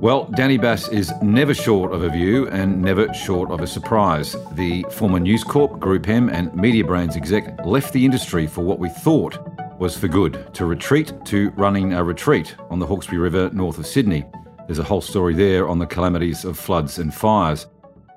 Well, 0.00 0.26
Danny 0.36 0.58
Bass 0.58 0.86
is 0.86 1.12
never 1.22 1.52
short 1.52 1.92
of 1.92 2.04
a 2.04 2.08
view 2.08 2.46
and 2.50 2.80
never 2.80 3.12
short 3.12 3.50
of 3.50 3.62
a 3.62 3.66
surprise. 3.66 4.36
The 4.52 4.86
former 4.92 5.18
News 5.18 5.42
Corp, 5.42 5.80
Group 5.80 6.08
M, 6.08 6.28
and 6.28 6.54
Media 6.54 6.84
Brands 6.84 7.16
exec 7.16 7.66
left 7.66 7.92
the 7.92 8.04
industry 8.04 8.46
for 8.46 8.60
what 8.60 8.78
we 8.78 8.90
thought 8.90 9.36
was 9.80 9.98
for 9.98 10.06
good 10.06 10.54
to 10.54 10.66
retreat 10.66 11.12
to 11.24 11.50
running 11.56 11.94
a 11.94 12.04
retreat 12.04 12.54
on 12.70 12.78
the 12.78 12.86
Hawkesbury 12.86 13.18
River 13.18 13.50
north 13.52 13.76
of 13.76 13.88
Sydney. 13.88 14.24
There's 14.68 14.78
a 14.78 14.84
whole 14.84 15.00
story 15.00 15.34
there 15.34 15.68
on 15.68 15.80
the 15.80 15.86
calamities 15.86 16.44
of 16.44 16.56
floods 16.56 17.00
and 17.00 17.12
fires. 17.12 17.66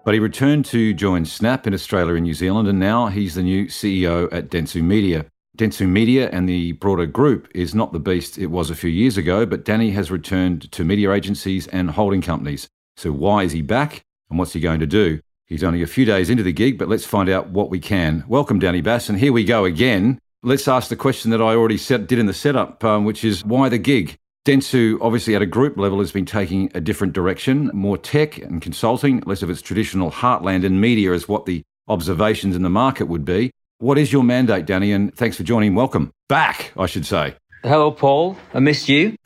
But 0.06 0.14
he 0.14 0.20
returned 0.20 0.66
to 0.66 0.94
join 0.94 1.26
Snap 1.26 1.66
in 1.66 1.74
Australia 1.74 2.14
and 2.14 2.26
New 2.26 2.36
Zealand, 2.36 2.68
and 2.68 2.80
now 2.80 3.08
he's 3.08 3.34
the 3.34 3.42
new 3.42 3.66
CEO 3.66 4.32
at 4.32 4.50
Dentsu 4.50 4.84
Media. 4.84 5.26
Dentsu 5.62 5.88
Media 5.88 6.28
and 6.32 6.50
the 6.50 6.72
broader 6.72 7.06
group 7.06 7.48
is 7.54 7.76
not 7.76 7.94
the 7.94 8.00
beast 8.00 8.40
it 8.40 8.48
was 8.48 8.72
a 8.72 8.76
few 8.76 8.90
years 8.90 9.16
ago, 9.16 9.46
but 9.46 9.64
Danny 9.64 9.92
has 9.92 10.10
returned 10.10 10.72
to 10.72 10.84
media 10.84 11.12
agencies 11.12 11.68
and 11.68 11.92
holding 11.92 12.20
companies. 12.20 12.68
So 12.98 13.12
why 13.12 13.44
is 13.44 13.52
he 13.52 13.62
back 13.62 14.02
and 14.32 14.40
what's 14.40 14.54
he 14.54 14.60
going 14.60 14.80
to 14.80 14.88
do? 14.88 15.20
He's 15.46 15.64
only 15.64 15.84
a 15.84 15.88
few 15.88 16.04
days 16.04 16.32
into 16.32 16.42
the 16.42 16.52
gig, 16.52 16.80
but 16.80 16.90
let's 16.90 17.06
find 17.06 17.30
out 17.30 17.52
what 17.52 17.70
we 17.70 17.80
can. 17.80 18.24
Welcome, 18.28 18.58
Danny 18.58 18.82
Bass, 18.82 19.08
and 19.08 19.20
here 19.20 19.32
we 19.32 19.44
go 19.44 19.64
again. 19.64 20.18
Let's 20.42 20.68
ask 20.68 20.90
the 20.90 20.96
question 20.96 21.30
that 21.30 21.44
I 21.44 21.54
already 21.54 21.78
set, 21.78 22.08
did 22.08 22.18
in 22.18 22.26
the 22.26 22.34
setup, 22.34 22.84
um, 22.84 23.06
which 23.06 23.24
is 23.24 23.46
why 23.46 23.70
the 23.70 23.78
gig? 23.78 24.18
Dentsu, 24.48 24.98
obviously 25.00 25.36
at 25.36 25.44
a 25.44 25.46
group 25.46 25.78
level, 25.78 26.00
has 26.00 26.12
been 26.12 26.26
taking 26.26 26.72
a 26.74 26.82
different 26.82 27.14
direction, 27.14 27.70
more 27.72 28.00
tech 28.00 28.40
and 28.40 28.64
consulting, 28.64 29.20
less 29.28 29.44
of 29.44 29.52
its 29.52 29.62
traditional 29.62 30.10
heartland 30.10 30.66
and 30.66 30.82
media 30.82 31.14
is 31.14 31.30
what 31.30 31.46
the 31.46 31.62
observations 31.88 32.56
in 32.56 32.64
the 32.64 32.70
market 32.72 33.06
would 33.06 33.26
be. 33.26 33.52
What 33.82 33.98
is 33.98 34.14
your 34.14 34.24
mandate, 34.24 34.68
Danny? 34.68 34.92
And 34.92 35.12
thanks 35.16 35.36
for 35.36 35.42
joining. 35.42 35.74
Welcome 35.74 36.14
back, 36.30 36.72
I 36.78 36.86
should 36.86 37.04
say. 37.04 37.34
Hello, 37.64 37.90
Paul. 37.90 38.38
I 38.54 38.60
missed 38.60 38.88
you. 38.88 39.16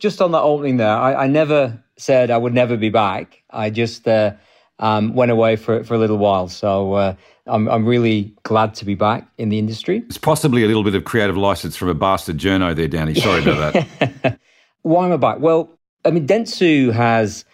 just 0.00 0.20
on 0.20 0.32
that 0.32 0.42
opening 0.42 0.78
there, 0.78 0.90
I, 0.90 1.14
I, 1.14 1.26
never 1.28 1.80
said 1.98 2.28
I 2.28 2.36
would 2.36 2.52
never 2.52 2.76
be 2.76 2.90
back. 2.90 3.44
I 3.50 3.70
just 3.70 4.08
uh, 4.08 4.32
um, 4.80 5.14
went 5.14 5.30
away 5.30 5.54
for, 5.54 5.84
for 5.84 5.94
a 5.94 5.98
little 5.98 6.18
while. 6.18 6.48
So 6.48 6.94
uh, 6.94 7.14
I'm, 7.46 7.68
I'm 7.68 7.86
really 7.86 8.34
glad 8.42 8.74
to 8.74 8.84
be 8.84 8.96
back 8.96 9.28
in 9.38 9.50
the 9.50 9.60
industry. 9.60 10.02
It's 10.08 10.18
possibly 10.18 10.64
a 10.64 10.66
little 10.66 10.82
bit 10.82 10.96
of 10.96 11.04
creative 11.04 11.36
license 11.36 11.76
from 11.76 11.88
a 11.88 11.94
bastard 11.94 12.38
journo 12.38 12.74
there, 12.74 12.88
Danny. 12.88 13.14
Sorry 13.14 13.40
about 13.40 13.72
that. 13.72 14.40
Why 14.82 15.06
am 15.06 15.12
I 15.12 15.16
back? 15.16 15.38
Well, 15.38 15.78
I 16.04 16.10
mean, 16.10 16.26
Dentsu 16.26 16.92
has 16.92 17.44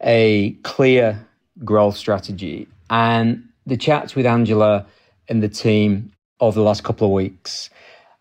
a 0.00 0.52
clear 0.62 1.26
growth 1.64 1.96
strategy, 1.96 2.68
and 2.90 3.42
the 3.66 3.76
chats 3.76 4.14
with 4.14 4.24
Angela 4.24 4.86
and 5.28 5.42
the 5.42 5.48
team 5.48 6.12
over 6.40 6.58
the 6.58 6.64
last 6.64 6.84
couple 6.84 7.06
of 7.06 7.12
weeks 7.12 7.70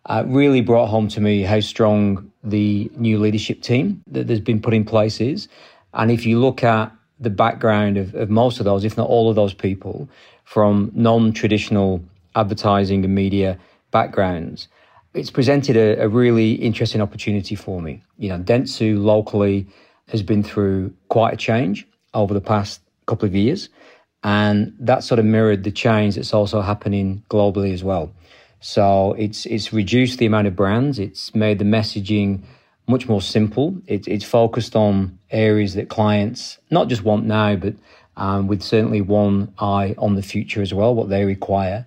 uh, 0.08 0.24
really 0.28 0.62
brought 0.62 0.88
home 0.88 1.08
to 1.10 1.22
me 1.22 1.42
how 1.42 1.60
strong 1.60 2.32
the 2.44 2.90
new 2.96 3.18
leadership 3.20 3.62
team 3.62 4.04
that 4.08 4.30
has 4.30 4.40
been 4.40 4.62
put 4.62 4.74
in 4.74 4.86
place 4.86 5.20
is. 5.20 5.48
And 5.94 6.12
if 6.12 6.26
you 6.26 6.40
look 6.40 6.64
at 6.64 6.92
the 7.20 7.30
background 7.30 7.98
of, 7.98 8.14
of 8.16 8.30
most 8.30 8.60
of 8.60 8.66
those, 8.66 8.84
if 8.84 8.98
not 8.98 9.10
all 9.10 9.30
of 9.30 9.36
those 9.36 9.54
people, 9.54 10.08
from 10.44 10.92
non 10.94 11.34
traditional 11.34 12.04
advertising 12.36 13.04
and 13.04 13.16
media 13.16 13.58
backgrounds, 13.92 14.68
it's 15.14 15.32
presented 15.32 15.76
a, 15.78 16.04
a, 16.04 16.10
really 16.10 16.54
interesting 16.54 17.02
opportunity 17.02 17.56
for 17.56 17.82
me. 17.82 18.04
You 18.18 18.30
know, 18.30 18.40
Dentsu 18.40 19.02
locally 19.02 19.66
has 20.10 20.22
been 20.22 20.44
through 20.44 20.94
quite 21.08 21.34
a 21.34 21.38
change 21.38 21.88
over 22.14 22.34
the 22.34 22.42
past 22.42 22.82
couple 23.06 23.26
of 23.26 23.34
years, 23.34 23.70
and 24.26 24.76
that 24.80 25.04
sort 25.04 25.20
of 25.20 25.26
mirrored 25.26 25.64
the 25.64 25.72
change 25.72 26.16
that's 26.16 26.34
also 26.34 26.60
happening 26.62 27.24
globally 27.30 27.72
as 27.72 27.84
well. 27.84 28.12
So 28.60 29.14
it's 29.20 29.46
it's 29.46 29.72
reduced 29.72 30.18
the 30.18 30.26
amount 30.26 30.48
of 30.48 30.56
brands. 30.56 30.98
It's 30.98 31.36
made 31.36 31.60
the 31.60 31.66
messaging 31.66 32.42
much 32.88 33.08
more 33.08 33.22
simple. 33.22 33.80
It, 33.86 34.08
it's 34.08 34.26
focused 34.26 34.76
on 34.76 35.20
areas 35.30 35.76
that 35.76 35.90
clients 35.90 36.58
not 36.72 36.88
just 36.88 37.04
want 37.04 37.26
now, 37.26 37.56
but 37.56 37.76
um, 38.18 38.48
with 38.48 38.64
certainly 38.64 39.02
one 39.02 39.54
eye 39.60 39.94
on 40.00 40.16
the 40.16 40.24
future 40.24 40.64
as 40.64 40.74
well, 40.74 40.96
what 40.96 41.10
they 41.10 41.24
require. 41.24 41.86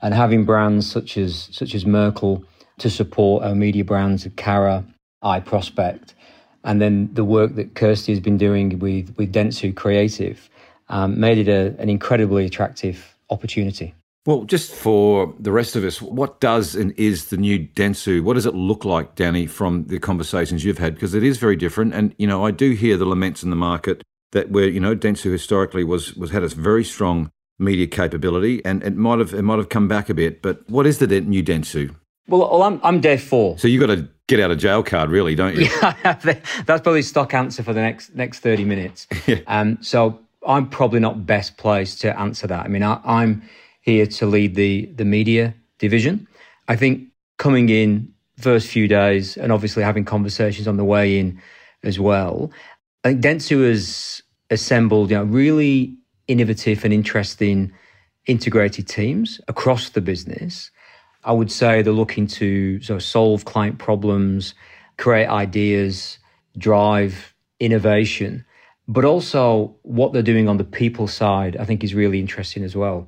And 0.00 0.14
having 0.14 0.44
brands 0.44 0.88
such 0.88 1.18
as 1.18 1.48
such 1.50 1.74
as 1.74 1.84
Merkle 1.84 2.44
to 2.78 2.88
support 2.88 3.42
our 3.42 3.56
media 3.56 3.84
brands 3.84 4.24
of 4.26 4.36
Carat, 4.36 4.84
iProspect, 5.24 6.14
and 6.62 6.80
then 6.80 7.12
the 7.14 7.24
work 7.24 7.56
that 7.56 7.74
Kirsty 7.74 8.12
has 8.12 8.20
been 8.20 8.38
doing 8.38 8.78
with, 8.78 9.12
with 9.16 9.32
Dentsu 9.32 9.74
Creative 9.74 10.48
um, 10.90 11.18
made 11.18 11.38
it 11.38 11.48
a, 11.48 11.74
an 11.80 11.88
incredibly 11.88 12.44
attractive 12.44 13.16
opportunity. 13.30 13.94
Well, 14.26 14.44
just 14.44 14.74
for 14.74 15.34
the 15.38 15.50
rest 15.50 15.76
of 15.76 15.84
us, 15.84 16.02
what 16.02 16.40
does 16.40 16.74
and 16.74 16.92
is 16.98 17.26
the 17.26 17.38
new 17.38 17.58
Dentsu? 17.58 18.22
What 18.22 18.34
does 18.34 18.44
it 18.44 18.54
look 18.54 18.84
like, 18.84 19.14
Danny, 19.14 19.46
from 19.46 19.84
the 19.84 19.98
conversations 19.98 20.62
you've 20.62 20.76
had? 20.76 20.94
Because 20.94 21.14
it 21.14 21.22
is 21.22 21.38
very 21.38 21.56
different. 21.56 21.94
And, 21.94 22.14
you 22.18 22.26
know, 22.26 22.44
I 22.44 22.50
do 22.50 22.72
hear 22.72 22.98
the 22.98 23.06
laments 23.06 23.42
in 23.42 23.48
the 23.48 23.56
market 23.56 24.02
that 24.32 24.50
where, 24.50 24.68
you 24.68 24.78
know, 24.78 24.94
Dentsu 24.94 25.32
historically 25.32 25.84
was, 25.84 26.14
was 26.16 26.32
had 26.32 26.42
a 26.42 26.48
very 26.48 26.84
strong 26.84 27.30
media 27.58 27.86
capability 27.86 28.62
and 28.64 28.82
it 28.82 28.94
might 28.94 29.20
have, 29.20 29.32
it 29.32 29.42
might 29.42 29.58
have 29.58 29.70
come 29.70 29.88
back 29.88 30.10
a 30.10 30.14
bit. 30.14 30.42
But 30.42 30.68
what 30.68 30.86
is 30.86 30.98
the 30.98 31.06
new 31.06 31.42
Dentsu? 31.42 31.94
Well, 32.28 32.62
I'm, 32.62 32.78
I'm 32.84 33.00
day 33.00 33.16
four. 33.16 33.58
So 33.58 33.68
you've 33.68 33.80
got 33.80 33.90
a 33.90 34.08
get 34.28 34.38
out 34.38 34.50
of 34.50 34.58
jail 34.58 34.82
card, 34.82 35.10
really, 35.10 35.34
don't 35.34 35.56
you? 35.56 35.62
Yeah, 35.62 35.94
that's 36.66 36.82
probably 36.82 37.02
stock 37.02 37.34
answer 37.34 37.62
for 37.62 37.72
the 37.72 37.80
next 37.80 38.14
next 38.14 38.38
thirty 38.38 38.64
minutes. 38.64 39.08
yeah. 39.26 39.40
Um, 39.48 39.78
so 39.82 40.20
I'm 40.46 40.68
probably 40.68 41.00
not 41.00 41.26
best 41.26 41.56
placed 41.56 42.00
to 42.02 42.18
answer 42.18 42.46
that. 42.46 42.64
I 42.64 42.68
mean, 42.68 42.82
I, 42.82 43.00
I'm 43.04 43.42
here 43.80 44.06
to 44.06 44.26
lead 44.26 44.54
the 44.54 44.86
the 44.86 45.04
media 45.04 45.54
division. 45.78 46.26
I 46.68 46.76
think 46.76 47.08
coming 47.38 47.68
in 47.68 48.12
first 48.38 48.68
few 48.68 48.88
days 48.88 49.36
and 49.36 49.52
obviously 49.52 49.82
having 49.82 50.04
conversations 50.04 50.66
on 50.66 50.76
the 50.76 50.84
way 50.84 51.18
in 51.18 51.40
as 51.82 51.98
well. 51.98 52.50
I 53.04 53.10
think 53.10 53.22
Dentsu 53.22 53.68
has 53.68 54.22
assembled, 54.50 55.10
you 55.10 55.16
know, 55.16 55.24
really 55.24 55.96
innovative 56.26 56.84
and 56.84 56.92
interesting 56.92 57.72
integrated 58.26 58.86
teams 58.86 59.40
across 59.48 59.90
the 59.90 60.00
business 60.00 60.70
I 61.24 61.32
would 61.32 61.52
say 61.52 61.82
they're 61.82 61.92
looking 61.92 62.26
to 62.28 62.80
sort 62.80 62.96
of 62.96 63.02
solve 63.02 63.44
client 63.44 63.78
problems, 63.78 64.54
create 64.96 65.26
ideas, 65.26 66.18
drive 66.56 67.34
innovation, 67.58 68.44
but 68.90 69.04
also 69.04 69.72
what 69.82 70.12
they're 70.12 70.20
doing 70.20 70.48
on 70.48 70.56
the 70.56 70.64
people 70.64 71.06
side, 71.06 71.56
I 71.56 71.64
think 71.64 71.84
is 71.84 71.94
really 71.94 72.18
interesting 72.18 72.64
as 72.64 72.74
well. 72.74 73.06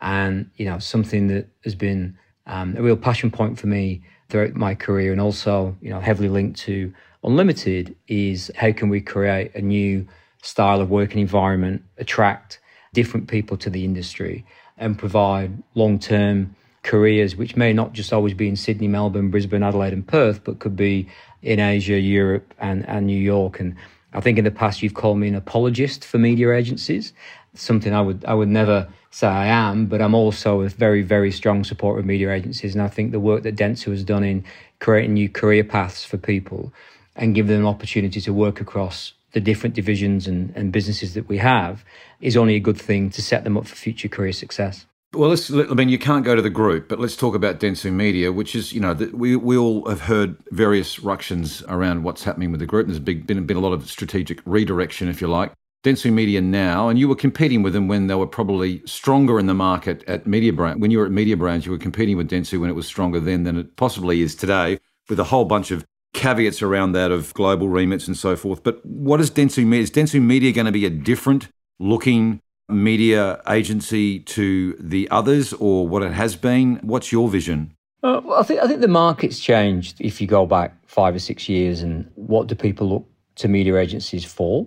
And, 0.00 0.48
you 0.54 0.66
know, 0.66 0.78
something 0.78 1.26
that 1.26 1.48
has 1.64 1.74
been 1.74 2.16
um, 2.46 2.76
a 2.76 2.82
real 2.82 2.96
passion 2.96 3.32
point 3.32 3.58
for 3.58 3.66
me 3.66 4.02
throughout 4.28 4.54
my 4.54 4.76
career 4.76 5.10
and 5.10 5.20
also, 5.20 5.76
you 5.80 5.90
know, 5.90 5.98
heavily 5.98 6.28
linked 6.28 6.60
to 6.60 6.94
Unlimited 7.24 7.96
is 8.06 8.52
how 8.54 8.70
can 8.70 8.88
we 8.88 9.00
create 9.00 9.52
a 9.56 9.60
new 9.60 10.06
style 10.44 10.80
of 10.80 10.90
working 10.90 11.20
environment, 11.20 11.82
attract 11.98 12.60
different 12.94 13.26
people 13.26 13.56
to 13.56 13.68
the 13.68 13.84
industry 13.84 14.46
and 14.78 14.96
provide 14.96 15.60
long 15.74 15.98
term 15.98 16.54
careers, 16.84 17.34
which 17.34 17.56
may 17.56 17.72
not 17.72 17.92
just 17.92 18.12
always 18.12 18.32
be 18.32 18.46
in 18.46 18.54
Sydney, 18.54 18.86
Melbourne, 18.86 19.32
Brisbane, 19.32 19.64
Adelaide, 19.64 19.92
and 19.92 20.06
Perth, 20.06 20.44
but 20.44 20.60
could 20.60 20.76
be 20.76 21.08
in 21.42 21.58
Asia, 21.58 21.98
Europe, 21.98 22.54
and, 22.60 22.88
and 22.88 23.08
New 23.08 23.20
York. 23.20 23.58
And 23.58 23.74
I 24.16 24.20
think 24.20 24.38
in 24.38 24.44
the 24.44 24.50
past 24.50 24.82
you've 24.82 24.94
called 24.94 25.18
me 25.18 25.28
an 25.28 25.34
apologist 25.34 26.04
for 26.04 26.16
media 26.16 26.52
agencies, 26.54 27.12
something 27.54 27.92
I 27.92 28.00
would 28.00 28.24
I 28.24 28.32
would 28.32 28.48
never 28.48 28.88
say 29.10 29.26
I 29.26 29.46
am, 29.46 29.86
but 29.86 30.00
I'm 30.00 30.14
also 30.14 30.62
a 30.62 30.68
very, 30.68 31.02
very 31.02 31.30
strong 31.30 31.64
supporter 31.64 32.00
of 32.00 32.06
media 32.06 32.32
agencies. 32.32 32.74
And 32.74 32.82
I 32.82 32.88
think 32.88 33.12
the 33.12 33.20
work 33.20 33.42
that 33.42 33.56
Dentsu 33.56 33.90
has 33.90 34.04
done 34.04 34.24
in 34.24 34.44
creating 34.78 35.14
new 35.14 35.28
career 35.28 35.64
paths 35.64 36.04
for 36.04 36.16
people 36.16 36.72
and 37.14 37.34
give 37.34 37.46
them 37.46 37.60
an 37.60 37.66
opportunity 37.66 38.20
to 38.22 38.32
work 38.32 38.60
across 38.60 39.12
the 39.32 39.40
different 39.40 39.74
divisions 39.74 40.26
and, 40.26 40.52
and 40.56 40.72
businesses 40.72 41.14
that 41.14 41.28
we 41.28 41.38
have 41.38 41.84
is 42.20 42.36
only 42.36 42.54
a 42.54 42.60
good 42.60 42.80
thing 42.80 43.10
to 43.10 43.22
set 43.22 43.44
them 43.44 43.56
up 43.56 43.66
for 43.66 43.76
future 43.76 44.08
career 44.08 44.32
success. 44.32 44.86
Well, 45.16 45.30
let's, 45.30 45.50
I 45.50 45.72
mean, 45.72 45.88
you 45.88 45.98
can't 45.98 46.26
go 46.26 46.34
to 46.34 46.42
the 46.42 46.50
group, 46.50 46.88
but 46.88 47.00
let's 47.00 47.16
talk 47.16 47.34
about 47.34 47.58
Dentsu 47.58 47.90
Media, 47.90 48.30
which 48.30 48.54
is, 48.54 48.74
you 48.74 48.80
know, 48.80 48.92
the, 48.92 49.06
we, 49.16 49.34
we 49.34 49.56
all 49.56 49.88
have 49.88 50.02
heard 50.02 50.36
various 50.50 51.00
ructions 51.00 51.62
around 51.68 52.02
what's 52.02 52.22
happening 52.22 52.50
with 52.50 52.60
the 52.60 52.66
group. 52.66 52.86
There's 52.86 52.98
big, 52.98 53.26
been, 53.26 53.46
been 53.46 53.56
a 53.56 53.60
lot 53.60 53.72
of 53.72 53.88
strategic 53.88 54.40
redirection, 54.44 55.08
if 55.08 55.22
you 55.22 55.28
like. 55.28 55.54
Dentsu 55.84 56.12
Media 56.12 56.42
now, 56.42 56.90
and 56.90 56.98
you 56.98 57.08
were 57.08 57.16
competing 57.16 57.62
with 57.62 57.72
them 57.72 57.88
when 57.88 58.08
they 58.08 58.14
were 58.14 58.26
probably 58.26 58.82
stronger 58.84 59.38
in 59.38 59.46
the 59.46 59.54
market 59.54 60.04
at 60.06 60.26
Media 60.26 60.52
Brand. 60.52 60.82
When 60.82 60.90
you 60.90 60.98
were 60.98 61.06
at 61.06 61.12
Media 61.12 61.36
Brands, 61.36 61.64
you 61.64 61.72
were 61.72 61.78
competing 61.78 62.18
with 62.18 62.28
Dentsu 62.28 62.60
when 62.60 62.68
it 62.68 62.74
was 62.74 62.86
stronger 62.86 63.18
then 63.18 63.44
than 63.44 63.56
it 63.56 63.76
possibly 63.76 64.20
is 64.20 64.34
today, 64.34 64.78
with 65.08 65.18
a 65.18 65.24
whole 65.24 65.46
bunch 65.46 65.70
of 65.70 65.86
caveats 66.12 66.60
around 66.60 66.92
that 66.92 67.10
of 67.10 67.32
global 67.32 67.70
remits 67.70 68.06
and 68.06 68.18
so 68.18 68.36
forth. 68.36 68.62
But 68.62 68.84
what 68.84 69.20
is 69.20 69.30
Dentsu 69.30 69.64
Media? 69.64 69.84
Is 69.84 69.90
Dentsu 69.90 70.20
Media 70.20 70.52
going 70.52 70.66
to 70.66 70.72
be 70.72 70.84
a 70.84 70.90
different 70.90 71.48
looking 71.78 72.42
media 72.68 73.40
agency 73.48 74.20
to 74.20 74.74
the 74.78 75.08
others 75.10 75.52
or 75.54 75.86
what 75.86 76.02
it 76.02 76.12
has 76.12 76.36
been? 76.36 76.76
What's 76.82 77.12
your 77.12 77.28
vision? 77.28 77.72
Uh, 78.02 78.20
well, 78.24 78.40
I 78.40 78.42
think 78.42 78.60
I 78.60 78.66
think 78.66 78.80
the 78.80 78.88
market's 78.88 79.38
changed. 79.40 80.00
If 80.00 80.20
you 80.20 80.26
go 80.26 80.46
back 80.46 80.76
five 80.86 81.14
or 81.14 81.18
six 81.18 81.48
years, 81.48 81.82
and 81.82 82.10
what 82.14 82.46
do 82.46 82.54
people 82.54 82.88
look 82.88 83.06
to 83.36 83.48
media 83.48 83.76
agencies 83.76 84.24
for? 84.24 84.66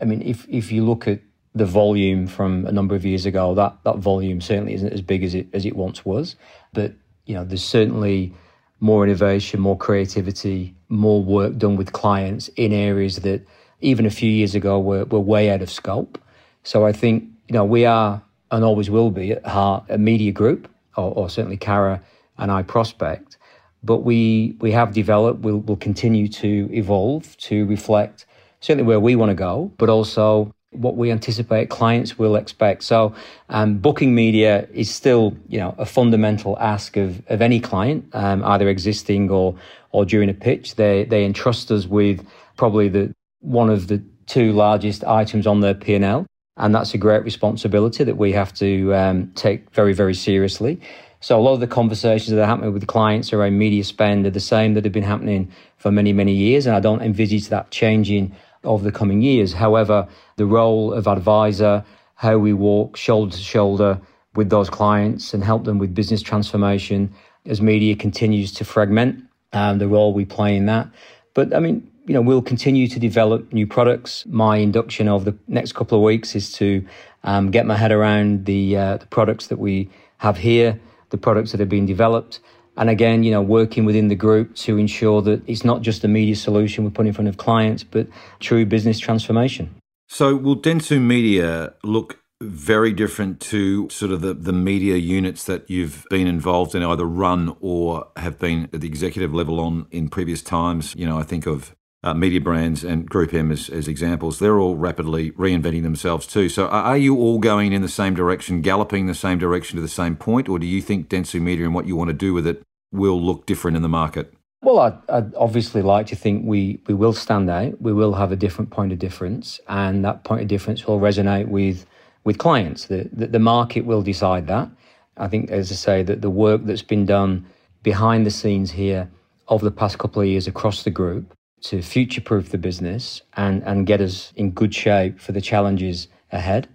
I 0.00 0.04
mean, 0.04 0.22
if 0.22 0.46
if 0.48 0.72
you 0.72 0.84
look 0.84 1.08
at 1.08 1.20
the 1.54 1.66
volume 1.66 2.26
from 2.26 2.66
a 2.66 2.72
number 2.72 2.94
of 2.94 3.04
years 3.04 3.26
ago, 3.26 3.54
that 3.54 3.76
that 3.84 3.98
volume 3.98 4.40
certainly 4.40 4.74
isn't 4.74 4.92
as 4.92 5.02
big 5.02 5.24
as 5.24 5.34
it 5.34 5.48
as 5.52 5.66
it 5.66 5.76
once 5.76 6.04
was. 6.04 6.36
But 6.72 6.94
you 7.26 7.34
know, 7.34 7.44
there's 7.44 7.64
certainly 7.64 8.32
more 8.80 9.04
innovation, 9.04 9.60
more 9.60 9.76
creativity, 9.76 10.74
more 10.88 11.22
work 11.22 11.58
done 11.58 11.76
with 11.76 11.92
clients 11.92 12.48
in 12.56 12.72
areas 12.72 13.16
that 13.16 13.46
even 13.80 14.06
a 14.06 14.10
few 14.10 14.30
years 14.30 14.54
ago 14.54 14.78
were, 14.78 15.04
were 15.04 15.20
way 15.20 15.50
out 15.50 15.62
of 15.62 15.70
scope. 15.70 16.18
So 16.62 16.86
I 16.86 16.92
think, 16.92 17.24
you 17.48 17.54
know, 17.54 17.64
we 17.64 17.84
are 17.84 18.22
and 18.50 18.64
always 18.64 18.88
will 18.90 19.10
be 19.10 19.32
at 19.32 19.46
heart 19.46 19.84
a 19.88 19.98
media 19.98 20.32
group, 20.32 20.68
or, 20.96 21.12
or 21.14 21.30
certainly 21.30 21.56
Carat 21.56 22.00
and 22.38 22.50
iProspect. 22.50 23.36
But 23.82 23.98
we 23.98 24.56
we 24.60 24.72
have 24.72 24.92
developed, 24.92 25.40
we'll, 25.40 25.58
we'll 25.58 25.76
continue 25.76 26.28
to 26.28 26.68
evolve 26.72 27.36
to 27.38 27.66
reflect 27.66 28.26
certainly 28.60 28.84
where 28.84 29.00
we 29.00 29.14
want 29.14 29.30
to 29.30 29.34
go, 29.34 29.72
but 29.78 29.88
also 29.88 30.52
what 30.72 30.96
we 30.96 31.10
anticipate 31.10 31.70
clients 31.70 32.18
will 32.18 32.36
expect. 32.36 32.82
So, 32.82 33.14
um, 33.48 33.78
booking 33.78 34.14
media 34.14 34.68
is 34.72 34.94
still, 34.94 35.34
you 35.48 35.58
know, 35.58 35.74
a 35.78 35.86
fundamental 35.86 36.58
ask 36.58 36.96
of, 36.96 37.22
of 37.28 37.40
any 37.40 37.60
client, 37.60 38.04
um, 38.12 38.44
either 38.44 38.68
existing 38.68 39.30
or 39.30 39.54
or 39.92 40.04
during 40.04 40.28
a 40.28 40.34
pitch. 40.34 40.74
They 40.74 41.04
they 41.04 41.24
entrust 41.24 41.70
us 41.70 41.86
with 41.86 42.26
probably 42.56 42.88
the 42.88 43.14
one 43.40 43.70
of 43.70 43.86
the 43.86 44.02
two 44.26 44.52
largest 44.52 45.04
items 45.04 45.46
on 45.46 45.60
their 45.60 45.74
P 45.74 45.94
and 45.94 46.04
L, 46.04 46.26
and 46.58 46.74
that's 46.74 46.94
a 46.94 46.98
great 46.98 47.24
responsibility 47.24 48.04
that 48.04 48.16
we 48.16 48.32
have 48.32 48.52
to 48.54 48.94
um, 48.94 49.32
take 49.34 49.70
very 49.70 49.92
very 49.92 50.14
seriously. 50.14 50.80
So 51.20 51.38
a 51.38 51.42
lot 51.42 51.54
of 51.54 51.60
the 51.60 51.66
conversations 51.66 52.30
that 52.30 52.40
are 52.40 52.46
happening 52.46 52.72
with 52.72 52.86
clients 52.86 53.32
around 53.32 53.58
media 53.58 53.82
spend 53.82 54.24
are 54.26 54.30
the 54.30 54.38
same 54.40 54.74
that 54.74 54.84
have 54.84 54.92
been 54.92 55.02
happening 55.02 55.50
for 55.76 55.90
many 55.90 56.12
many 56.12 56.32
years, 56.32 56.66
and 56.66 56.76
I 56.76 56.80
don't 56.80 57.02
envisage 57.02 57.48
that 57.48 57.70
changing 57.70 58.34
over 58.64 58.84
the 58.84 58.92
coming 58.92 59.22
years. 59.22 59.52
However, 59.52 60.08
the 60.36 60.46
role 60.46 60.92
of 60.92 61.06
advisor, 61.06 61.84
how 62.14 62.38
we 62.38 62.52
walk 62.52 62.96
shoulder 62.96 63.32
to 63.32 63.42
shoulder 63.42 64.00
with 64.34 64.50
those 64.50 64.70
clients 64.70 65.34
and 65.34 65.42
help 65.42 65.64
them 65.64 65.78
with 65.78 65.94
business 65.94 66.22
transformation 66.22 67.12
as 67.46 67.60
media 67.60 67.96
continues 67.96 68.52
to 68.52 68.64
fragment, 68.64 69.24
um, 69.52 69.78
the 69.78 69.88
role 69.88 70.12
we 70.12 70.24
play 70.24 70.56
in 70.56 70.66
that. 70.66 70.88
But 71.34 71.54
I 71.54 71.60
mean, 71.60 71.90
you 72.08 72.14
know, 72.14 72.22
we'll 72.22 72.42
continue 72.42 72.88
to 72.88 72.98
develop 72.98 73.52
new 73.52 73.66
products. 73.66 74.24
My 74.26 74.56
induction 74.56 75.08
over 75.08 75.30
the 75.30 75.38
next 75.46 75.72
couple 75.72 75.98
of 75.98 76.02
weeks 76.02 76.34
is 76.34 76.50
to 76.54 76.84
um, 77.22 77.50
get 77.50 77.66
my 77.66 77.76
head 77.76 77.92
around 77.92 78.46
the 78.46 78.76
uh, 78.76 78.96
the 78.96 79.06
products 79.06 79.48
that 79.48 79.58
we 79.58 79.90
have 80.16 80.38
here, 80.38 80.80
the 81.10 81.18
products 81.18 81.52
that 81.52 81.60
are 81.60 81.66
being 81.66 81.86
developed, 81.86 82.40
and 82.78 82.88
again, 82.88 83.24
you 83.24 83.30
know, 83.30 83.42
working 83.42 83.84
within 83.84 84.08
the 84.08 84.14
group 84.14 84.54
to 84.56 84.78
ensure 84.78 85.20
that 85.22 85.42
it's 85.48 85.64
not 85.64 85.82
just 85.82 86.04
a 86.04 86.08
media 86.08 86.36
solution 86.36 86.84
we 86.84 86.90
put 86.90 87.06
in 87.06 87.12
front 87.12 87.28
of 87.28 87.36
clients, 87.36 87.84
but 87.84 88.06
true 88.40 88.64
business 88.64 88.98
transformation. 88.98 89.74
So, 90.08 90.34
will 90.34 90.56
Dentsu 90.56 91.00
Media 91.02 91.74
look 91.84 92.20
very 92.40 92.92
different 92.92 93.40
to 93.40 93.90
sort 93.90 94.12
of 94.12 94.20
the, 94.20 94.32
the 94.32 94.52
media 94.52 94.96
units 94.96 95.44
that 95.44 95.68
you've 95.68 96.06
been 96.08 96.28
involved 96.28 96.74
in, 96.76 96.84
either 96.84 97.04
run 97.04 97.56
or 97.60 98.06
have 98.16 98.38
been 98.38 98.70
at 98.72 98.80
the 98.80 98.86
executive 98.86 99.34
level 99.34 99.58
on 99.58 99.86
in 99.90 100.08
previous 100.08 100.40
times? 100.40 100.94
You 100.96 101.06
know, 101.06 101.18
I 101.18 101.24
think 101.24 101.46
of 101.46 101.74
uh, 102.02 102.14
Mediabrands 102.14 102.88
and 102.88 103.08
Group 103.08 103.34
M 103.34 103.50
as, 103.50 103.68
as 103.68 103.88
examples. 103.88 104.38
They're 104.38 104.58
all 104.58 104.76
rapidly 104.76 105.32
reinventing 105.32 105.82
themselves 105.82 106.26
too. 106.26 106.48
So, 106.48 106.68
are 106.68 106.96
you 106.96 107.16
all 107.16 107.38
going 107.38 107.72
in 107.72 107.82
the 107.82 107.88
same 107.88 108.14
direction, 108.14 108.60
galloping 108.60 109.06
the 109.06 109.14
same 109.14 109.38
direction 109.38 109.76
to 109.76 109.82
the 109.82 109.88
same 109.88 110.16
point, 110.16 110.48
or 110.48 110.58
do 110.58 110.66
you 110.66 110.80
think 110.80 111.08
Dentsu 111.08 111.40
Media 111.40 111.64
and 111.64 111.74
what 111.74 111.86
you 111.86 111.96
want 111.96 112.08
to 112.08 112.14
do 112.14 112.32
with 112.32 112.46
it 112.46 112.62
will 112.92 113.20
look 113.20 113.46
different 113.46 113.76
in 113.76 113.82
the 113.82 113.88
market? 113.88 114.32
Well, 114.62 114.80
I'd, 114.80 114.98
I'd, 115.08 115.34
obviously 115.36 115.82
like 115.82 116.06
to 116.08 116.16
think 116.16 116.44
we, 116.44 116.80
we 116.88 116.94
will 116.94 117.12
stand 117.12 117.48
out. 117.48 117.80
We 117.80 117.92
will 117.92 118.14
have 118.14 118.32
a 118.32 118.36
different 118.36 118.70
point 118.70 118.92
of 118.92 118.98
difference, 118.98 119.60
and 119.68 120.04
that 120.04 120.24
point 120.24 120.42
of 120.42 120.48
difference 120.48 120.86
will 120.86 121.00
resonate 121.00 121.48
with 121.48 121.86
with 122.24 122.38
clients. 122.38 122.86
The, 122.86 123.08
the, 123.12 123.28
the 123.28 123.38
market 123.38 123.86
will 123.86 124.02
decide 124.02 124.46
that. 124.48 124.68
I 125.16 125.28
think, 125.28 125.50
as 125.50 125.72
I 125.72 125.74
say, 125.74 126.02
that 126.02 126.20
the 126.20 126.30
work 126.30 126.64
that's 126.64 126.82
been 126.82 127.06
done 127.06 127.46
behind 127.82 128.26
the 128.26 128.30
scenes 128.30 128.70
here 128.70 129.08
over 129.48 129.64
the 129.64 129.70
past 129.70 129.98
couple 129.98 130.20
of 130.20 130.28
years 130.28 130.46
across 130.46 130.82
the 130.82 130.90
group 130.90 131.32
to 131.62 131.82
future 131.82 132.20
proof 132.20 132.50
the 132.50 132.58
business 132.58 133.22
and, 133.36 133.62
and 133.64 133.86
get 133.86 134.00
us 134.00 134.32
in 134.36 134.50
good 134.52 134.74
shape 134.74 135.20
for 135.20 135.32
the 135.32 135.40
challenges 135.40 136.08
ahead. 136.32 136.68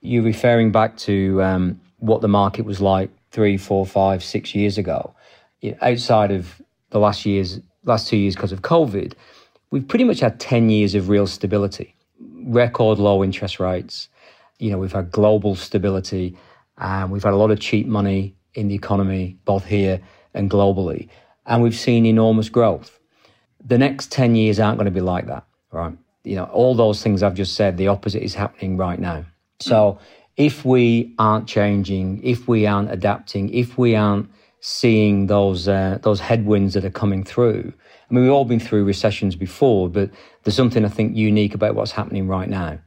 You're 0.00 0.22
referring 0.22 0.72
back 0.72 0.96
to 0.98 1.42
um, 1.42 1.80
what 1.98 2.20
the 2.20 2.28
market 2.28 2.64
was 2.64 2.80
like 2.80 3.10
three, 3.30 3.56
four, 3.56 3.86
five, 3.86 4.22
six 4.22 4.54
years 4.54 4.78
ago 4.78 5.14
outside 5.80 6.30
of 6.30 6.60
the 6.90 6.98
last 6.98 7.24
years, 7.24 7.60
last 7.84 8.08
two 8.08 8.16
years 8.16 8.34
because 8.34 8.52
of 8.52 8.62
COVID, 8.62 9.14
we've 9.70 9.86
pretty 9.86 10.04
much 10.04 10.20
had 10.20 10.38
10 10.38 10.70
years 10.70 10.94
of 10.94 11.08
real 11.08 11.26
stability, 11.26 11.94
record 12.44 12.98
low 12.98 13.24
interest 13.24 13.60
rates. 13.60 14.08
You 14.58 14.70
know, 14.70 14.78
we've 14.78 14.92
had 14.92 15.10
global 15.10 15.54
stability 15.54 16.36
and 16.78 17.10
we've 17.10 17.22
had 17.22 17.32
a 17.32 17.36
lot 17.36 17.50
of 17.50 17.60
cheap 17.60 17.86
money 17.86 18.34
in 18.54 18.68
the 18.68 18.74
economy, 18.74 19.38
both 19.44 19.64
here 19.64 20.00
and 20.34 20.50
globally. 20.50 21.08
And 21.46 21.62
we've 21.62 21.76
seen 21.76 22.06
enormous 22.06 22.48
growth. 22.48 22.98
The 23.64 23.78
next 23.78 24.12
10 24.12 24.34
years 24.34 24.60
aren't 24.60 24.78
going 24.78 24.86
to 24.86 24.90
be 24.90 25.00
like 25.00 25.26
that, 25.26 25.44
right? 25.72 25.96
You 26.22 26.36
know, 26.36 26.44
all 26.44 26.74
those 26.74 27.02
things 27.02 27.22
I've 27.22 27.34
just 27.34 27.54
said, 27.54 27.76
the 27.76 27.88
opposite 27.88 28.22
is 28.22 28.34
happening 28.34 28.76
right 28.76 28.98
now. 28.98 29.24
So 29.60 29.98
if 30.36 30.64
we 30.64 31.14
aren't 31.18 31.46
changing, 31.46 32.22
if 32.22 32.48
we 32.48 32.66
aren't 32.66 32.90
adapting, 32.90 33.52
if 33.54 33.78
we 33.78 33.94
aren't 33.94 34.28
seeing 34.66 35.26
those 35.26 35.68
uh, 35.68 35.98
those 36.00 36.20
headwinds 36.20 36.72
that 36.72 36.86
are 36.86 36.90
coming 36.90 37.22
through. 37.22 37.70
I 38.10 38.14
mean, 38.14 38.24
we've 38.24 38.32
all 38.32 38.46
been 38.46 38.58
through 38.58 38.84
recessions 38.84 39.36
before, 39.36 39.90
but 39.90 40.08
there's 40.42 40.56
something 40.56 40.86
I 40.86 40.88
think 40.88 41.14
unique 41.14 41.54
about 41.54 41.74
what's 41.74 41.90
happening 41.90 42.28
right 42.28 42.48
now, 42.48 42.78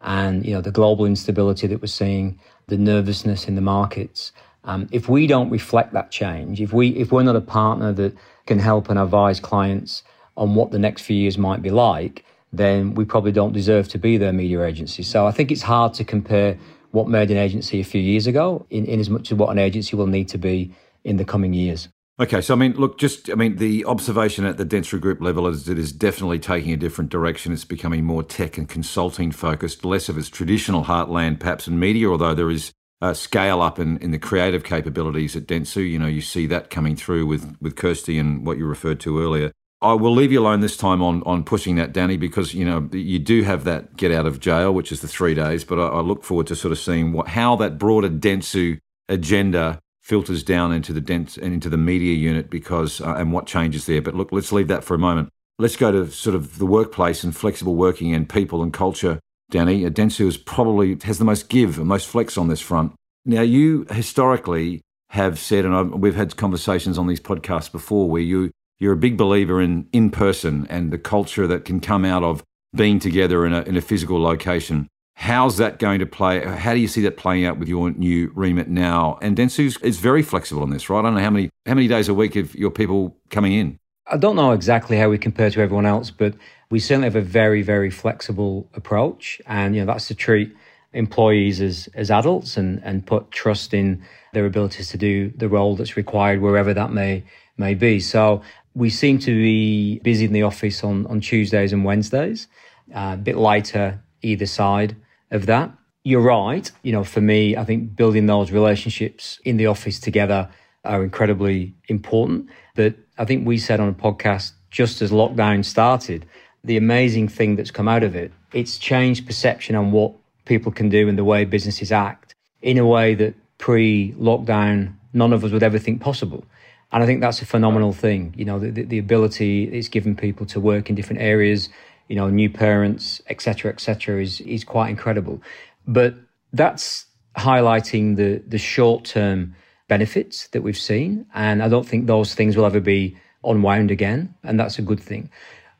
and 0.00 0.46
you 0.46 0.54
know 0.54 0.62
the 0.62 0.70
global 0.70 1.04
instability 1.04 1.66
that 1.66 1.82
we're 1.82 1.88
seeing, 1.88 2.40
the 2.68 2.78
nervousness 2.78 3.48
in 3.48 3.54
the 3.54 3.60
markets. 3.60 4.32
Um, 4.64 4.88
if 4.90 5.10
we 5.10 5.26
don't 5.26 5.50
reflect 5.50 5.92
that 5.92 6.10
change, 6.10 6.62
if 6.62 6.72
we 6.72 6.88
if 6.96 7.12
we're 7.12 7.22
not 7.22 7.36
a 7.36 7.42
partner 7.42 7.92
that 7.92 8.16
can 8.46 8.58
help 8.58 8.88
and 8.88 8.98
advise 8.98 9.38
clients 9.38 10.02
on 10.36 10.54
what 10.54 10.70
the 10.70 10.78
next 10.78 11.02
few 11.02 11.16
years 11.16 11.38
might 11.38 11.62
be 11.62 11.70
like, 11.70 12.24
then 12.52 12.94
we 12.94 13.04
probably 13.04 13.32
don't 13.32 13.52
deserve 13.52 13.88
to 13.88 13.98
be 13.98 14.16
their 14.16 14.32
media 14.32 14.64
agency. 14.64 15.02
So 15.02 15.26
I 15.26 15.30
think 15.30 15.50
it's 15.50 15.62
hard 15.62 15.94
to 15.94 16.04
compare 16.04 16.58
what 16.92 17.08
made 17.08 17.30
an 17.30 17.36
agency 17.36 17.80
a 17.80 17.84
few 17.84 18.00
years 18.00 18.26
ago 18.26 18.66
in, 18.70 18.86
in 18.86 19.00
as 19.00 19.10
much 19.10 19.30
as 19.32 19.38
what 19.38 19.50
an 19.50 19.58
agency 19.58 19.96
will 19.96 20.06
need 20.06 20.28
to 20.28 20.38
be 20.38 20.72
in 21.04 21.16
the 21.16 21.24
coming 21.24 21.52
years. 21.52 21.88
Okay, 22.18 22.40
so 22.40 22.54
I 22.54 22.56
mean, 22.56 22.72
look, 22.72 22.96
just 22.96 23.28
I 23.28 23.34
mean, 23.34 23.56
the 23.56 23.84
observation 23.84 24.46
at 24.46 24.56
the 24.56 24.64
Dentsu 24.64 24.98
Group 24.98 25.20
level 25.20 25.46
is 25.46 25.68
it 25.68 25.78
is 25.78 25.92
definitely 25.92 26.38
taking 26.38 26.72
a 26.72 26.76
different 26.76 27.10
direction. 27.10 27.52
It's 27.52 27.66
becoming 27.66 28.04
more 28.04 28.22
tech 28.22 28.56
and 28.56 28.66
consulting 28.66 29.30
focused, 29.32 29.84
less 29.84 30.08
of 30.08 30.16
its 30.16 30.30
traditional 30.30 30.84
heartland, 30.84 31.40
perhaps 31.40 31.68
in 31.68 31.78
media. 31.78 32.08
Although 32.08 32.34
there 32.34 32.50
is 32.50 32.72
a 33.02 33.14
scale 33.14 33.60
up 33.60 33.78
in, 33.78 33.98
in 33.98 34.12
the 34.12 34.18
creative 34.18 34.64
capabilities 34.64 35.36
at 35.36 35.46
Dentsu, 35.46 35.86
you 35.86 35.98
know, 35.98 36.06
you 36.06 36.22
see 36.22 36.46
that 36.46 36.70
coming 36.70 36.96
through 36.96 37.26
with 37.26 37.54
with 37.60 37.76
Kirsty 37.76 38.18
and 38.18 38.46
what 38.46 38.56
you 38.56 38.64
referred 38.64 38.98
to 39.00 39.20
earlier. 39.20 39.52
I 39.82 39.92
will 39.92 40.14
leave 40.14 40.32
you 40.32 40.40
alone 40.40 40.60
this 40.60 40.76
time 40.76 41.02
on 41.02 41.22
on 41.24 41.44
pushing 41.44 41.76
that, 41.76 41.92
Danny, 41.92 42.16
because 42.16 42.54
you 42.54 42.64
know 42.64 42.88
you 42.92 43.18
do 43.18 43.42
have 43.42 43.64
that 43.64 43.96
get 43.96 44.10
out 44.10 44.26
of 44.26 44.40
jail, 44.40 44.72
which 44.72 44.90
is 44.90 45.00
the 45.00 45.08
three 45.08 45.34
days. 45.34 45.64
But 45.64 45.78
I, 45.78 45.88
I 45.88 46.00
look 46.00 46.24
forward 46.24 46.46
to 46.48 46.56
sort 46.56 46.72
of 46.72 46.78
seeing 46.78 47.12
what 47.12 47.28
how 47.28 47.56
that 47.56 47.78
broader 47.78 48.08
Dentsu 48.08 48.78
agenda 49.08 49.78
filters 50.02 50.42
down 50.42 50.72
into 50.72 50.92
the 50.92 51.00
dense 51.00 51.36
and 51.36 51.52
into 51.52 51.68
the 51.68 51.76
media 51.76 52.14
unit 52.14 52.48
because 52.48 53.00
uh, 53.00 53.14
and 53.16 53.32
what 53.32 53.46
changes 53.46 53.86
there. 53.86 54.00
But 54.00 54.14
look, 54.14 54.32
let's 54.32 54.52
leave 54.52 54.68
that 54.68 54.84
for 54.84 54.94
a 54.94 54.98
moment. 54.98 55.28
Let's 55.58 55.76
go 55.76 55.90
to 55.90 56.10
sort 56.10 56.36
of 56.36 56.58
the 56.58 56.66
workplace 56.66 57.24
and 57.24 57.34
flexible 57.36 57.74
working 57.74 58.14
and 58.14 58.28
people 58.28 58.62
and 58.62 58.72
culture. 58.72 59.20
Danny, 59.50 59.84
uh, 59.84 59.90
Dentsu 59.90 60.26
is 60.26 60.36
probably 60.36 60.98
has 61.04 61.18
the 61.18 61.24
most 61.24 61.48
give 61.48 61.78
and 61.78 61.86
most 61.86 62.06
flex 62.06 62.38
on 62.38 62.48
this 62.48 62.60
front. 62.60 62.92
Now, 63.24 63.42
you 63.42 63.86
historically 63.90 64.82
have 65.10 65.38
said, 65.38 65.64
and 65.64 65.74
I've, 65.74 65.90
we've 65.90 66.14
had 66.14 66.36
conversations 66.36 66.98
on 66.98 67.06
these 67.06 67.20
podcasts 67.20 67.70
before, 67.70 68.08
where 68.08 68.22
you 68.22 68.50
you're 68.78 68.92
a 68.92 68.96
big 68.96 69.16
believer 69.16 69.60
in 69.60 69.88
in 69.92 70.10
person 70.10 70.66
and 70.68 70.92
the 70.92 70.98
culture 70.98 71.46
that 71.46 71.64
can 71.64 71.80
come 71.80 72.04
out 72.04 72.22
of 72.22 72.42
being 72.74 72.98
together 72.98 73.46
in 73.46 73.52
a 73.52 73.62
in 73.62 73.76
a 73.76 73.80
physical 73.80 74.20
location. 74.20 74.88
How's 75.14 75.56
that 75.56 75.78
going 75.78 76.00
to 76.00 76.06
play? 76.06 76.44
How 76.44 76.74
do 76.74 76.80
you 76.80 76.88
see 76.88 77.00
that 77.02 77.16
playing 77.16 77.46
out 77.46 77.58
with 77.58 77.68
your 77.68 77.90
new 77.90 78.30
remit 78.34 78.68
now? 78.68 79.18
And 79.22 79.34
Dentsu 79.34 79.82
is 79.82 79.98
very 79.98 80.22
flexible 80.22 80.62
on 80.62 80.68
this, 80.68 80.90
right? 80.90 80.98
I 80.98 81.02
don't 81.02 81.14
know 81.14 81.22
how 81.22 81.30
many 81.30 81.50
how 81.64 81.74
many 81.74 81.88
days 81.88 82.08
a 82.08 82.14
week 82.14 82.36
of 82.36 82.54
your 82.54 82.70
people 82.70 83.16
coming 83.30 83.54
in. 83.54 83.78
I 84.08 84.18
don't 84.18 84.36
know 84.36 84.52
exactly 84.52 84.96
how 84.98 85.08
we 85.08 85.18
compare 85.18 85.50
to 85.50 85.60
everyone 85.60 85.86
else, 85.86 86.10
but 86.10 86.34
we 86.70 86.78
certainly 86.78 87.06
have 87.06 87.16
a 87.16 87.22
very 87.22 87.62
very 87.62 87.90
flexible 87.90 88.68
approach, 88.74 89.40
and 89.46 89.74
you 89.74 89.80
know 89.80 89.92
that's 89.92 90.08
to 90.08 90.14
treat 90.14 90.54
employees 90.92 91.60
as 91.60 91.88
as 91.94 92.10
adults 92.10 92.56
and 92.56 92.82
and 92.84 93.06
put 93.06 93.30
trust 93.30 93.72
in 93.72 94.02
their 94.34 94.44
abilities 94.44 94.90
to 94.90 94.98
do 94.98 95.32
the 95.36 95.48
role 95.48 95.76
that's 95.76 95.96
required 95.96 96.42
wherever 96.42 96.74
that 96.74 96.92
may 96.92 97.24
may 97.56 97.74
be. 97.74 98.00
So 98.00 98.42
we 98.76 98.90
seem 98.90 99.18
to 99.18 99.32
be 99.34 99.98
busy 100.00 100.26
in 100.26 100.32
the 100.32 100.42
office 100.42 100.84
on 100.84 101.06
on 101.06 101.20
Tuesdays 101.20 101.72
and 101.72 101.84
Wednesdays, 101.84 102.46
uh, 102.94 103.12
a 103.14 103.16
bit 103.16 103.36
lighter 103.36 104.00
either 104.22 104.46
side 104.46 104.94
of 105.30 105.46
that. 105.46 105.70
you're 106.04 106.20
right. 106.20 106.70
You 106.84 106.92
know, 106.92 107.02
for 107.02 107.20
me, 107.20 107.56
I 107.56 107.64
think 107.64 107.96
building 107.96 108.26
those 108.26 108.52
relationships 108.52 109.40
in 109.44 109.56
the 109.56 109.66
office 109.66 109.98
together 109.98 110.48
are 110.84 111.02
incredibly 111.02 111.74
important. 111.88 112.48
But 112.76 112.94
I 113.18 113.24
think 113.24 113.44
we 113.44 113.58
said 113.58 113.80
on 113.80 113.88
a 113.88 113.92
podcast 113.92 114.52
just 114.70 115.02
as 115.02 115.10
lockdown 115.10 115.64
started, 115.64 116.24
the 116.62 116.76
amazing 116.76 117.26
thing 117.28 117.56
that's 117.56 117.72
come 117.72 117.88
out 117.88 118.04
of 118.04 118.14
it, 118.14 118.30
it's 118.52 118.78
changed 118.78 119.26
perception 119.26 119.74
on 119.74 119.90
what 119.90 120.12
people 120.44 120.70
can 120.70 120.88
do 120.88 121.08
and 121.08 121.18
the 121.18 121.24
way 121.24 121.44
businesses 121.44 121.90
act 121.90 122.34
in 122.62 122.78
a 122.78 122.86
way 122.86 123.14
that 123.14 123.34
pre 123.58 124.12
lockdown, 124.12 124.94
none 125.12 125.32
of 125.32 125.44
us 125.44 125.50
would 125.50 125.62
ever 125.62 125.78
think 125.78 126.00
possible. 126.00 126.44
And 126.92 127.02
I 127.02 127.06
think 127.06 127.20
that's 127.20 127.42
a 127.42 127.46
phenomenal 127.46 127.92
thing. 127.92 128.34
You 128.36 128.44
know, 128.44 128.58
the, 128.58 128.70
the 128.70 128.98
ability 128.98 129.64
it's 129.64 129.88
given 129.88 130.16
people 130.16 130.46
to 130.46 130.60
work 130.60 130.88
in 130.88 130.94
different 130.94 131.20
areas, 131.22 131.68
you 132.08 132.16
know, 132.16 132.28
new 132.28 132.48
parents, 132.48 133.20
etc., 133.28 133.72
etc., 133.72 134.22
is 134.22 134.40
is 134.42 134.64
quite 134.64 134.90
incredible. 134.90 135.42
But 135.86 136.14
that's 136.52 137.06
highlighting 137.36 138.16
the 138.16 138.42
the 138.46 138.58
short 138.58 139.04
term 139.04 139.54
benefits 139.88 140.48
that 140.48 140.62
we've 140.62 140.78
seen, 140.78 141.26
and 141.34 141.62
I 141.62 141.68
don't 141.68 141.86
think 141.86 142.06
those 142.06 142.34
things 142.34 142.56
will 142.56 142.66
ever 142.66 142.80
be 142.80 143.16
unwound 143.44 143.90
again, 143.90 144.34
and 144.42 144.58
that's 144.58 144.78
a 144.78 144.82
good 144.82 145.00
thing. 145.00 145.30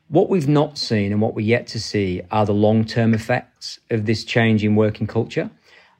What 0.09 0.29
we've 0.29 0.47
not 0.47 0.77
seen 0.77 1.11
and 1.11 1.21
what 1.21 1.33
we're 1.33 1.45
yet 1.45 1.67
to 1.67 1.79
see 1.81 2.21
are 2.31 2.45
the 2.45 2.53
long 2.53 2.85
term 2.85 3.13
effects 3.13 3.79
of 3.89 4.05
this 4.05 4.23
change 4.23 4.63
in 4.63 4.75
working 4.75 5.07
culture, 5.07 5.49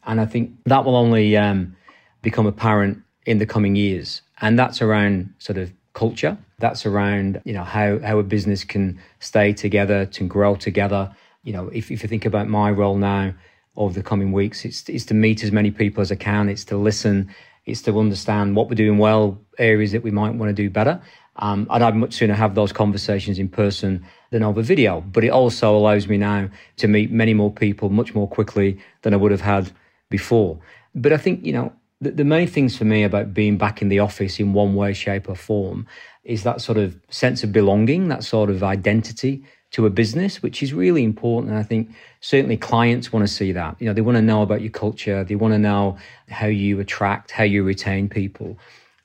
and 0.06 0.22
I 0.22 0.26
think 0.26 0.52
that 0.66 0.86
will 0.86 0.96
only 0.96 1.36
um, 1.36 1.76
become 2.22 2.46
apparent 2.46 3.04
in 3.26 3.38
the 3.40 3.46
coming 3.46 3.76
years, 3.76 4.22
and 4.42 4.58
that's 4.58 4.82
around 4.82 5.34
sort 5.40 5.58
of 5.58 5.72
culture. 5.94 6.38
That's 6.60 6.86
around 6.86 7.42
you 7.46 7.54
know 7.54 7.64
how 7.64 8.00
how 8.00 8.20
a 8.20 8.24
business 8.24 8.64
can 8.64 9.00
stay 9.20 9.54
together, 9.54 10.06
to 10.06 10.28
grow 10.28 10.56
together. 10.56 11.16
You 11.44 11.54
know, 11.54 11.68
if, 11.70 11.92
if 11.92 12.04
you 12.04 12.10
think 12.10 12.26
about 12.26 12.48
my 12.48 12.72
role 12.72 12.98
now 12.98 13.34
over 13.78 13.94
the 13.94 14.04
coming 14.04 14.32
weeks. 14.32 14.66
It's, 14.66 14.90
it's 14.90 15.06
to 15.06 15.14
meet 15.14 15.44
as 15.44 15.52
many 15.52 15.72
people 15.72 16.02
as 16.02 16.12
I 16.12 16.16
can. 16.16 16.50
It's 16.50 16.66
to 16.66 16.78
listen. 16.78 17.34
It's 17.66 17.82
to 17.84 17.98
understand 18.00 18.56
what 18.56 18.70
we're 18.70 18.76
doing 18.76 18.98
well, 18.98 19.40
areas 19.58 19.92
that 19.92 20.04
we 20.04 20.12
might 20.12 20.34
want 20.34 20.50
to 20.50 20.54
do 20.54 20.70
better. 20.70 21.02
Um, 21.38 21.68
and 21.70 21.84
I'd 21.84 21.96
much 21.96 22.16
sooner 22.16 22.34
have 22.34 22.56
those 22.56 22.74
conversations 22.74 23.38
in 23.38 23.48
person 23.48 24.04
than 24.32 24.42
over 24.42 24.62
video. 24.62 25.02
But 25.02 25.24
it 25.24 25.30
also 25.30 25.78
allows 25.78 26.08
me 26.08 26.18
now 26.18 26.50
to 26.78 26.88
meet 26.88 27.12
many 27.12 27.34
more 27.34 27.52
people 27.52 27.90
much 27.90 28.16
more 28.16 28.28
quickly 28.28 28.80
than 29.04 29.14
I 29.14 29.18
would 29.18 29.32
have 29.32 29.42
had 29.42 29.72
before. 30.10 30.60
But 30.96 31.14
I 31.14 31.18
think, 31.18 31.46
you 31.46 31.54
know, 31.54 31.74
the, 32.02 32.12
the 32.12 32.24
main 32.24 32.48
things 32.48 32.78
for 32.78 32.86
me 32.86 33.04
about 33.04 33.34
being 33.34 33.58
back 33.58 33.82
in 33.82 33.90
the 33.90 34.00
office 34.00 34.40
in 34.40 34.54
one 34.54 34.76
way, 34.76 34.94
shape, 34.94 35.30
or 35.30 35.36
form 35.36 35.88
is 36.24 36.44
that 36.44 36.62
sort 36.62 36.78
of 36.78 37.00
sense 37.10 37.44
of 37.44 37.52
belonging, 37.52 38.10
that 38.10 38.24
sort 38.24 38.50
of 38.50 38.64
identity 38.64 39.44
to 39.72 39.86
a 39.86 39.90
business, 39.90 40.42
which 40.42 40.62
is 40.62 40.74
really 40.74 41.04
important. 41.04 41.52
And 41.52 41.60
I 41.60 41.64
think 41.64 41.90
certainly 42.22 42.58
clients 42.58 43.12
want 43.12 43.26
to 43.26 43.34
see 43.34 43.52
that. 43.54 43.76
You 43.80 43.88
know, 43.88 43.94
they 43.94 44.02
want 44.02 44.18
to 44.18 44.22
know 44.22 44.42
about 44.42 44.62
your 44.62 44.72
culture. 44.72 45.24
They 45.24 45.36
want 45.36 45.54
to 45.54 45.58
know 45.58 45.98
how 46.30 46.48
you 46.48 46.80
attract, 46.80 47.32
how 47.32 47.44
you 47.44 47.64
retain 47.64 48.10
people. 48.10 48.58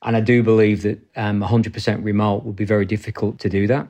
And 0.03 0.17
I 0.17 0.21
do 0.21 0.43
believe 0.43 0.83
that 0.83 0.99
um, 1.17 1.41
100% 1.41 2.05
remote 2.05 2.45
would 2.45 2.57
be 2.57 2.65
very 2.65 2.85
difficult 2.85 3.39
to 3.41 3.49
do 3.49 3.67
that. 3.69 3.87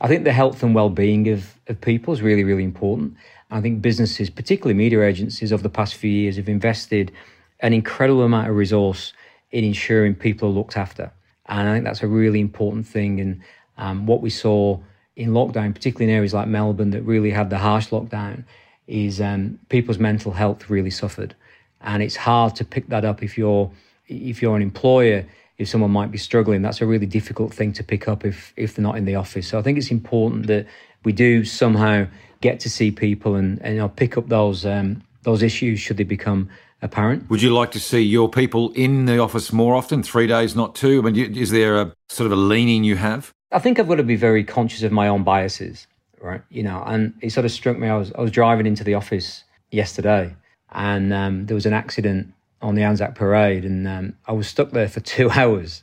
I 0.00 0.08
think 0.08 0.24
the 0.24 0.32
health 0.32 0.62
and 0.62 0.74
well-being 0.74 1.28
of, 1.28 1.54
of 1.68 1.80
people 1.80 2.12
is 2.12 2.20
really, 2.20 2.44
really 2.44 2.64
important. 2.64 3.16
I 3.50 3.60
think 3.60 3.80
businesses, 3.80 4.28
particularly 4.28 4.74
media 4.74 5.02
agencies, 5.02 5.52
over 5.52 5.62
the 5.62 5.70
past 5.70 5.94
few 5.94 6.10
years 6.10 6.36
have 6.36 6.48
invested 6.48 7.12
an 7.60 7.72
incredible 7.72 8.22
amount 8.22 8.48
of 8.48 8.56
resource 8.56 9.12
in 9.50 9.64
ensuring 9.64 10.14
people 10.14 10.48
are 10.48 10.52
looked 10.52 10.76
after. 10.76 11.12
And 11.46 11.68
I 11.68 11.74
think 11.74 11.84
that's 11.84 12.02
a 12.02 12.08
really 12.08 12.40
important 12.40 12.86
thing. 12.86 13.20
And 13.20 13.40
um, 13.78 14.06
what 14.06 14.20
we 14.20 14.30
saw 14.30 14.78
in 15.14 15.30
lockdown, 15.30 15.74
particularly 15.74 16.10
in 16.10 16.16
areas 16.16 16.34
like 16.34 16.48
Melbourne 16.48 16.90
that 16.90 17.02
really 17.02 17.30
had 17.30 17.50
the 17.50 17.58
harsh 17.58 17.88
lockdown, 17.88 18.44
is 18.86 19.20
um, 19.20 19.58
people's 19.68 19.98
mental 19.98 20.32
health 20.32 20.70
really 20.70 20.90
suffered, 20.90 21.34
and 21.80 22.02
it's 22.02 22.16
hard 22.16 22.54
to 22.56 22.64
pick 22.64 22.86
that 22.88 23.04
up 23.04 23.22
if 23.22 23.36
you're 23.36 23.70
if 24.06 24.40
you're 24.42 24.56
an 24.56 24.62
employer. 24.62 25.26
If 25.58 25.68
someone 25.68 25.90
might 25.90 26.10
be 26.10 26.18
struggling, 26.18 26.60
that's 26.60 26.82
a 26.82 26.86
really 26.86 27.06
difficult 27.06 27.54
thing 27.54 27.72
to 27.74 27.82
pick 27.82 28.08
up 28.08 28.24
if 28.24 28.52
if 28.56 28.74
they're 28.74 28.82
not 28.82 28.96
in 28.96 29.06
the 29.06 29.14
office. 29.14 29.48
So 29.48 29.58
I 29.58 29.62
think 29.62 29.78
it's 29.78 29.90
important 29.90 30.46
that 30.48 30.66
we 31.02 31.12
do 31.12 31.44
somehow 31.44 32.06
get 32.40 32.60
to 32.60 32.70
see 32.70 32.90
people 32.90 33.36
and, 33.36 33.60
and 33.62 33.74
you 33.74 33.80
know, 33.80 33.88
pick 33.88 34.18
up 34.18 34.28
those 34.28 34.66
um, 34.66 35.02
those 35.22 35.42
issues 35.42 35.80
should 35.80 35.96
they 35.96 36.04
become 36.04 36.48
apparent. 36.82 37.28
Would 37.30 37.42
you 37.42 37.52
like 37.52 37.70
to 37.72 37.80
see 37.80 38.00
your 38.00 38.28
people 38.28 38.72
in 38.72 39.06
the 39.06 39.18
office 39.18 39.52
more 39.52 39.74
often, 39.74 40.02
three 40.02 40.26
days, 40.26 40.54
not 40.54 40.74
two? 40.74 40.98
I 41.00 41.10
mean, 41.10 41.36
is 41.36 41.50
there 41.50 41.80
a 41.80 41.92
sort 42.08 42.26
of 42.26 42.32
a 42.32 42.40
leaning 42.40 42.84
you 42.84 42.96
have? 42.96 43.32
I 43.52 43.58
think 43.58 43.78
I've 43.78 43.88
got 43.88 43.96
to 43.96 44.02
be 44.02 44.16
very 44.16 44.44
conscious 44.44 44.82
of 44.82 44.92
my 44.92 45.08
own 45.08 45.22
biases, 45.22 45.86
right? 46.20 46.42
You 46.50 46.62
know, 46.62 46.82
and 46.86 47.14
it 47.22 47.30
sort 47.30 47.46
of 47.46 47.52
struck 47.52 47.78
me. 47.78 47.88
I 47.88 47.96
was 47.96 48.12
I 48.12 48.20
was 48.20 48.30
driving 48.30 48.66
into 48.66 48.84
the 48.84 48.94
office 48.94 49.44
yesterday, 49.70 50.34
and 50.72 51.12
um, 51.12 51.46
there 51.46 51.54
was 51.54 51.66
an 51.66 51.72
accident 51.72 52.32
on 52.60 52.74
the 52.74 52.82
Anzac 52.82 53.14
Parade, 53.14 53.64
and 53.64 53.86
um, 53.86 54.14
I 54.26 54.32
was 54.32 54.48
stuck 54.48 54.70
there 54.70 54.88
for 54.88 55.00
two 55.14 55.30
hours, 55.30 55.82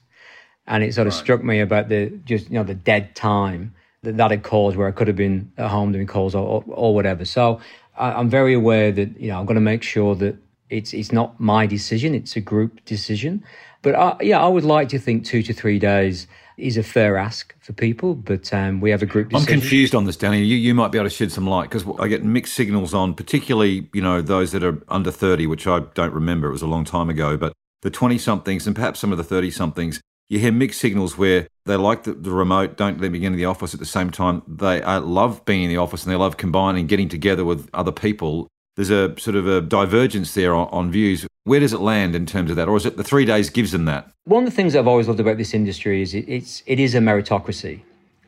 and 0.67 0.83
it 0.83 0.93
sort 0.93 1.07
of 1.07 1.13
right. 1.13 1.19
struck 1.19 1.43
me 1.43 1.59
about 1.59 1.89
the 1.89 2.09
just 2.25 2.49
you 2.49 2.55
know 2.55 2.63
the 2.63 2.75
dead 2.75 3.15
time 3.15 3.73
that 4.03 4.17
that 4.17 4.31
had 4.31 4.43
caused, 4.43 4.75
where 4.75 4.87
I 4.87 4.91
could 4.91 5.07
have 5.07 5.15
been 5.15 5.51
at 5.57 5.69
home 5.69 5.93
doing 5.93 6.07
calls 6.07 6.35
or, 6.35 6.45
or, 6.45 6.63
or 6.67 6.93
whatever. 6.93 7.23
So 7.23 7.61
I, 7.97 8.11
I'm 8.11 8.29
very 8.29 8.53
aware 8.53 8.91
that 8.91 9.19
you 9.19 9.29
know 9.29 9.39
I'm 9.39 9.45
going 9.45 9.55
to 9.55 9.61
make 9.61 9.83
sure 9.83 10.15
that 10.15 10.35
it's 10.69 10.93
it's 10.93 11.11
not 11.11 11.39
my 11.39 11.65
decision; 11.65 12.15
it's 12.15 12.35
a 12.35 12.41
group 12.41 12.83
decision. 12.85 13.43
But 13.81 13.95
I, 13.95 14.15
yeah, 14.21 14.43
I 14.43 14.47
would 14.47 14.63
like 14.63 14.89
to 14.89 14.99
think 14.99 15.25
two 15.25 15.43
to 15.43 15.53
three 15.53 15.79
days 15.79 16.27
is 16.57 16.77
a 16.77 16.83
fair 16.83 17.17
ask 17.17 17.55
for 17.59 17.73
people, 17.73 18.13
but 18.13 18.53
um, 18.53 18.79
we 18.79 18.91
have 18.91 19.01
a 19.01 19.05
group. 19.05 19.29
Decision. 19.29 19.53
I'm 19.53 19.61
confused 19.61 19.95
on 19.95 20.05
this, 20.05 20.15
Danny. 20.15 20.43
You, 20.43 20.55
you 20.55 20.73
might 20.73 20.91
be 20.91 20.97
able 20.97 21.09
to 21.09 21.15
shed 21.15 21.31
some 21.31 21.47
light 21.47 21.69
because 21.69 21.85
I 21.99 22.07
get 22.07 22.23
mixed 22.23 22.53
signals 22.53 22.93
on, 22.93 23.13
particularly 23.13 23.89
you 23.93 24.01
know 24.01 24.21
those 24.21 24.51
that 24.51 24.63
are 24.63 24.81
under 24.87 25.11
30, 25.11 25.47
which 25.47 25.67
I 25.67 25.79
don't 25.93 26.13
remember. 26.13 26.47
It 26.47 26.51
was 26.51 26.61
a 26.61 26.67
long 26.67 26.85
time 26.85 27.09
ago, 27.09 27.37
but 27.37 27.53
the 27.83 27.91
20 27.91 28.17
somethings 28.17 28.65
and 28.65 28.75
perhaps 28.75 28.99
some 28.99 29.11
of 29.11 29.17
the 29.17 29.23
30 29.23 29.51
somethings, 29.51 30.01
you 30.29 30.39
hear 30.39 30.51
mixed 30.51 30.79
signals 30.79 31.17
where 31.17 31.47
they 31.65 31.75
like 31.75 32.03
the, 32.03 32.13
the, 32.13 32.31
remote, 32.31 32.77
don't 32.77 32.99
let 32.99 33.11
me 33.11 33.19
get 33.19 33.27
into 33.27 33.37
the 33.37 33.45
office 33.45 33.73
at 33.73 33.79
the 33.79 33.85
same 33.85 34.09
time. 34.09 34.41
They 34.47 34.81
uh, 34.81 35.01
love 35.01 35.43
being 35.45 35.63
in 35.63 35.69
the 35.69 35.77
office 35.77 36.03
and 36.03 36.11
they 36.11 36.15
love 36.15 36.37
combining, 36.37 36.87
getting 36.87 37.09
together 37.09 37.43
with 37.43 37.69
other 37.73 37.91
people 37.91 38.47
there's 38.75 38.89
a 38.89 39.17
sort 39.19 39.35
of 39.35 39.47
a 39.47 39.61
divergence 39.61 40.33
there 40.33 40.53
on, 40.53 40.67
on, 40.69 40.91
views. 40.91 41.27
Where 41.43 41.59
does 41.59 41.73
it 41.73 41.79
land 41.79 42.15
in 42.15 42.25
terms 42.25 42.49
of 42.49 42.55
that, 42.55 42.67
or 42.67 42.77
is 42.77 42.85
it 42.85 42.97
the 42.97 43.03
three 43.03 43.25
days 43.25 43.49
gives 43.49 43.71
them 43.71 43.85
that? 43.85 44.09
One 44.25 44.43
of 44.43 44.49
the 44.49 44.55
things 44.55 44.75
I've 44.75 44.87
always 44.87 45.07
loved 45.07 45.19
about 45.19 45.37
this 45.37 45.53
industry 45.53 46.01
is 46.01 46.13
it, 46.13 46.25
it's 46.27 46.63
it 46.65 46.79
is 46.79 46.95
a 46.95 46.99
meritocracy, 46.99 47.81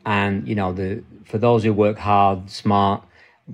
and 0.04 0.46
you 0.46 0.54
know 0.54 0.72
the 0.72 1.02
for 1.24 1.38
those 1.38 1.64
who 1.64 1.72
work 1.72 1.98
hard, 1.98 2.48
smart, 2.50 3.02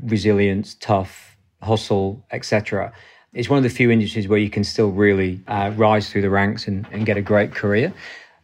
resilient, 0.03 0.77
tough, 0.81 1.37
hustle, 1.63 2.23
etc. 2.33 2.93
It's 3.33 3.49
one 3.49 3.57
of 3.57 3.63
the 3.63 3.71
few 3.71 3.91
industries 3.91 4.29
where 4.29 4.39
you 4.39 4.51
can 4.51 4.63
still 4.63 4.91
really 4.91 5.41
uh, 5.47 5.73
rise 5.75 6.11
through 6.11 6.21
the 6.21 6.29
ranks 6.29 6.69
and, 6.69 6.87
and 6.93 7.07
get 7.07 7.17
a 7.17 7.23
great 7.23 7.53
career. 7.53 7.91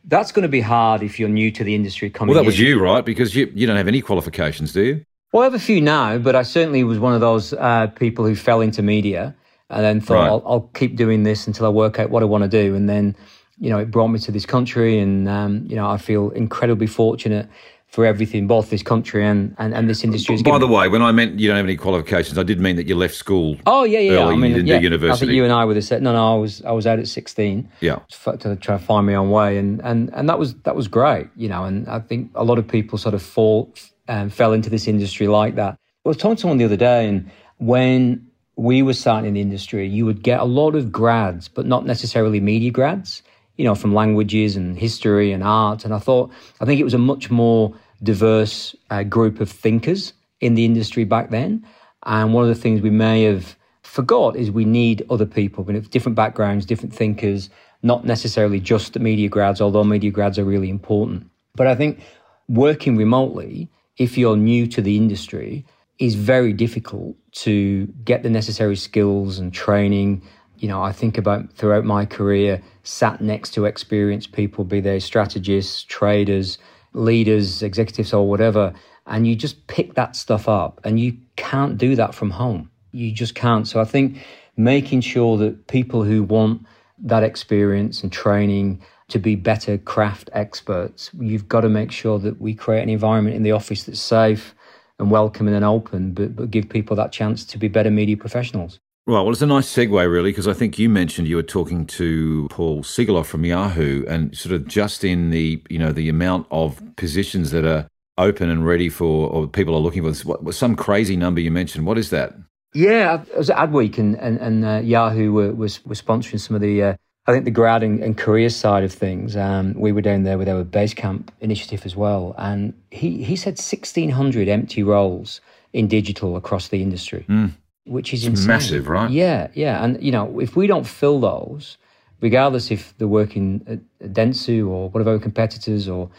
That's 0.05 0.33
going 0.33 0.45
to 0.45 0.49
be 0.49 0.63
hard 0.63 1.03
if 1.03 1.21
you're 1.21 1.29
new 1.29 1.51
to 1.51 1.63
the 1.63 1.75
industry 1.75 2.09
coming. 2.09 2.35
Well, 2.35 2.43
that 2.43 2.47
was 2.47 2.59
you, 2.59 2.81
right? 2.81 3.05
Because 3.05 3.35
you 3.35 3.53
you 3.55 3.67
don't 3.67 3.77
have 3.77 3.89
any 3.89 4.01
qualifications, 4.01 4.73
do 4.73 4.83
you? 4.83 5.05
Well, 5.33 5.43
I 5.43 5.45
have 5.45 5.55
a 5.55 5.59
few 5.59 5.81
now, 5.81 6.19
but 6.19 6.35
I 6.35 6.43
certainly 6.43 6.85
was 6.85 6.99
one 6.99 7.15
of 7.15 7.21
those 7.21 7.53
uh, 7.53 7.89
people 7.89 8.25
who 8.25 8.35
fell 8.35 8.61
into 8.61 8.83
media 8.83 9.35
and 9.69 9.85
then 9.85 10.01
thought, 10.01 10.15
right. 10.15 10.29
I'll, 10.29 10.43
I'll, 10.47 10.71
keep 10.73 10.97
doing 10.97 11.25
this 11.25 11.47
until 11.47 11.67
I 11.67 11.69
work 11.69 11.99
out 11.99 12.09
what 12.09 12.23
I 12.23 12.27
want 12.27 12.45
to 12.45 12.49
do. 12.49 12.75
And 12.75 12.89
then, 12.89 13.15
you 13.59 13.69
know, 13.69 13.79
it 13.79 13.91
brought 13.91 14.09
me 14.09 14.19
to 14.21 14.33
this 14.33 14.47
country. 14.47 14.99
And, 14.99 15.29
um, 15.29 15.67
you 15.67 15.77
know, 15.77 15.89
I 15.89 15.99
feel 15.99 16.31
incredibly 16.31 16.87
fortunate 16.87 17.47
for 17.89 18.05
everything, 18.05 18.47
both 18.47 18.71
this 18.71 18.83
country 18.83 19.25
and, 19.27 19.55
and, 19.59 19.75
and 19.75 19.89
this 19.89 20.05
industry. 20.05 20.41
By 20.43 20.59
the 20.59 20.67
way, 20.67 20.89
when 20.89 21.03
I 21.03 21.13
meant 21.13 21.39
you 21.39 21.49
don't 21.49 21.57
have 21.57 21.67
any 21.67 21.77
qualifications, 21.77 22.39
I 22.39 22.43
did 22.43 22.61
mean 22.61 22.77
that 22.77 22.87
you 22.87 22.95
left 22.95 23.15
school. 23.15 23.57
Oh 23.67 23.85
yeah, 23.85 23.99
yeah. 23.99 24.13
Early, 24.13 24.35
I 24.35 24.37
mean, 24.37 24.67
yeah, 24.67 24.79
university. 24.79 25.17
I 25.17 25.19
think 25.19 25.33
you 25.35 25.45
and 25.45 25.53
I 25.53 25.65
were 25.65 25.73
the 25.73 25.81
set. 25.81 26.03
No, 26.03 26.13
no, 26.13 26.35
I 26.35 26.37
was 26.37 26.63
I 26.65 26.73
was 26.73 26.87
out 26.87 26.99
at 26.99 27.09
sixteen. 27.09 27.71
Yeah. 27.81 28.01
To 28.25 28.57
try 28.57 28.77
to 28.77 28.79
find 28.79 29.07
my 29.07 29.15
own 29.15 29.31
way, 29.31 29.57
and 29.57 29.81
and 29.81 30.11
and 30.13 30.29
that 30.29 30.39
was 30.39 30.55
that 30.65 30.77
was 30.77 30.87
great, 30.87 31.29
you 31.35 31.49
know. 31.49 31.65
And 31.65 31.89
I 31.89 31.99
think 31.99 32.31
a 32.35 32.45
lot 32.45 32.59
of 32.59 32.69
people 32.69 32.99
sort 32.99 33.15
of 33.15 33.23
fall 33.23 33.73
um, 34.09 34.31
fell 34.31 34.53
into 34.53 34.71
this 34.71 34.89
industry 34.89 35.29
like 35.29 35.55
that. 35.57 35.79
I 36.05 36.09
was 36.09 36.17
talking 36.17 36.37
to 36.37 36.41
someone 36.41 36.59
the 36.59 36.65
other 36.65 36.77
day, 36.77 37.07
and 37.07 37.31
when 37.59 38.27
we 38.57 38.83
were 38.83 38.95
starting 38.95 39.29
in 39.29 39.35
the 39.35 39.41
industry, 39.41 39.87
you 39.87 40.05
would 40.05 40.23
get 40.23 40.41
a 40.41 40.45
lot 40.45 40.75
of 40.75 40.91
grads, 40.91 41.49
but 41.49 41.67
not 41.67 41.87
necessarily 41.87 42.41
media 42.41 42.71
grads, 42.71 43.23
you 43.57 43.65
know, 43.65 43.75
from 43.75 43.95
languages 43.95 44.57
and 44.57 44.77
history 44.77 45.33
and 45.33 45.45
art. 45.45 45.85
And 45.85 45.95
I 45.95 45.99
thought, 45.99 46.33
I 46.61 46.65
think 46.65 46.81
it 46.81 46.85
was 46.85 46.95
a 46.95 46.99
much 46.99 47.31
more 47.31 47.75
diverse 48.03 48.75
uh, 48.91 49.03
group 49.05 49.41
of 49.41 49.51
thinkers 49.51 50.13
in 50.41 50.55
the 50.55 50.65
industry 50.65 51.05
back 51.05 51.31
then. 51.31 51.65
And 52.05 52.33
one 52.33 52.43
of 52.45 52.49
the 52.49 52.61
things 52.61 52.81
we 52.81 52.91
may 52.91 53.25
have 53.25 53.57
forgot 53.83 54.37
is 54.37 54.51
we 54.51 54.65
need 54.65 55.05
other 55.11 55.27
people, 55.27 55.65
with 55.65 55.91
different 55.91 56.17
backgrounds, 56.17 56.67
different 56.67 56.95
thinkers, 56.95 57.51
not 57.83 58.05
necessarily 58.05 58.61
just 58.61 58.93
the 58.93 59.01
media 59.01 59.29
grads, 59.29 59.61
although 59.61 59.85
media 59.85 60.11
grads 60.11 60.39
are 60.39 60.45
really 60.45 60.71
important. 60.71 61.29
But 61.55 61.67
I 61.67 61.75
think 61.75 62.01
working 62.49 62.97
remotely 62.97 63.69
if 63.99 64.17
you're 64.17 64.37
new 64.37 64.67
to 64.69 64.81
the 64.81 64.97
industry, 64.97 65.65
is 65.99 66.15
very 66.15 66.53
difficult 66.53 67.17
to 67.33 67.87
get 68.05 68.23
the 68.23 68.31
necessary 68.31 68.77
skills 68.77 69.39
and 69.39 69.53
training. 69.53 70.23
You 70.59 70.69
know, 70.69 70.83
I 70.83 70.93
think 70.93 71.19
about 71.19 71.53
throughout 71.53 71.85
my 71.85 72.07
career, 72.07 72.63
sat 72.85 73.21
next 73.21 73.51
to 73.55 73.65
experienced 73.65 74.33
people, 74.33 74.65
be 74.65 74.81
they 74.81 75.01
strategists, 75.01 75.83
traders, 75.83 76.59
leaders, 76.93 77.63
executives, 77.63 78.13
or 78.13 78.29
whatever, 78.29 78.73
and 79.07 79.27
you 79.27 79.35
just 79.35 79.67
pick 79.67 79.95
that 79.95 80.15
stuff 80.15 80.49
up 80.49 80.81
and 80.85 81.01
you 81.01 81.17
can't 81.37 81.77
do 81.79 81.97
that 81.97 82.15
from 82.15 82.31
home. 82.31 82.71
You 82.93 83.13
just 83.13 83.35
can't. 83.35 83.67
So 83.67 83.81
I 83.81 83.85
think 83.85 84.19
making 84.57 85.01
sure 85.01 85.37
that 85.39 85.67
people 85.67 86.05
who 86.05 86.23
want 86.23 86.67
that 86.99 87.23
experience 87.23 88.03
and 88.03 88.13
training 88.13 88.83
to 89.09 89.19
be 89.19 89.35
better 89.35 89.79
craft 89.79 90.31
experts, 90.33 91.11
you've 91.19 91.49
got 91.49 91.63
to 91.63 91.69
make 91.69 91.91
sure 91.91 92.19
that 92.19 92.41
we 92.41 92.55
create 92.55 92.83
an 92.83 92.89
environment 92.89 93.37
in 93.37 93.43
the 93.43 93.53
office 93.53 93.85
that's 93.85 94.01
safe 94.01 94.55
and 94.99 95.11
welcoming 95.11 95.55
and 95.55 95.65
open, 95.65 96.13
but, 96.13 96.37
but 96.37 96.51
give 96.51 96.69
people 96.69 96.97
that 96.97 97.13
chance 97.13 97.45
to 97.45 97.59
be 97.59 97.69
better 97.69 97.91
media 97.91 98.17
professionals. 98.17 98.81
Right. 99.07 99.23
Well, 99.23 99.31
it's 99.31 99.41
a 99.41 99.47
nice 99.47 99.75
segue, 99.75 99.91
really, 100.13 100.31
because 100.31 100.47
I 100.47 100.53
think 100.53 100.79
you 100.79 100.91
mentioned 100.91 101.29
you 101.29 101.37
were 101.37 101.43
talking 101.43 101.87
to 101.87 102.47
Paul 102.51 102.83
Siegeloff 102.83 103.25
from 103.25 103.43
Yahoo, 103.43 104.05
and 104.07 104.37
sort 104.37 104.55
of 104.55 104.67
just 104.69 105.03
in 105.03 105.31
the 105.31 105.63
you 105.71 105.79
know 105.79 105.93
the 105.93 106.11
amount 106.11 106.47
of 106.51 106.83
positions 106.97 107.51
that 107.53 107.65
are 107.65 107.89
open 108.19 108.51
and 108.51 108.67
ready 108.67 108.91
for, 108.91 109.31
or 109.31 109.47
people 109.47 109.75
are 109.75 109.81
looking 109.81 110.03
for. 110.03 110.29
What, 110.29 110.55
some 110.55 110.77
crazy 110.77 111.17
number 111.17 111.41
you 111.41 111.51
mentioned. 111.51 111.87
What 111.87 111.97
is 111.97 112.11
that? 112.11 112.35
Yeah, 112.75 113.25
I 113.35 113.39
was 113.39 113.49
at 113.49 113.57
Adweek, 113.57 113.97
and 113.97 114.15
and, 114.17 114.37
and 114.41 114.65
uh, 114.67 114.81
Yahoo 114.85 115.33
were, 115.33 115.55
was 115.55 115.83
was 115.87 116.03
sponsoring 116.03 116.39
some 116.39 116.55
of 116.55 116.61
the. 116.61 116.83
Uh, 116.83 116.97
I 117.29 117.33
think 117.33 117.45
the 117.45 117.51
grad 117.53 117.83
and, 117.83 118.17
career 118.17 118.49
side 118.49 118.83
of 118.83 118.93
things, 118.93 119.37
um, 119.37 119.75
we 119.75 119.93
were 119.93 120.01
down 120.01 120.25
there 120.25 120.39
with 120.39 120.49
our 120.49 120.65
base 120.65 120.95
camp 120.95 121.31
initiative 121.41 121.85
as 121.85 121.95
well. 121.95 122.35
And 122.39 122.73
he, 122.91 123.23
he 123.23 123.37
said 123.37 123.53
1,600 123.53 124.49
empty 124.49 124.83
roles 124.83 125.41
in 125.73 125.87
digital 125.87 126.37
across 126.37 126.69
the 126.69 126.83
industry. 126.83 127.27
Mm 127.29 127.53
which 127.89 128.13
is 128.13 128.47
massive, 128.47 128.89
right? 128.89 129.11
Yeah, 129.11 129.49
yeah. 129.55 129.83
And, 129.83 130.03
you 130.03 130.13
know, 130.13 130.39
if 130.41 130.57
we 130.57 130.67
don't 130.67 130.87
fill 130.87 131.21
those, 131.21 131.79
regardless 132.21 132.71
if 132.71 132.97
they're 132.99 133.09
working 133.09 133.65
at 133.67 134.13
Dentsu 134.13 134.69
or 134.69 134.91
one 134.91 135.01
of 135.01 135.09
our 135.09 135.19
competitors 135.19 135.89
or 135.89 136.11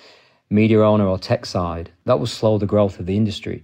media 0.50 0.82
owner 0.82 1.06
or 1.06 1.18
tech 1.18 1.46
side, 1.46 1.92
that 2.06 2.20
will 2.20 2.28
slow 2.28 2.58
the 2.58 2.66
growth 2.66 3.00
of 3.00 3.06
the 3.06 3.16
industry. 3.16 3.64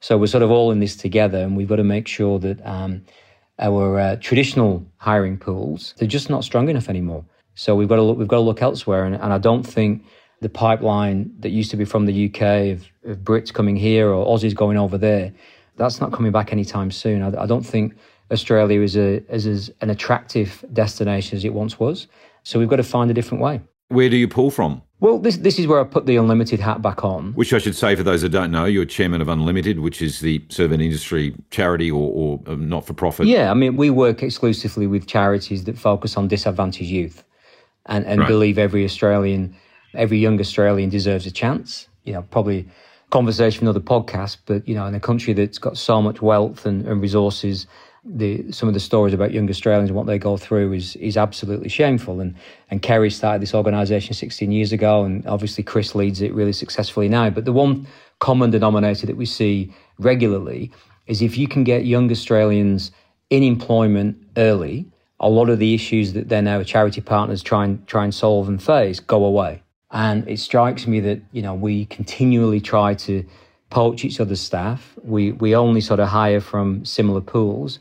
So 0.00 0.18
we're 0.18 0.26
sort 0.26 0.42
of 0.42 0.50
all 0.50 0.70
in 0.70 0.80
this 0.80 0.96
together, 0.96 1.38
and 1.38 1.56
we've 1.56 1.68
got 1.68 1.76
to 1.76 1.84
make 1.84 2.06
sure 2.06 2.38
that 2.40 2.64
um, 2.66 3.02
our 3.58 3.98
uh, 3.98 4.16
traditional 4.16 4.84
hiring 4.98 5.38
pools 5.38 5.94
they're 5.96 6.08
just 6.08 6.28
not 6.28 6.44
strong 6.44 6.68
enough 6.68 6.88
anymore. 6.88 7.24
So 7.54 7.74
we've 7.74 7.88
got 7.88 7.96
to 7.96 8.02
look, 8.02 8.18
we've 8.18 8.28
got 8.28 8.36
to 8.36 8.42
look 8.42 8.60
elsewhere, 8.60 9.04
and, 9.04 9.14
and 9.14 9.32
I 9.32 9.38
don't 9.38 9.62
think 9.62 10.04
the 10.42 10.50
pipeline 10.50 11.32
that 11.40 11.48
used 11.48 11.70
to 11.70 11.76
be 11.78 11.86
from 11.86 12.04
the 12.04 12.26
UK 12.26 12.42
of, 12.72 12.86
of 13.10 13.18
Brits 13.24 13.52
coming 13.52 13.76
here 13.76 14.10
or 14.10 14.26
Aussies 14.26 14.54
going 14.54 14.76
over 14.76 14.98
there 14.98 15.32
that's 15.76 16.00
not 16.00 16.12
coming 16.12 16.32
back 16.32 16.52
anytime 16.52 16.90
soon. 16.90 17.22
I, 17.22 17.42
I 17.42 17.46
don't 17.46 17.64
think 17.64 17.94
Australia 18.32 18.80
is, 18.80 18.96
a, 18.96 19.22
is 19.32 19.46
as 19.46 19.70
an 19.80 19.90
attractive 19.90 20.64
destination 20.72 21.36
as 21.36 21.44
it 21.44 21.52
once 21.52 21.78
was. 21.78 22.08
So 22.42 22.58
we've 22.58 22.68
got 22.68 22.76
to 22.76 22.84
find 22.84 23.10
a 23.10 23.14
different 23.14 23.42
way. 23.42 23.60
Where 23.88 24.08
do 24.08 24.16
you 24.16 24.28
pull 24.28 24.50
from? 24.50 24.82
Well, 24.98 25.18
this 25.18 25.36
this 25.36 25.58
is 25.58 25.66
where 25.66 25.78
I 25.78 25.84
put 25.84 26.06
the 26.06 26.16
Unlimited 26.16 26.58
hat 26.58 26.80
back 26.80 27.04
on. 27.04 27.32
Which 27.34 27.52
I 27.52 27.58
should 27.58 27.76
say 27.76 27.94
for 27.94 28.02
those 28.02 28.22
that 28.22 28.30
don't 28.30 28.50
know, 28.50 28.64
you're 28.64 28.86
chairman 28.86 29.20
of 29.20 29.28
Unlimited, 29.28 29.80
which 29.80 30.00
is 30.00 30.20
the 30.20 30.42
sort 30.48 30.66
of 30.66 30.72
an 30.72 30.80
industry 30.80 31.34
charity 31.50 31.90
or, 31.90 32.10
or 32.12 32.40
um, 32.46 32.68
not 32.68 32.86
for 32.86 32.94
profit. 32.94 33.26
Yeah, 33.26 33.50
I 33.50 33.54
mean, 33.54 33.76
we 33.76 33.90
work 33.90 34.22
exclusively 34.22 34.86
with 34.86 35.06
charities 35.06 35.64
that 35.64 35.78
focus 35.78 36.16
on 36.16 36.28
disadvantaged 36.28 36.90
youth 36.90 37.24
and, 37.86 38.06
and 38.06 38.20
right. 38.20 38.28
believe 38.28 38.58
every 38.58 38.84
Australian, 38.84 39.54
every 39.94 40.18
young 40.18 40.40
Australian 40.40 40.88
deserves 40.88 41.26
a 41.26 41.30
chance. 41.30 41.88
You 42.04 42.14
know, 42.14 42.22
probably 42.22 42.66
conversation 43.10 43.60
for 43.60 43.64
another 43.66 43.80
podcast, 43.80 44.38
but 44.46 44.66
you 44.66 44.74
know, 44.74 44.86
in 44.86 44.94
a 44.94 45.00
country 45.00 45.34
that's 45.34 45.58
got 45.58 45.76
so 45.76 46.00
much 46.00 46.22
wealth 46.22 46.64
and, 46.64 46.86
and 46.86 47.02
resources, 47.02 47.66
the 48.08 48.50
some 48.52 48.68
of 48.68 48.74
the 48.74 48.80
stories 48.80 49.12
about 49.12 49.32
young 49.32 49.48
Australians 49.50 49.90
and 49.90 49.96
what 49.96 50.06
they 50.06 50.18
go 50.18 50.36
through 50.36 50.72
is 50.72 50.96
is 50.96 51.16
absolutely 51.16 51.68
shameful. 51.68 52.20
And 52.20 52.34
and 52.70 52.80
Kerry 52.80 53.10
started 53.10 53.42
this 53.42 53.54
organisation 53.54 54.14
16 54.14 54.52
years 54.52 54.72
ago, 54.72 55.04
and 55.04 55.26
obviously 55.26 55.64
Chris 55.64 55.94
leads 55.94 56.20
it 56.22 56.32
really 56.34 56.52
successfully 56.52 57.08
now. 57.08 57.30
But 57.30 57.44
the 57.44 57.52
one 57.52 57.86
common 58.18 58.50
denominator 58.50 59.06
that 59.06 59.16
we 59.16 59.26
see 59.26 59.72
regularly 59.98 60.70
is 61.06 61.22
if 61.22 61.36
you 61.36 61.48
can 61.48 61.64
get 61.64 61.84
young 61.84 62.10
Australians 62.10 62.92
in 63.30 63.42
employment 63.42 64.16
early, 64.36 64.86
a 65.20 65.28
lot 65.28 65.48
of 65.48 65.58
the 65.58 65.74
issues 65.74 66.12
that 66.12 66.28
then 66.28 66.46
our 66.46 66.64
charity 66.64 67.00
partners 67.00 67.42
try 67.42 67.64
and 67.64 67.86
try 67.86 68.04
and 68.04 68.14
solve 68.14 68.48
and 68.48 68.62
face 68.62 69.00
go 69.00 69.24
away. 69.24 69.62
And 69.90 70.28
it 70.28 70.40
strikes 70.40 70.86
me 70.86 71.00
that, 71.00 71.22
you 71.32 71.42
know, 71.42 71.54
we 71.54 71.86
continually 71.86 72.60
try 72.60 72.94
to 72.94 73.24
poach 73.70 74.04
each 74.04 74.20
other's 74.20 74.40
staff. 74.40 74.94
We, 75.02 75.32
we 75.32 75.54
only 75.54 75.80
sort 75.80 76.00
of 76.00 76.08
hire 76.08 76.40
from 76.40 76.84
similar 76.84 77.20
pools, 77.20 77.78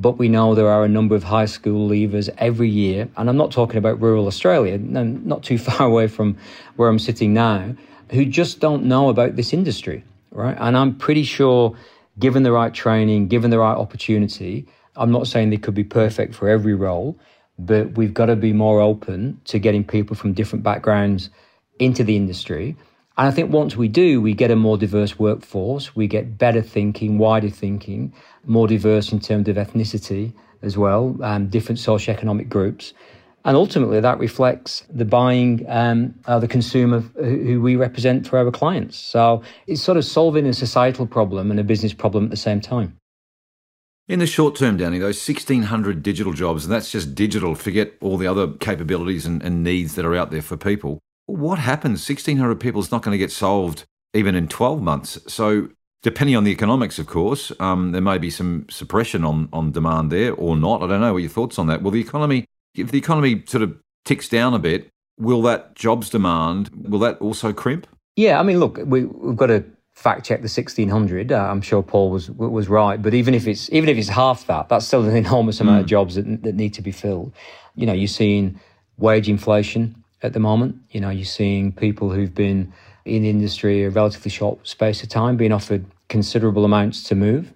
but 0.00 0.12
we 0.12 0.28
know 0.28 0.54
there 0.54 0.68
are 0.68 0.84
a 0.84 0.88
number 0.88 1.14
of 1.14 1.24
high 1.24 1.46
school 1.46 1.88
leavers 1.88 2.28
every 2.38 2.68
year. 2.68 3.08
And 3.16 3.28
I'm 3.28 3.36
not 3.36 3.50
talking 3.50 3.78
about 3.78 4.00
rural 4.00 4.26
Australia, 4.26 4.78
not 4.78 5.42
too 5.42 5.58
far 5.66 5.86
away 5.86 6.08
from 6.08 6.36
where 6.76 6.88
I'm 6.88 6.98
sitting 6.98 7.34
now, 7.34 7.74
who 8.10 8.24
just 8.24 8.60
don't 8.60 8.84
know 8.84 9.08
about 9.08 9.36
this 9.36 9.52
industry, 9.52 10.04
right? 10.30 10.56
And 10.58 10.76
I'm 10.76 10.96
pretty 10.96 11.24
sure, 11.24 11.76
given 12.18 12.42
the 12.42 12.52
right 12.52 12.72
training, 12.72 13.28
given 13.28 13.50
the 13.50 13.58
right 13.58 13.76
opportunity, 13.76 14.66
I'm 14.96 15.12
not 15.12 15.26
saying 15.26 15.50
they 15.50 15.56
could 15.56 15.74
be 15.74 15.84
perfect 15.84 16.34
for 16.34 16.48
every 16.48 16.74
role, 16.74 17.18
but 17.58 17.96
we've 17.96 18.14
got 18.14 18.26
to 18.26 18.36
be 18.36 18.52
more 18.52 18.80
open 18.80 19.40
to 19.44 19.58
getting 19.58 19.84
people 19.84 20.16
from 20.16 20.32
different 20.32 20.64
backgrounds 20.64 21.30
into 21.78 22.02
the 22.04 22.16
industry. 22.16 22.76
And 23.18 23.26
I 23.26 23.32
think 23.32 23.52
once 23.52 23.74
we 23.74 23.88
do, 23.88 24.20
we 24.20 24.32
get 24.32 24.52
a 24.52 24.56
more 24.56 24.78
diverse 24.78 25.18
workforce, 25.18 25.96
we 25.96 26.06
get 26.06 26.38
better 26.38 26.62
thinking, 26.62 27.18
wider 27.18 27.50
thinking, 27.50 28.14
more 28.44 28.68
diverse 28.68 29.10
in 29.10 29.18
terms 29.18 29.48
of 29.48 29.56
ethnicity 29.56 30.32
as 30.62 30.78
well, 30.78 31.16
um, 31.24 31.48
different 31.48 31.80
socioeconomic 31.80 32.48
groups. 32.48 32.94
And 33.44 33.56
ultimately, 33.56 33.98
that 33.98 34.20
reflects 34.20 34.84
the 34.88 35.04
buying, 35.04 35.64
um, 35.68 36.14
uh, 36.26 36.38
the 36.38 36.46
consumer 36.46 37.00
who 37.00 37.60
we 37.60 37.74
represent 37.74 38.28
for 38.28 38.38
our 38.38 38.52
clients. 38.52 38.96
So 38.96 39.42
it's 39.66 39.82
sort 39.82 39.98
of 39.98 40.04
solving 40.04 40.46
a 40.46 40.52
societal 40.52 41.06
problem 41.06 41.50
and 41.50 41.58
a 41.58 41.64
business 41.64 41.92
problem 41.92 42.24
at 42.24 42.30
the 42.30 42.36
same 42.36 42.60
time. 42.60 42.96
In 44.06 44.20
the 44.20 44.28
short 44.28 44.54
term, 44.54 44.76
Danny, 44.76 44.98
those 44.98 45.28
1,600 45.28 46.04
digital 46.04 46.32
jobs, 46.32 46.64
and 46.64 46.72
that's 46.72 46.92
just 46.92 47.16
digital, 47.16 47.56
forget 47.56 47.94
all 48.00 48.16
the 48.16 48.28
other 48.28 48.46
capabilities 48.46 49.26
and, 49.26 49.42
and 49.42 49.64
needs 49.64 49.96
that 49.96 50.04
are 50.04 50.14
out 50.14 50.30
there 50.30 50.40
for 50.40 50.56
people 50.56 51.00
what 51.28 51.58
happens? 51.58 52.08
1,600 52.08 52.58
people 52.58 52.80
is 52.80 52.90
not 52.90 53.02
going 53.02 53.12
to 53.12 53.18
get 53.18 53.30
solved 53.30 53.84
even 54.14 54.34
in 54.34 54.48
12 54.48 54.80
months. 54.80 55.18
So, 55.26 55.68
depending 56.02 56.34
on 56.34 56.44
the 56.44 56.50
economics, 56.50 56.98
of 56.98 57.06
course, 57.06 57.52
um, 57.60 57.92
there 57.92 58.00
may 58.00 58.16
be 58.16 58.30
some 58.30 58.66
suppression 58.70 59.24
on, 59.24 59.48
on 59.52 59.70
demand 59.70 60.10
there 60.10 60.32
or 60.32 60.56
not. 60.56 60.82
I 60.82 60.86
don't 60.86 61.00
know. 61.00 61.12
What 61.12 61.18
your 61.18 61.28
thoughts 61.28 61.58
on 61.58 61.66
that? 61.66 61.82
Will 61.82 61.90
the 61.90 62.00
economy, 62.00 62.46
if 62.74 62.90
the 62.90 62.98
economy 62.98 63.44
sort 63.46 63.62
of 63.62 63.76
ticks 64.06 64.28
down 64.28 64.54
a 64.54 64.58
bit, 64.58 64.88
will 65.18 65.42
that 65.42 65.74
jobs 65.74 66.08
demand, 66.08 66.70
will 66.88 67.00
that 67.00 67.18
also 67.18 67.52
crimp? 67.52 67.86
Yeah, 68.16 68.40
I 68.40 68.42
mean, 68.42 68.58
look, 68.58 68.78
we, 68.84 69.04
we've 69.04 69.36
got 69.36 69.46
to 69.48 69.64
fact 69.94 70.24
check 70.24 70.38
the 70.38 70.42
1600 70.42 71.32
uh, 71.32 71.36
i'm 71.50 71.60
sure 71.60 71.82
paul 71.82 72.08
was 72.08 72.30
was 72.30 72.68
right 72.68 73.02
but 73.02 73.14
even 73.14 73.34
if 73.34 73.48
it's 73.48 73.68
even 73.72 73.88
if 73.88 73.98
it's 73.98 74.08
half 74.08 74.46
that 74.46 74.68
that's 74.68 74.86
still 74.86 75.04
an 75.04 75.16
enormous 75.16 75.60
amount 75.60 75.78
mm. 75.78 75.80
of 75.80 75.86
jobs 75.88 76.14
that, 76.14 76.44
that 76.44 76.54
need 76.54 76.72
to 76.72 76.80
be 76.80 76.92
filled 76.92 77.32
you 77.74 77.84
know 77.84 77.92
you're 77.92 78.06
seeing 78.06 78.60
wage 78.96 79.28
inflation 79.28 80.00
at 80.22 80.32
the 80.32 80.40
moment. 80.40 80.76
You 80.90 81.00
know, 81.00 81.10
you're 81.10 81.24
seeing 81.24 81.72
people 81.72 82.10
who've 82.10 82.34
been 82.34 82.72
in 83.04 83.22
the 83.22 83.30
industry 83.30 83.84
a 83.84 83.90
relatively 83.90 84.30
short 84.30 84.66
space 84.66 85.02
of 85.02 85.08
time 85.08 85.36
being 85.36 85.52
offered 85.52 85.84
considerable 86.08 86.64
amounts 86.64 87.02
to 87.04 87.14
move. 87.14 87.52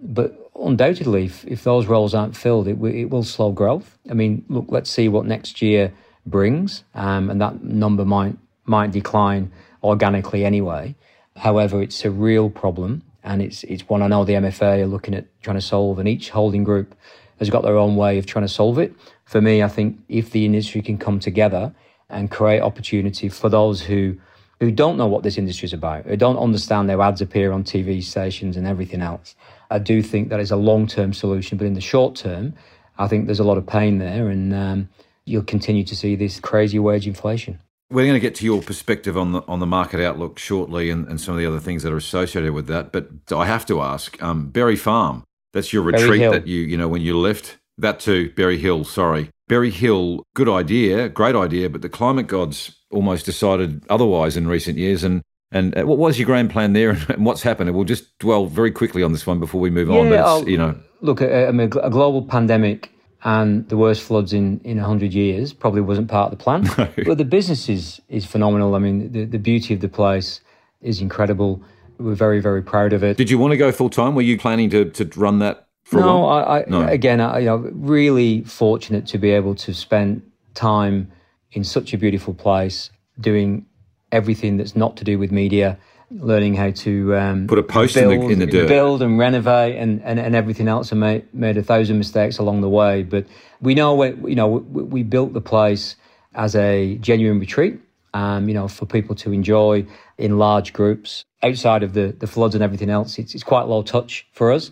But 0.00 0.50
undoubtedly, 0.58 1.26
if, 1.26 1.44
if 1.46 1.64
those 1.64 1.86
roles 1.86 2.14
aren't 2.14 2.36
filled, 2.36 2.68
it, 2.68 2.74
w- 2.74 3.02
it 3.02 3.10
will 3.10 3.22
slow 3.22 3.52
growth. 3.52 3.98
I 4.10 4.14
mean, 4.14 4.44
look, 4.48 4.66
let's 4.68 4.90
see 4.90 5.08
what 5.08 5.26
next 5.26 5.62
year 5.62 5.92
brings, 6.24 6.84
um, 6.94 7.30
and 7.30 7.40
that 7.40 7.62
number 7.62 8.04
might 8.04 8.36
might 8.68 8.90
decline 8.90 9.52
organically 9.84 10.44
anyway. 10.44 10.94
However, 11.36 11.80
it's 11.80 12.04
a 12.04 12.10
real 12.10 12.50
problem, 12.50 13.02
and 13.22 13.40
it's 13.40 13.62
it's 13.64 13.88
one 13.88 14.02
I 14.02 14.08
know 14.08 14.24
the 14.24 14.34
MFA 14.34 14.82
are 14.82 14.86
looking 14.86 15.14
at 15.14 15.26
trying 15.42 15.56
to 15.56 15.62
solve, 15.62 15.98
and 15.98 16.08
each 16.08 16.30
holding 16.30 16.64
group 16.64 16.94
has 17.38 17.50
got 17.50 17.62
their 17.62 17.76
own 17.76 17.96
way 17.96 18.18
of 18.18 18.26
trying 18.26 18.44
to 18.44 18.52
solve 18.52 18.78
it. 18.78 18.92
For 19.24 19.40
me, 19.40 19.62
I 19.62 19.68
think 19.68 20.00
if 20.08 20.30
the 20.30 20.44
industry 20.44 20.82
can 20.82 20.98
come 20.98 21.20
together 21.20 21.74
and 22.10 22.30
create 22.30 22.60
opportunity 22.60 23.28
for 23.28 23.48
those 23.48 23.80
who 23.80 24.16
who 24.60 24.70
don't 24.70 24.96
know 24.96 25.06
what 25.06 25.22
this 25.22 25.36
industry 25.36 25.66
is 25.66 25.74
about, 25.74 26.06
who 26.06 26.16
don't 26.16 26.38
understand 26.38 26.88
their 26.88 27.00
ads 27.02 27.20
appear 27.20 27.52
on 27.52 27.62
TV 27.62 28.02
stations 28.02 28.56
and 28.56 28.66
everything 28.66 29.02
else. 29.02 29.34
I 29.70 29.78
do 29.78 30.02
think 30.02 30.30
that 30.30 30.40
is 30.40 30.50
a 30.50 30.56
long 30.56 30.86
term 30.86 31.12
solution, 31.12 31.58
but 31.58 31.66
in 31.66 31.74
the 31.74 31.80
short 31.80 32.16
term, 32.16 32.54
I 32.98 33.08
think 33.08 33.26
there's 33.26 33.40
a 33.40 33.44
lot 33.44 33.58
of 33.58 33.66
pain 33.66 33.98
there, 33.98 34.28
and 34.28 34.54
um, 34.54 34.88
you'll 35.24 35.42
continue 35.42 35.84
to 35.84 35.96
see 35.96 36.16
this 36.16 36.40
crazy 36.40 36.78
wage 36.78 37.06
inflation. 37.06 37.60
We're 37.90 38.04
going 38.06 38.14
to 38.14 38.20
get 38.20 38.34
to 38.36 38.44
your 38.44 38.62
perspective 38.62 39.16
on 39.16 39.32
the 39.32 39.42
on 39.46 39.60
the 39.60 39.66
market 39.66 40.00
outlook 40.00 40.38
shortly, 40.38 40.90
and, 40.90 41.06
and 41.06 41.20
some 41.20 41.34
of 41.34 41.38
the 41.38 41.46
other 41.46 41.60
things 41.60 41.82
that 41.82 41.92
are 41.92 41.96
associated 41.96 42.52
with 42.52 42.66
that. 42.68 42.92
But 42.92 43.08
I 43.30 43.46
have 43.46 43.66
to 43.66 43.82
ask, 43.82 44.20
um, 44.22 44.48
Berry 44.48 44.76
Farm, 44.76 45.24
that's 45.52 45.72
your 45.72 45.82
retreat 45.82 46.30
that 46.30 46.46
you 46.46 46.60
you 46.62 46.76
know 46.76 46.88
when 46.88 47.02
you 47.02 47.18
left 47.18 47.58
that 47.78 48.00
too, 48.00 48.30
Berry 48.30 48.58
Hill. 48.58 48.84
Sorry, 48.84 49.30
Berry 49.48 49.70
Hill, 49.70 50.24
good 50.34 50.48
idea, 50.48 51.08
great 51.08 51.36
idea, 51.36 51.70
but 51.70 51.82
the 51.82 51.88
climate 51.88 52.26
gods 52.26 52.76
almost 52.90 53.26
decided 53.26 53.84
otherwise 53.88 54.36
in 54.36 54.48
recent 54.48 54.78
years. 54.78 55.04
And 55.04 55.22
and 55.52 55.78
uh, 55.78 55.86
what 55.86 55.98
was 55.98 56.18
your 56.18 56.26
grand 56.26 56.50
plan 56.50 56.72
there, 56.72 56.90
and 57.08 57.24
what's 57.24 57.42
happened? 57.42 57.72
We'll 57.74 57.84
just 57.84 58.18
dwell 58.18 58.46
very 58.46 58.70
quickly 58.70 59.02
on 59.02 59.12
this 59.12 59.26
one 59.26 59.38
before 59.38 59.60
we 59.60 59.70
move 59.70 59.88
yeah, 59.88 60.24
on. 60.24 60.42
But 60.42 60.50
you 60.50 60.58
know, 60.58 60.78
look, 61.00 61.22
I 61.22 61.50
mean, 61.52 61.70
a 61.82 61.90
global 61.90 62.22
pandemic 62.22 62.90
and 63.24 63.68
the 63.68 63.76
worst 63.76 64.02
floods 64.02 64.32
in 64.32 64.60
in 64.64 64.78
hundred 64.78 65.12
years 65.12 65.52
probably 65.52 65.80
wasn't 65.80 66.08
part 66.08 66.32
of 66.32 66.38
the 66.38 66.42
plan. 66.42 66.68
No. 66.78 66.88
But 67.04 67.18
the 67.18 67.24
business 67.24 67.68
is 67.68 68.00
is 68.08 68.24
phenomenal. 68.24 68.74
I 68.74 68.78
mean, 68.78 69.12
the 69.12 69.24
the 69.24 69.38
beauty 69.38 69.74
of 69.74 69.80
the 69.80 69.88
place 69.88 70.40
is 70.80 71.00
incredible. 71.00 71.62
We're 71.98 72.14
very 72.14 72.40
very 72.40 72.62
proud 72.62 72.92
of 72.92 73.02
it. 73.02 73.16
Did 73.16 73.30
you 73.30 73.38
want 73.38 73.52
to 73.52 73.56
go 73.56 73.72
full 73.72 73.90
time? 73.90 74.14
Were 74.14 74.22
you 74.22 74.38
planning 74.38 74.70
to 74.70 74.90
to 74.90 75.04
run 75.16 75.38
that 75.38 75.65
no, 75.92 76.26
I, 76.26 76.58
I, 76.58 76.64
no, 76.66 76.86
again, 76.86 77.20
I, 77.20 77.38
you 77.40 77.46
know, 77.46 77.56
really 77.74 78.42
fortunate 78.42 79.06
to 79.08 79.18
be 79.18 79.30
able 79.30 79.54
to 79.56 79.72
spend 79.72 80.22
time 80.54 81.12
in 81.52 81.64
such 81.64 81.92
a 81.94 81.98
beautiful 81.98 82.34
place 82.34 82.90
doing 83.20 83.66
everything 84.12 84.56
that's 84.56 84.74
not 84.76 84.96
to 84.96 85.04
do 85.04 85.18
with 85.18 85.30
media, 85.30 85.78
learning 86.10 86.54
how 86.54 86.70
to 86.70 87.16
um, 87.16 87.46
put 87.46 87.58
a 87.58 87.62
post 87.62 87.94
build, 87.94 88.12
in, 88.12 88.20
the, 88.20 88.26
in 88.30 88.38
the 88.38 88.46
dirt, 88.46 88.68
build 88.68 89.02
and 89.02 89.18
renovate, 89.18 89.76
and, 89.76 90.02
and, 90.02 90.18
and 90.18 90.34
everything 90.34 90.68
else, 90.68 90.90
and 90.90 91.00
made, 91.00 91.32
made 91.34 91.56
a 91.56 91.62
thousand 91.62 91.98
mistakes 91.98 92.38
along 92.38 92.60
the 92.60 92.68
way. 92.68 93.02
But 93.02 93.26
we 93.60 93.74
know, 93.74 93.94
we, 93.94 94.08
you 94.30 94.36
know, 94.36 94.48
we, 94.48 94.82
we 94.82 95.02
built 95.02 95.32
the 95.32 95.40
place 95.40 95.96
as 96.34 96.54
a 96.54 96.96
genuine 96.98 97.40
retreat, 97.40 97.80
um, 98.14 98.48
you 98.48 98.54
know, 98.54 98.68
for 98.68 98.86
people 98.86 99.14
to 99.16 99.32
enjoy 99.32 99.86
in 100.18 100.38
large 100.38 100.72
groups 100.72 101.24
outside 101.42 101.82
of 101.82 101.92
the, 101.92 102.14
the 102.18 102.26
floods 102.26 102.54
and 102.54 102.62
everything 102.62 102.90
else. 102.90 103.18
It's, 103.18 103.34
it's 103.34 103.44
quite 103.44 103.66
low 103.66 103.82
touch 103.82 104.26
for 104.32 104.52
us. 104.52 104.70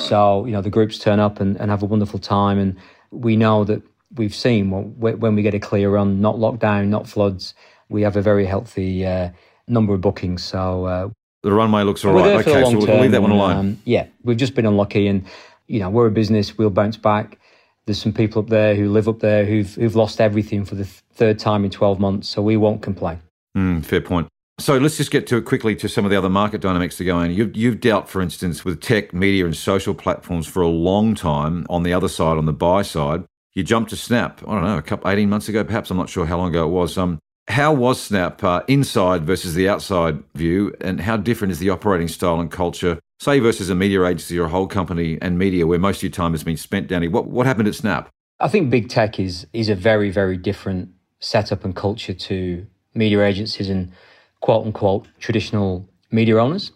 So, 0.00 0.44
you 0.44 0.52
know, 0.52 0.62
the 0.62 0.70
groups 0.70 0.98
turn 0.98 1.20
up 1.20 1.40
and, 1.40 1.56
and 1.56 1.70
have 1.70 1.82
a 1.82 1.86
wonderful 1.86 2.18
time. 2.18 2.58
And 2.58 2.76
we 3.10 3.36
know 3.36 3.64
that 3.64 3.82
we've 4.14 4.34
seen 4.34 4.70
when, 4.70 5.20
when 5.20 5.34
we 5.34 5.42
get 5.42 5.54
a 5.54 5.58
clear 5.58 5.90
run, 5.90 6.20
not 6.20 6.36
lockdown, 6.36 6.88
not 6.88 7.08
floods, 7.08 7.54
we 7.88 8.02
have 8.02 8.16
a 8.16 8.22
very 8.22 8.46
healthy 8.46 9.06
uh, 9.06 9.30
number 9.68 9.94
of 9.94 10.00
bookings. 10.00 10.42
So 10.42 10.86
uh, 10.86 11.08
the 11.42 11.52
runway 11.52 11.82
looks 11.82 12.04
all 12.04 12.12
right. 12.12 12.46
Okay, 12.46 12.64
so 12.64 12.78
we'll 12.78 13.00
leave 13.00 13.12
that 13.12 13.22
one 13.22 13.30
alone. 13.30 13.56
Um, 13.56 13.82
yeah, 13.84 14.06
we've 14.24 14.36
just 14.36 14.54
been 14.54 14.66
unlucky, 14.66 15.06
and 15.06 15.24
you 15.68 15.78
know 15.80 15.90
we're 15.90 16.06
a 16.06 16.10
business. 16.10 16.58
We'll 16.58 16.70
bounce 16.70 16.96
back. 16.96 17.38
There's 17.84 18.02
some 18.02 18.12
people 18.12 18.42
up 18.42 18.48
there 18.48 18.74
who 18.74 18.90
live 18.90 19.08
up 19.08 19.20
there 19.20 19.44
who've 19.44 19.72
who've 19.74 19.94
lost 19.94 20.20
everything 20.20 20.64
for 20.64 20.74
the 20.74 20.84
third 20.84 21.38
time 21.38 21.64
in 21.64 21.70
12 21.70 22.00
months, 22.00 22.28
so 22.28 22.42
we 22.42 22.56
won't 22.56 22.82
complain. 22.82 23.20
Mm, 23.56 23.84
fair 23.84 24.00
point. 24.00 24.28
So 24.58 24.78
let's 24.78 24.96
just 24.96 25.10
get 25.10 25.26
to 25.26 25.36
it 25.36 25.44
quickly 25.44 25.76
to 25.76 25.88
some 25.88 26.06
of 26.06 26.10
the 26.10 26.16
other 26.16 26.30
market 26.30 26.62
dynamics 26.62 26.96
that 26.96 27.04
go 27.04 27.20
in. 27.20 27.30
You've, 27.30 27.54
you've 27.54 27.78
dealt, 27.78 28.08
for 28.08 28.22
instance, 28.22 28.64
with 28.64 28.80
tech, 28.80 29.12
media, 29.12 29.44
and 29.44 29.54
social 29.54 29.94
platforms 29.94 30.46
for 30.46 30.62
a 30.62 30.68
long 30.68 31.14
time 31.14 31.66
on 31.68 31.82
the 31.82 31.92
other 31.92 32.08
side, 32.08 32.38
on 32.38 32.46
the 32.46 32.54
buy 32.54 32.80
side. 32.80 33.24
You 33.52 33.62
jumped 33.62 33.90
to 33.90 33.96
Snap, 33.96 34.42
I 34.48 34.52
don't 34.52 34.64
know, 34.64 34.78
a 34.78 34.82
couple, 34.82 35.10
18 35.10 35.28
months 35.28 35.48
ago, 35.48 35.62
perhaps. 35.62 35.90
I'm 35.90 35.98
not 35.98 36.08
sure 36.08 36.24
how 36.24 36.38
long 36.38 36.50
ago 36.50 36.64
it 36.64 36.70
was. 36.70 36.96
Um, 36.96 37.18
how 37.48 37.74
was 37.74 38.00
Snap 38.00 38.42
uh, 38.42 38.62
inside 38.66 39.26
versus 39.26 39.54
the 39.54 39.68
outside 39.68 40.22
view, 40.34 40.74
and 40.80 41.00
how 41.00 41.18
different 41.18 41.52
is 41.52 41.58
the 41.58 41.70
operating 41.70 42.08
style 42.08 42.40
and 42.40 42.50
culture, 42.50 42.98
say, 43.20 43.38
versus 43.38 43.68
a 43.68 43.74
media 43.74 44.04
agency 44.04 44.38
or 44.38 44.46
a 44.46 44.48
whole 44.48 44.66
company 44.66 45.18
and 45.20 45.38
media 45.38 45.66
where 45.66 45.78
most 45.78 45.98
of 45.98 46.02
your 46.04 46.12
time 46.12 46.32
has 46.32 46.42
been 46.42 46.56
spent, 46.56 46.88
Danny? 46.88 47.08
What, 47.08 47.28
what 47.28 47.46
happened 47.46 47.68
at 47.68 47.74
Snap? 47.74 48.08
I 48.40 48.48
think 48.48 48.70
big 48.70 48.88
tech 48.88 49.20
is, 49.20 49.46
is 49.52 49.68
a 49.68 49.74
very, 49.74 50.10
very 50.10 50.38
different 50.38 50.88
setup 51.20 51.64
and 51.64 51.76
culture 51.76 52.14
to 52.14 52.66
media 52.94 53.22
agencies 53.22 53.68
and 53.68 53.92
quote 54.40 54.66
unquote 54.66 55.06
traditional 55.18 55.88
media 56.10 56.36
owners. 56.38 56.72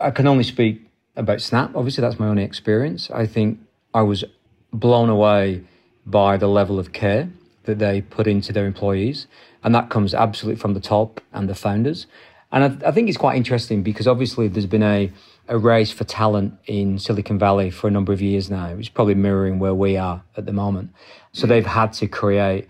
I 0.00 0.10
can 0.10 0.26
only 0.26 0.44
speak 0.44 0.88
about 1.16 1.40
Snap. 1.40 1.74
Obviously, 1.74 2.02
that's 2.02 2.18
my 2.18 2.28
only 2.28 2.44
experience. 2.44 3.10
I 3.10 3.26
think 3.26 3.58
I 3.92 4.02
was 4.02 4.24
blown 4.72 5.08
away 5.08 5.64
by 6.06 6.36
the 6.36 6.48
level 6.48 6.78
of 6.78 6.92
care 6.92 7.30
that 7.64 7.78
they 7.78 8.00
put 8.00 8.26
into 8.26 8.52
their 8.52 8.66
employees. 8.66 9.26
And 9.62 9.74
that 9.74 9.90
comes 9.90 10.14
absolutely 10.14 10.60
from 10.60 10.74
the 10.74 10.80
top 10.80 11.20
and 11.32 11.48
the 11.48 11.54
founders. 11.54 12.06
And 12.50 12.64
I, 12.64 12.88
I, 12.88 12.92
think 12.92 13.08
it's 13.08 13.18
quite 13.18 13.36
interesting 13.36 13.82
because 13.82 14.06
obviously 14.06 14.48
there's 14.48 14.66
been 14.66 14.82
a, 14.82 15.12
a 15.48 15.58
race 15.58 15.90
for 15.90 16.04
talent 16.04 16.54
in 16.66 16.98
Silicon 16.98 17.38
Valley 17.38 17.70
for 17.70 17.88
a 17.88 17.90
number 17.90 18.12
of 18.12 18.22
years 18.22 18.50
now. 18.50 18.68
It's 18.78 18.88
probably 18.88 19.14
mirroring 19.14 19.58
where 19.58 19.74
we 19.74 19.98
are 19.98 20.22
at 20.36 20.46
the 20.46 20.52
moment. 20.52 20.90
So 21.32 21.46
they've 21.46 21.66
had 21.66 21.92
to 21.94 22.06
create 22.06 22.68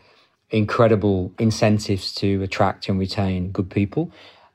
incredible 0.50 1.32
incentives 1.38 2.14
to 2.14 2.42
attract 2.42 2.88
and 2.88 2.98
retain 2.98 3.50
good 3.50 3.70
people. 3.70 4.10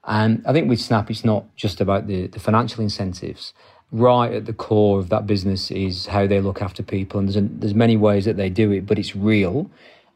And 0.06 0.44
I 0.46 0.52
think 0.52 0.70
with 0.70 0.82
Snap, 0.82 1.10
it's 1.10 1.24
not 1.24 1.46
just 1.56 1.80
about 1.80 2.08
the, 2.08 2.28
the 2.28 2.40
financial 2.40 2.84
incentives 2.84 3.54
right 3.94 4.34
at 4.34 4.46
the 4.46 4.54
core 4.54 4.98
of 4.98 5.10
that 5.10 5.28
business 5.28 5.70
is 5.70 6.08
how 6.08 6.26
they 6.26 6.42
look 6.42 6.62
after 6.62 6.82
people. 6.82 7.20
And 7.20 7.30
there's, 7.30 7.38
a, 7.38 7.42
there's 7.42 7.76
many 7.76 7.96
ways 7.96 8.26
that 8.26 8.38
they 8.38 8.50
do 8.50 8.72
it, 8.72 8.88
but 8.88 8.98
it's 8.98 9.16
real 9.16 9.70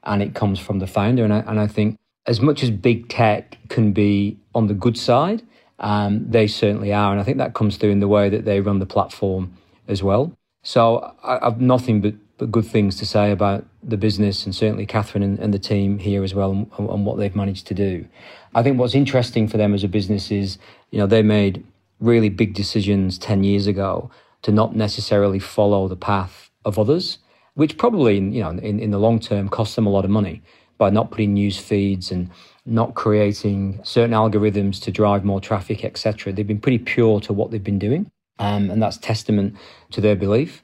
and 0.03 0.23
it 0.23 0.33
comes 0.33 0.59
from 0.59 0.79
the 0.79 0.87
founder. 0.87 1.23
And 1.23 1.31
I, 1.31 1.39
and 1.41 1.59
I 1.59 1.67
think 1.67 1.95
as 2.25 2.41
much 2.41 2.63
as 2.63 2.71
big 2.71 3.07
tech 3.07 3.57
can 3.69 3.93
be 3.93 4.37
on 4.55 4.67
the 4.67 4.73
good 4.73 4.97
side, 4.97 5.43
um, 5.79 6.25
they 6.27 6.47
certainly 6.47 6.91
are. 6.91 7.11
And 7.11 7.21
I 7.21 7.23
think 7.23 7.37
that 7.37 7.53
comes 7.53 7.77
through 7.77 7.91
in 7.91 7.99
the 7.99 8.07
way 8.07 8.29
that 8.29 8.45
they 8.45 8.59
run 8.61 8.79
the 8.79 8.87
platform 8.87 9.53
as 9.87 10.01
well. 10.01 10.33
So 10.63 11.13
I, 11.23 11.39
have 11.43 11.61
nothing 11.61 12.01
but, 12.01 12.15
but 12.37 12.51
good 12.51 12.65
things 12.65 12.95
to 12.97 13.05
say 13.05 13.31
about 13.31 13.65
the 13.81 13.97
business 13.97 14.45
and 14.45 14.55
certainly 14.55 14.85
Catherine 14.85 15.23
and, 15.23 15.39
and 15.39 15.53
the 15.53 15.59
team 15.59 15.99
here 15.99 16.23
as 16.23 16.33
well 16.33 16.51
and, 16.51 16.71
and 16.77 17.05
what 17.05 17.17
they've 17.17 17.35
managed 17.35 17.67
to 17.67 17.73
do. 17.73 18.07
I 18.53 18.63
think 18.63 18.79
what's 18.79 18.95
interesting 18.95 19.47
for 19.47 19.57
them 19.57 19.73
as 19.73 19.83
a 19.83 19.87
business 19.87 20.31
is, 20.31 20.57
you 20.91 20.99
know, 20.99 21.07
they 21.07 21.23
made 21.23 21.65
really 21.99 22.29
big 22.29 22.53
decisions 22.53 23.17
10 23.17 23.43
years 23.43 23.67
ago 23.67 24.11
to 24.43 24.51
not 24.51 24.75
necessarily 24.75 25.39
follow 25.39 25.87
the 25.87 25.95
path 25.95 26.51
of 26.63 26.77
others, 26.77 27.17
which 27.55 27.77
probably, 27.77 28.15
you 28.15 28.41
know, 28.41 28.49
in, 28.49 28.79
in 28.79 28.91
the 28.91 28.99
long 28.99 29.19
term 29.19 29.49
cost 29.49 29.75
them 29.75 29.87
a 29.87 29.89
lot 29.89 30.05
of 30.05 30.11
money 30.11 30.41
by 30.77 30.91
not 30.91 31.09
putting 31.09 31.33
news 31.33 31.57
feeds 31.57 32.11
and 32.11 32.29
not 32.65 32.93
creating 32.93 33.79
certain 33.83 34.11
algorithms 34.11 34.81
to 34.83 34.91
drive 34.91 35.23
more 35.23 35.41
traffic, 35.41 35.83
etc. 35.83 36.31
They've 36.33 36.45
been 36.45 36.59
pretty 36.59 36.79
pure 36.79 37.19
to 37.21 37.33
what 37.33 37.49
they've 37.49 37.63
been 37.63 37.79
doing, 37.79 38.11
um, 38.37 38.69
and 38.69 38.81
that's 38.81 38.97
testament 38.97 39.55
to 39.91 40.01
their 40.01 40.15
belief. 40.15 40.63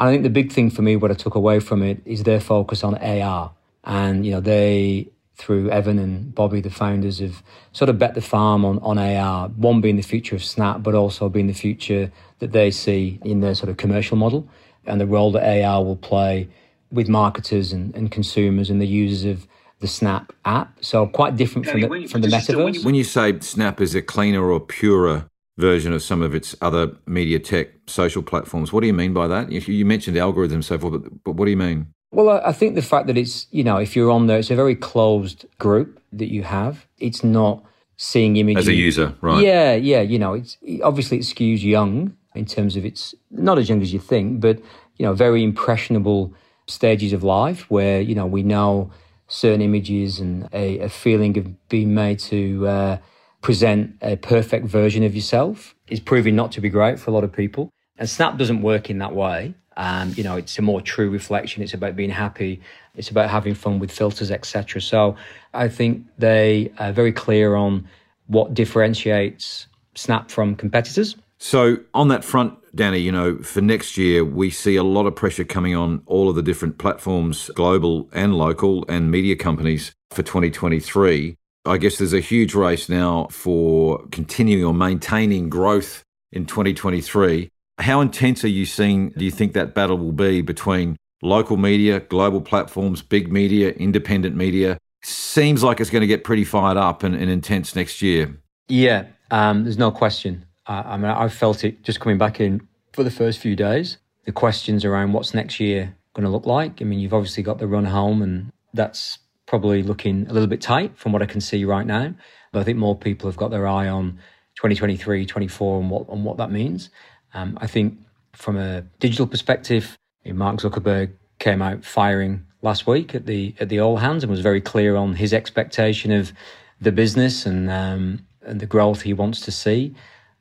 And 0.00 0.08
I 0.08 0.12
think 0.12 0.22
the 0.22 0.30
big 0.30 0.50
thing 0.50 0.70
for 0.70 0.80
me, 0.80 0.96
what 0.96 1.10
I 1.10 1.14
took 1.14 1.34
away 1.34 1.60
from 1.60 1.82
it, 1.82 2.00
is 2.06 2.22
their 2.22 2.40
focus 2.40 2.82
on 2.82 2.94
AR. 2.96 3.52
And 3.84 4.24
you 4.24 4.32
know, 4.32 4.40
they 4.40 5.10
through 5.36 5.70
Evan 5.70 5.98
and 5.98 6.34
Bobby, 6.34 6.60
the 6.60 6.70
founders, 6.70 7.18
have 7.18 7.42
sort 7.72 7.88
of 7.88 7.98
bet 7.98 8.14
the 8.14 8.20
farm 8.20 8.64
on, 8.64 8.78
on 8.80 8.98
AR, 8.98 9.48
one 9.48 9.80
being 9.80 9.96
the 9.96 10.02
future 10.02 10.34
of 10.36 10.44
Snap, 10.44 10.82
but 10.82 10.94
also 10.94 11.28
being 11.28 11.46
the 11.46 11.54
future 11.54 12.10
that 12.40 12.52
they 12.52 12.70
see 12.70 13.18
in 13.24 13.40
their 13.40 13.54
sort 13.54 13.70
of 13.70 13.76
commercial 13.76 14.16
model 14.16 14.48
and 14.86 15.00
the 15.00 15.06
role 15.06 15.32
that 15.32 15.64
AR 15.64 15.82
will 15.84 15.96
play 15.96 16.48
with 16.90 17.08
marketers 17.08 17.72
and, 17.72 17.94
and 17.94 18.10
consumers 18.10 18.68
and 18.70 18.80
the 18.80 18.86
users 18.86 19.24
of 19.24 19.46
the 19.80 19.86
Snap 19.86 20.32
app. 20.44 20.76
So 20.82 21.06
quite 21.06 21.36
different 21.36 21.66
from 21.66 21.80
the, 21.80 22.06
from 22.06 22.20
the 22.20 22.28
metaverse. 22.28 22.84
When 22.84 22.94
you 22.94 23.04
say 23.04 23.38
Snap 23.40 23.80
is 23.80 23.94
a 23.94 24.02
cleaner 24.02 24.50
or 24.50 24.60
purer 24.60 25.26
version 25.58 25.92
of 25.92 26.02
some 26.02 26.22
of 26.22 26.34
its 26.34 26.56
other 26.60 26.96
media 27.06 27.38
tech 27.38 27.68
social 27.86 28.22
platforms, 28.22 28.72
what 28.72 28.80
do 28.80 28.86
you 28.86 28.94
mean 28.94 29.12
by 29.12 29.26
that? 29.26 29.50
You 29.50 29.84
mentioned 29.84 30.16
algorithms 30.16 30.52
and 30.52 30.64
so 30.64 30.78
forth, 30.78 31.02
but, 31.02 31.24
but 31.24 31.32
what 31.32 31.44
do 31.44 31.50
you 31.50 31.56
mean? 31.56 31.88
Well, 32.12 32.40
I 32.44 32.52
think 32.52 32.74
the 32.74 32.82
fact 32.82 33.06
that 33.06 33.16
it's, 33.16 33.46
you 33.50 33.62
know, 33.62 33.76
if 33.76 33.94
you're 33.94 34.10
on 34.10 34.26
there, 34.26 34.38
it's 34.38 34.50
a 34.50 34.56
very 34.56 34.74
closed 34.74 35.46
group 35.58 36.00
that 36.12 36.32
you 36.32 36.42
have. 36.42 36.86
It's 36.98 37.22
not 37.22 37.62
seeing 37.96 38.36
images. 38.36 38.64
As 38.64 38.68
a 38.68 38.74
user, 38.74 39.14
right. 39.20 39.44
Yeah, 39.44 39.74
yeah. 39.74 40.00
You 40.00 40.18
know, 40.18 40.34
it's 40.34 40.56
obviously 40.82 41.18
it 41.18 41.22
skews 41.22 41.62
young 41.62 42.16
in 42.34 42.46
terms 42.46 42.76
of 42.76 42.84
it's 42.84 43.14
not 43.30 43.58
as 43.58 43.68
young 43.68 43.80
as 43.80 43.92
you 43.92 44.00
think, 44.00 44.40
but, 44.40 44.58
you 44.96 45.06
know, 45.06 45.12
very 45.12 45.44
impressionable 45.44 46.34
stages 46.66 47.12
of 47.12 47.22
life 47.22 47.70
where, 47.70 48.00
you 48.00 48.14
know, 48.14 48.26
we 48.26 48.42
know 48.42 48.90
certain 49.28 49.60
images 49.60 50.18
and 50.18 50.48
a, 50.52 50.80
a 50.80 50.88
feeling 50.88 51.38
of 51.38 51.68
being 51.68 51.94
made 51.94 52.18
to 52.18 52.66
uh, 52.66 52.98
present 53.42 53.96
a 54.02 54.16
perfect 54.16 54.66
version 54.66 55.02
of 55.02 55.14
yourself 55.14 55.74
is 55.88 56.00
proving 56.00 56.36
not 56.36 56.52
to 56.52 56.60
be 56.60 56.68
great 56.68 56.98
for 56.98 57.10
a 57.10 57.14
lot 57.14 57.24
of 57.24 57.32
people. 57.32 57.70
And 57.96 58.08
Snap 58.08 58.38
doesn't 58.38 58.62
work 58.62 58.90
in 58.90 58.98
that 58.98 59.14
way. 59.14 59.54
Um, 59.76 60.12
you 60.16 60.24
know, 60.24 60.36
it's 60.36 60.58
a 60.58 60.62
more 60.62 60.80
true 60.80 61.10
reflection. 61.10 61.62
It's 61.62 61.74
about 61.74 61.96
being 61.96 62.10
happy. 62.10 62.60
It's 62.96 63.10
about 63.10 63.30
having 63.30 63.54
fun 63.54 63.78
with 63.78 63.90
filters, 63.90 64.30
etc. 64.30 64.80
So 64.82 65.16
I 65.54 65.68
think 65.68 66.06
they 66.18 66.72
are 66.78 66.92
very 66.92 67.12
clear 67.12 67.54
on 67.54 67.88
what 68.26 68.54
differentiates 68.54 69.66
Snap 69.94 70.30
from 70.30 70.54
competitors. 70.54 71.16
So 71.38 71.78
on 71.94 72.08
that 72.08 72.24
front, 72.24 72.54
Danny, 72.74 72.98
you 72.98 73.10
know, 73.10 73.38
for 73.38 73.60
next 73.60 73.96
year, 73.96 74.24
we 74.24 74.50
see 74.50 74.76
a 74.76 74.84
lot 74.84 75.06
of 75.06 75.16
pressure 75.16 75.44
coming 75.44 75.74
on 75.74 76.02
all 76.06 76.28
of 76.28 76.36
the 76.36 76.42
different 76.42 76.78
platforms, 76.78 77.50
global 77.54 78.08
and 78.12 78.34
local, 78.36 78.84
and 78.88 79.10
media 79.10 79.34
companies 79.34 79.92
for 80.10 80.22
2023. 80.22 81.36
I 81.66 81.76
guess 81.76 81.98
there's 81.98 82.14
a 82.14 82.20
huge 82.20 82.54
race 82.54 82.88
now 82.88 83.26
for 83.30 84.06
continuing 84.10 84.64
or 84.64 84.72
maintaining 84.72 85.50
growth 85.50 86.02
in 86.32 86.46
2023. 86.46 87.50
How 87.78 88.00
intense 88.00 88.44
are 88.44 88.48
you 88.48 88.64
seeing, 88.64 89.10
do 89.10 89.24
you 89.24 89.30
think 89.30 89.52
that 89.52 89.74
battle 89.74 89.98
will 89.98 90.12
be 90.12 90.40
between 90.40 90.96
local 91.22 91.56
media, 91.56 92.00
global 92.00 92.40
platforms, 92.40 93.02
big 93.02 93.30
media, 93.30 93.70
independent 93.72 94.36
media? 94.36 94.78
Seems 95.02 95.62
like 95.62 95.80
it's 95.80 95.90
going 95.90 96.00
to 96.00 96.06
get 96.06 96.24
pretty 96.24 96.44
fired 96.44 96.76
up 96.76 97.02
and, 97.02 97.14
and 97.14 97.30
intense 97.30 97.76
next 97.76 98.00
year. 98.00 98.38
Yeah, 98.68 99.06
um, 99.30 99.64
there's 99.64 99.78
no 99.78 99.90
question. 99.90 100.44
Uh, 100.66 100.82
I 100.84 100.96
mean, 100.96 101.10
I 101.10 101.28
felt 101.28 101.64
it 101.64 101.82
just 101.82 102.00
coming 102.00 102.18
back 102.18 102.40
in 102.40 102.66
for 102.92 103.02
the 103.02 103.10
first 103.10 103.38
few 103.38 103.56
days. 103.56 103.98
The 104.24 104.32
questions 104.32 104.84
around 104.84 105.12
what's 105.12 105.34
next 105.34 105.60
year 105.60 105.94
going 106.14 106.24
to 106.24 106.30
look 106.30 106.46
like. 106.46 106.80
I 106.80 106.84
mean, 106.84 107.00
you've 107.00 107.14
obviously 107.14 107.42
got 107.42 107.58
the 107.58 107.66
run 107.66 107.86
home, 107.86 108.22
and 108.22 108.52
that's 108.74 109.18
probably 109.50 109.82
looking 109.82 110.28
a 110.28 110.32
little 110.32 110.46
bit 110.46 110.60
tight 110.60 110.96
from 110.96 111.10
what 111.10 111.22
I 111.22 111.26
can 111.26 111.40
see 111.40 111.64
right 111.64 111.84
now. 111.84 112.14
But 112.52 112.60
I 112.60 112.62
think 112.62 112.78
more 112.78 112.96
people 112.96 113.28
have 113.28 113.36
got 113.36 113.50
their 113.50 113.66
eye 113.66 113.88
on 113.88 114.12
2023, 114.54 115.26
24, 115.26 115.80
and 115.80 115.90
what 115.90 116.08
and 116.08 116.24
what 116.24 116.36
that 116.36 116.52
means. 116.52 116.88
Um, 117.34 117.58
I 117.60 117.66
think 117.66 117.98
from 118.32 118.56
a 118.56 118.82
digital 119.00 119.26
perspective, 119.26 119.98
Mark 120.24 120.60
Zuckerberg 120.60 121.10
came 121.40 121.62
out 121.62 121.84
firing 121.84 122.46
last 122.62 122.86
week 122.86 123.12
at 123.12 123.26
the 123.26 123.52
at 123.58 123.68
the 123.68 123.80
all 123.80 123.96
hands 123.96 124.22
and 124.22 124.30
was 124.30 124.40
very 124.40 124.60
clear 124.60 124.94
on 124.94 125.16
his 125.16 125.32
expectation 125.34 126.12
of 126.12 126.32
the 126.80 126.92
business 126.92 127.44
and 127.44 127.68
um, 127.68 128.24
and 128.42 128.60
the 128.60 128.66
growth 128.66 129.02
he 129.02 129.12
wants 129.12 129.40
to 129.40 129.50
see. 129.50 129.92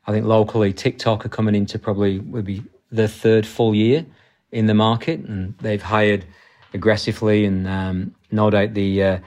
I 0.05 0.11
think 0.11 0.27
locally, 0.27 0.71
TikTok 0.71 1.25
are 1.25 1.29
coming 1.29 1.55
into 1.55 1.79
probably 1.79 2.19
would 2.19 2.45
be 2.45 2.61
the 2.91 3.07
third 3.07 3.47
full 3.47 3.73
year 3.73 4.05
in 4.51 4.67
the 4.67 4.75
market, 4.75 5.21
and 5.21 5.57
they've 5.57 5.81
hired 5.81 6.25
aggressively, 6.73 7.45
and 7.45 7.67
um, 7.67 8.15
no 8.31 8.49
doubt 8.49 8.73
the 8.73 9.03
uh, 9.03 9.19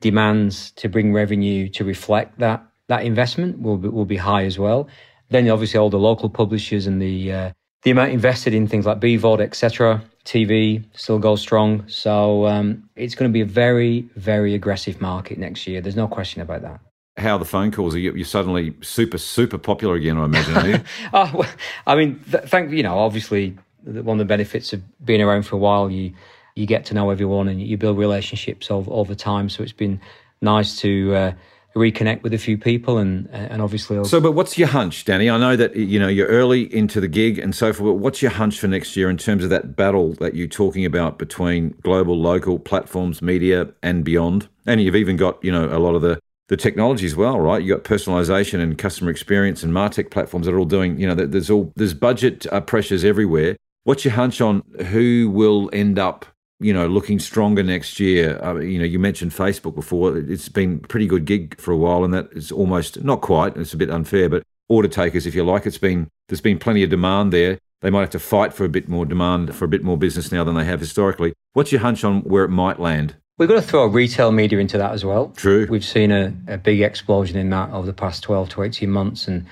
demands 0.00 0.70
to 0.72 0.88
bring 0.88 1.12
revenue 1.12 1.68
to 1.68 1.84
reflect 1.84 2.38
that 2.38 2.64
that 2.88 3.04
investment 3.04 3.62
will 3.62 3.76
be, 3.76 3.88
will 3.88 4.04
be 4.04 4.16
high 4.16 4.44
as 4.44 4.58
well. 4.58 4.88
Then 5.28 5.48
obviously 5.48 5.78
all 5.78 5.90
the 5.90 5.98
local 5.98 6.28
publishers 6.28 6.86
and 6.86 7.00
the 7.00 7.32
uh, 7.32 7.52
the 7.82 7.90
amount 7.90 8.12
invested 8.12 8.52
in 8.52 8.66
things 8.66 8.84
like 8.84 9.00
BVOD, 9.00 9.40
etc. 9.40 10.02
TV 10.24 10.84
still 10.92 11.18
goes 11.18 11.40
strong. 11.40 11.86
So 11.88 12.46
um, 12.46 12.88
it's 12.96 13.14
going 13.14 13.30
to 13.30 13.32
be 13.32 13.40
a 13.40 13.46
very, 13.46 14.02
very 14.16 14.54
aggressive 14.54 15.00
market 15.00 15.38
next 15.38 15.66
year. 15.66 15.80
There's 15.80 15.96
no 15.96 16.08
question 16.08 16.42
about 16.42 16.62
that. 16.62 16.80
How 17.16 17.38
the 17.38 17.44
phone 17.44 17.70
calls 17.70 17.94
are 17.94 17.98
you, 17.98 18.12
you're 18.14 18.24
suddenly 18.24 18.74
super, 18.82 19.18
super 19.18 19.58
popular 19.58 19.94
again, 19.94 20.18
I 20.18 20.24
imagine, 20.24 20.56
are 20.56 20.68
you? 20.68 20.80
oh, 21.12 21.30
well, 21.34 21.48
I 21.86 21.96
mean, 21.96 22.20
th- 22.30 22.44
thank 22.44 22.70
you 22.70 22.82
know, 22.82 22.98
obviously, 22.98 23.56
one 23.84 24.14
of 24.14 24.18
the 24.18 24.24
benefits 24.24 24.72
of 24.72 24.82
being 25.04 25.20
around 25.20 25.44
for 25.44 25.56
a 25.56 25.58
while, 25.58 25.90
you 25.90 26.12
you 26.54 26.66
get 26.66 26.84
to 26.86 26.94
know 26.94 27.10
everyone 27.10 27.48
and 27.48 27.60
you 27.60 27.76
build 27.76 27.98
relationships 27.98 28.70
over, 28.70 28.90
over 28.90 29.14
time. 29.14 29.48
So 29.48 29.62
it's 29.62 29.72
been 29.72 30.00
nice 30.42 30.78
to 30.80 31.14
uh, 31.14 31.32
reconnect 31.76 32.22
with 32.22 32.34
a 32.34 32.38
few 32.38 32.58
people 32.58 32.98
and 32.98 33.28
and 33.30 33.62
obviously 33.62 34.02
so 34.04 34.20
but 34.20 34.32
what's 34.32 34.58
your 34.58 34.68
hunch 34.68 35.04
danny? 35.04 35.30
I 35.30 35.38
know 35.38 35.54
that 35.54 35.76
you 35.76 36.00
know 36.00 36.08
you're 36.08 36.26
early 36.26 36.62
into 36.74 37.00
the 37.00 37.06
gig 37.08 37.38
and 37.38 37.54
so 37.54 37.72
forth 37.72 37.86
but 37.90 37.94
what's 37.94 38.20
your 38.20 38.32
hunch 38.32 38.58
for 38.58 38.66
next 38.66 38.96
year 38.96 39.08
in 39.08 39.16
terms 39.16 39.44
of 39.44 39.50
that 39.50 39.76
battle 39.76 40.14
that 40.14 40.34
you're 40.34 40.48
talking 40.48 40.84
about 40.84 41.18
between 41.18 41.70
global 41.82 42.18
local 42.18 42.58
platforms 42.58 43.22
media 43.22 43.68
and 43.82 44.04
beyond? 44.04 44.48
And 44.66 44.82
you've 44.82 44.96
even 44.96 45.16
got 45.16 45.42
you 45.44 45.52
know 45.52 45.66
a 45.66 45.78
lot 45.78 45.94
of 45.94 46.02
the 46.02 46.18
the 46.48 46.56
technology 46.56 47.06
as 47.06 47.14
well 47.14 47.38
right? 47.38 47.62
You 47.62 47.76
got 47.76 47.84
personalization 47.84 48.60
and 48.60 48.76
customer 48.76 49.10
experience 49.10 49.62
and 49.62 49.72
martech 49.72 50.10
platforms 50.10 50.46
that 50.46 50.54
are 50.54 50.58
all 50.58 50.64
doing 50.64 50.98
you 50.98 51.06
know 51.06 51.14
there's 51.14 51.50
all 51.50 51.72
there's 51.76 51.94
budget 51.94 52.46
uh, 52.52 52.60
pressures 52.60 53.04
everywhere. 53.04 53.56
What's 53.84 54.04
your 54.04 54.14
hunch 54.14 54.40
on 54.40 54.62
who 54.90 55.30
will 55.32 55.70
end 55.72 56.00
up 56.00 56.26
you 56.60 56.72
know, 56.72 56.86
looking 56.86 57.18
stronger 57.18 57.62
next 57.62 57.98
year. 57.98 58.42
Uh, 58.44 58.56
you 58.56 58.78
know, 58.78 58.84
you 58.84 58.98
mentioned 58.98 59.32
Facebook 59.32 59.74
before. 59.74 60.16
It's 60.16 60.48
been 60.48 60.80
a 60.84 60.86
pretty 60.86 61.06
good 61.06 61.24
gig 61.24 61.58
for 61.58 61.72
a 61.72 61.76
while, 61.76 62.04
and 62.04 62.12
that 62.14 62.28
is 62.32 62.52
almost 62.52 63.02
not 63.02 63.22
quite. 63.22 63.56
It's 63.56 63.74
a 63.74 63.78
bit 63.78 63.90
unfair, 63.90 64.28
but 64.28 64.42
order 64.68 64.88
takers, 64.88 65.26
if 65.26 65.34
you 65.34 65.42
like, 65.42 65.66
it's 65.66 65.78
been 65.78 66.08
there's 66.28 66.40
been 66.40 66.58
plenty 66.58 66.82
of 66.82 66.90
demand 66.90 67.32
there. 67.32 67.58
They 67.80 67.90
might 67.90 68.00
have 68.00 68.10
to 68.10 68.18
fight 68.18 68.52
for 68.52 68.64
a 68.64 68.68
bit 68.68 68.88
more 68.88 69.06
demand 69.06 69.54
for 69.54 69.64
a 69.64 69.68
bit 69.68 69.82
more 69.82 69.96
business 69.96 70.30
now 70.30 70.44
than 70.44 70.54
they 70.54 70.66
have 70.66 70.80
historically. 70.80 71.32
What's 71.54 71.72
your 71.72 71.80
hunch 71.80 72.04
on 72.04 72.20
where 72.20 72.44
it 72.44 72.50
might 72.50 72.78
land? 72.78 73.16
We've 73.38 73.48
got 73.48 73.54
to 73.54 73.62
throw 73.62 73.86
retail 73.86 74.32
media 74.32 74.58
into 74.58 74.76
that 74.76 74.92
as 74.92 75.02
well. 75.02 75.30
True. 75.30 75.66
We've 75.70 75.84
seen 75.84 76.12
a, 76.12 76.34
a 76.46 76.58
big 76.58 76.82
explosion 76.82 77.38
in 77.38 77.48
that 77.50 77.70
over 77.70 77.86
the 77.86 77.94
past 77.94 78.22
12 78.22 78.50
to 78.50 78.62
18 78.62 78.90
months. 78.90 79.26
And 79.26 79.46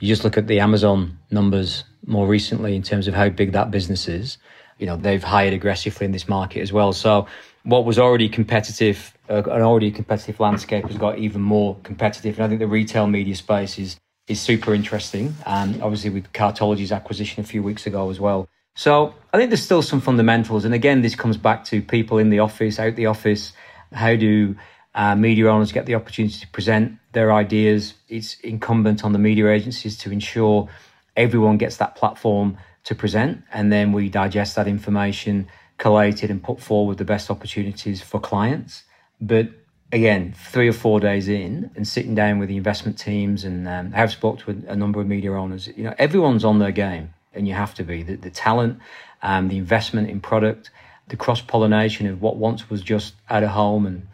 you 0.00 0.08
just 0.08 0.22
look 0.22 0.36
at 0.36 0.48
the 0.48 0.60
Amazon 0.60 1.18
numbers 1.30 1.84
more 2.04 2.26
recently 2.26 2.76
in 2.76 2.82
terms 2.82 3.08
of 3.08 3.14
how 3.14 3.30
big 3.30 3.52
that 3.52 3.70
business 3.70 4.06
is 4.06 4.36
you 4.82 4.86
know 4.86 4.96
they've 4.96 5.22
hired 5.22 5.54
aggressively 5.54 6.06
in 6.06 6.10
this 6.10 6.28
market 6.28 6.60
as 6.60 6.72
well. 6.72 6.92
So 6.92 7.28
what 7.62 7.84
was 7.84 8.00
already 8.00 8.28
competitive, 8.28 9.16
uh, 9.30 9.44
an 9.44 9.62
already 9.62 9.92
competitive 9.92 10.40
landscape 10.40 10.84
has 10.88 10.98
got 10.98 11.18
even 11.18 11.40
more 11.40 11.76
competitive. 11.84 12.36
And 12.36 12.44
I 12.44 12.48
think 12.48 12.58
the 12.58 12.66
retail 12.66 13.06
media 13.06 13.36
space 13.36 13.78
is 13.78 13.96
is 14.26 14.40
super 14.40 14.74
interesting. 14.74 15.36
And 15.46 15.80
obviously 15.80 16.10
with 16.10 16.32
Cartology's 16.32 16.90
acquisition 16.90 17.44
a 17.44 17.46
few 17.46 17.62
weeks 17.62 17.86
ago 17.86 18.10
as 18.10 18.18
well. 18.18 18.48
So 18.74 19.14
I 19.32 19.36
think 19.36 19.50
there's 19.50 19.62
still 19.62 19.82
some 19.82 20.00
fundamentals. 20.00 20.64
And 20.64 20.74
again, 20.74 21.02
this 21.02 21.14
comes 21.14 21.36
back 21.36 21.64
to 21.66 21.80
people 21.80 22.18
in 22.18 22.30
the 22.30 22.40
office, 22.40 22.80
out 22.80 22.96
the 22.96 23.06
office. 23.06 23.52
How 23.92 24.16
do 24.16 24.56
uh, 24.96 25.14
media 25.14 25.46
owners 25.46 25.70
get 25.70 25.86
the 25.86 25.94
opportunity 25.94 26.40
to 26.40 26.48
present 26.48 26.98
their 27.12 27.32
ideas? 27.32 27.94
It's 28.08 28.34
incumbent 28.40 29.04
on 29.04 29.12
the 29.12 29.20
media 29.20 29.48
agencies 29.48 29.96
to 29.98 30.10
ensure 30.10 30.68
everyone 31.16 31.58
gets 31.58 31.76
that 31.76 31.94
platform 31.94 32.56
to 32.84 32.94
present, 32.94 33.42
and 33.52 33.72
then 33.72 33.92
we 33.92 34.08
digest 34.08 34.56
that 34.56 34.66
information, 34.66 35.48
collate 35.78 36.24
it, 36.24 36.30
and 36.30 36.42
put 36.42 36.60
forward 36.60 36.98
the 36.98 37.04
best 37.04 37.30
opportunities 37.30 38.02
for 38.02 38.20
clients. 38.20 38.84
But 39.20 39.50
again, 39.92 40.34
three 40.36 40.68
or 40.68 40.72
four 40.72 40.98
days 40.98 41.28
in, 41.28 41.70
and 41.76 41.86
sitting 41.86 42.14
down 42.14 42.38
with 42.38 42.48
the 42.48 42.56
investment 42.56 42.98
teams, 42.98 43.44
and 43.44 43.68
um, 43.68 43.92
I 43.94 43.98
have 43.98 44.10
spoken 44.10 44.62
to 44.62 44.72
a, 44.72 44.76
number 44.76 45.00
of 45.00 45.06
media 45.06 45.32
owners. 45.32 45.68
You 45.68 45.84
know, 45.84 45.94
everyone's 45.98 46.44
on 46.44 46.58
their 46.58 46.72
game, 46.72 47.14
and 47.34 47.46
you 47.46 47.54
have 47.54 47.74
to 47.74 47.84
be. 47.84 48.02
The, 48.02 48.16
the 48.16 48.30
talent, 48.30 48.80
um, 49.22 49.48
the 49.48 49.58
investment 49.58 50.10
in 50.10 50.20
product, 50.20 50.70
the 51.08 51.16
cross 51.16 51.40
pollination 51.40 52.06
of 52.06 52.20
what 52.20 52.36
once 52.36 52.68
was 52.68 52.82
just 52.82 53.14
out 53.30 53.44
of 53.44 53.50
home, 53.50 53.86
and 53.86 54.06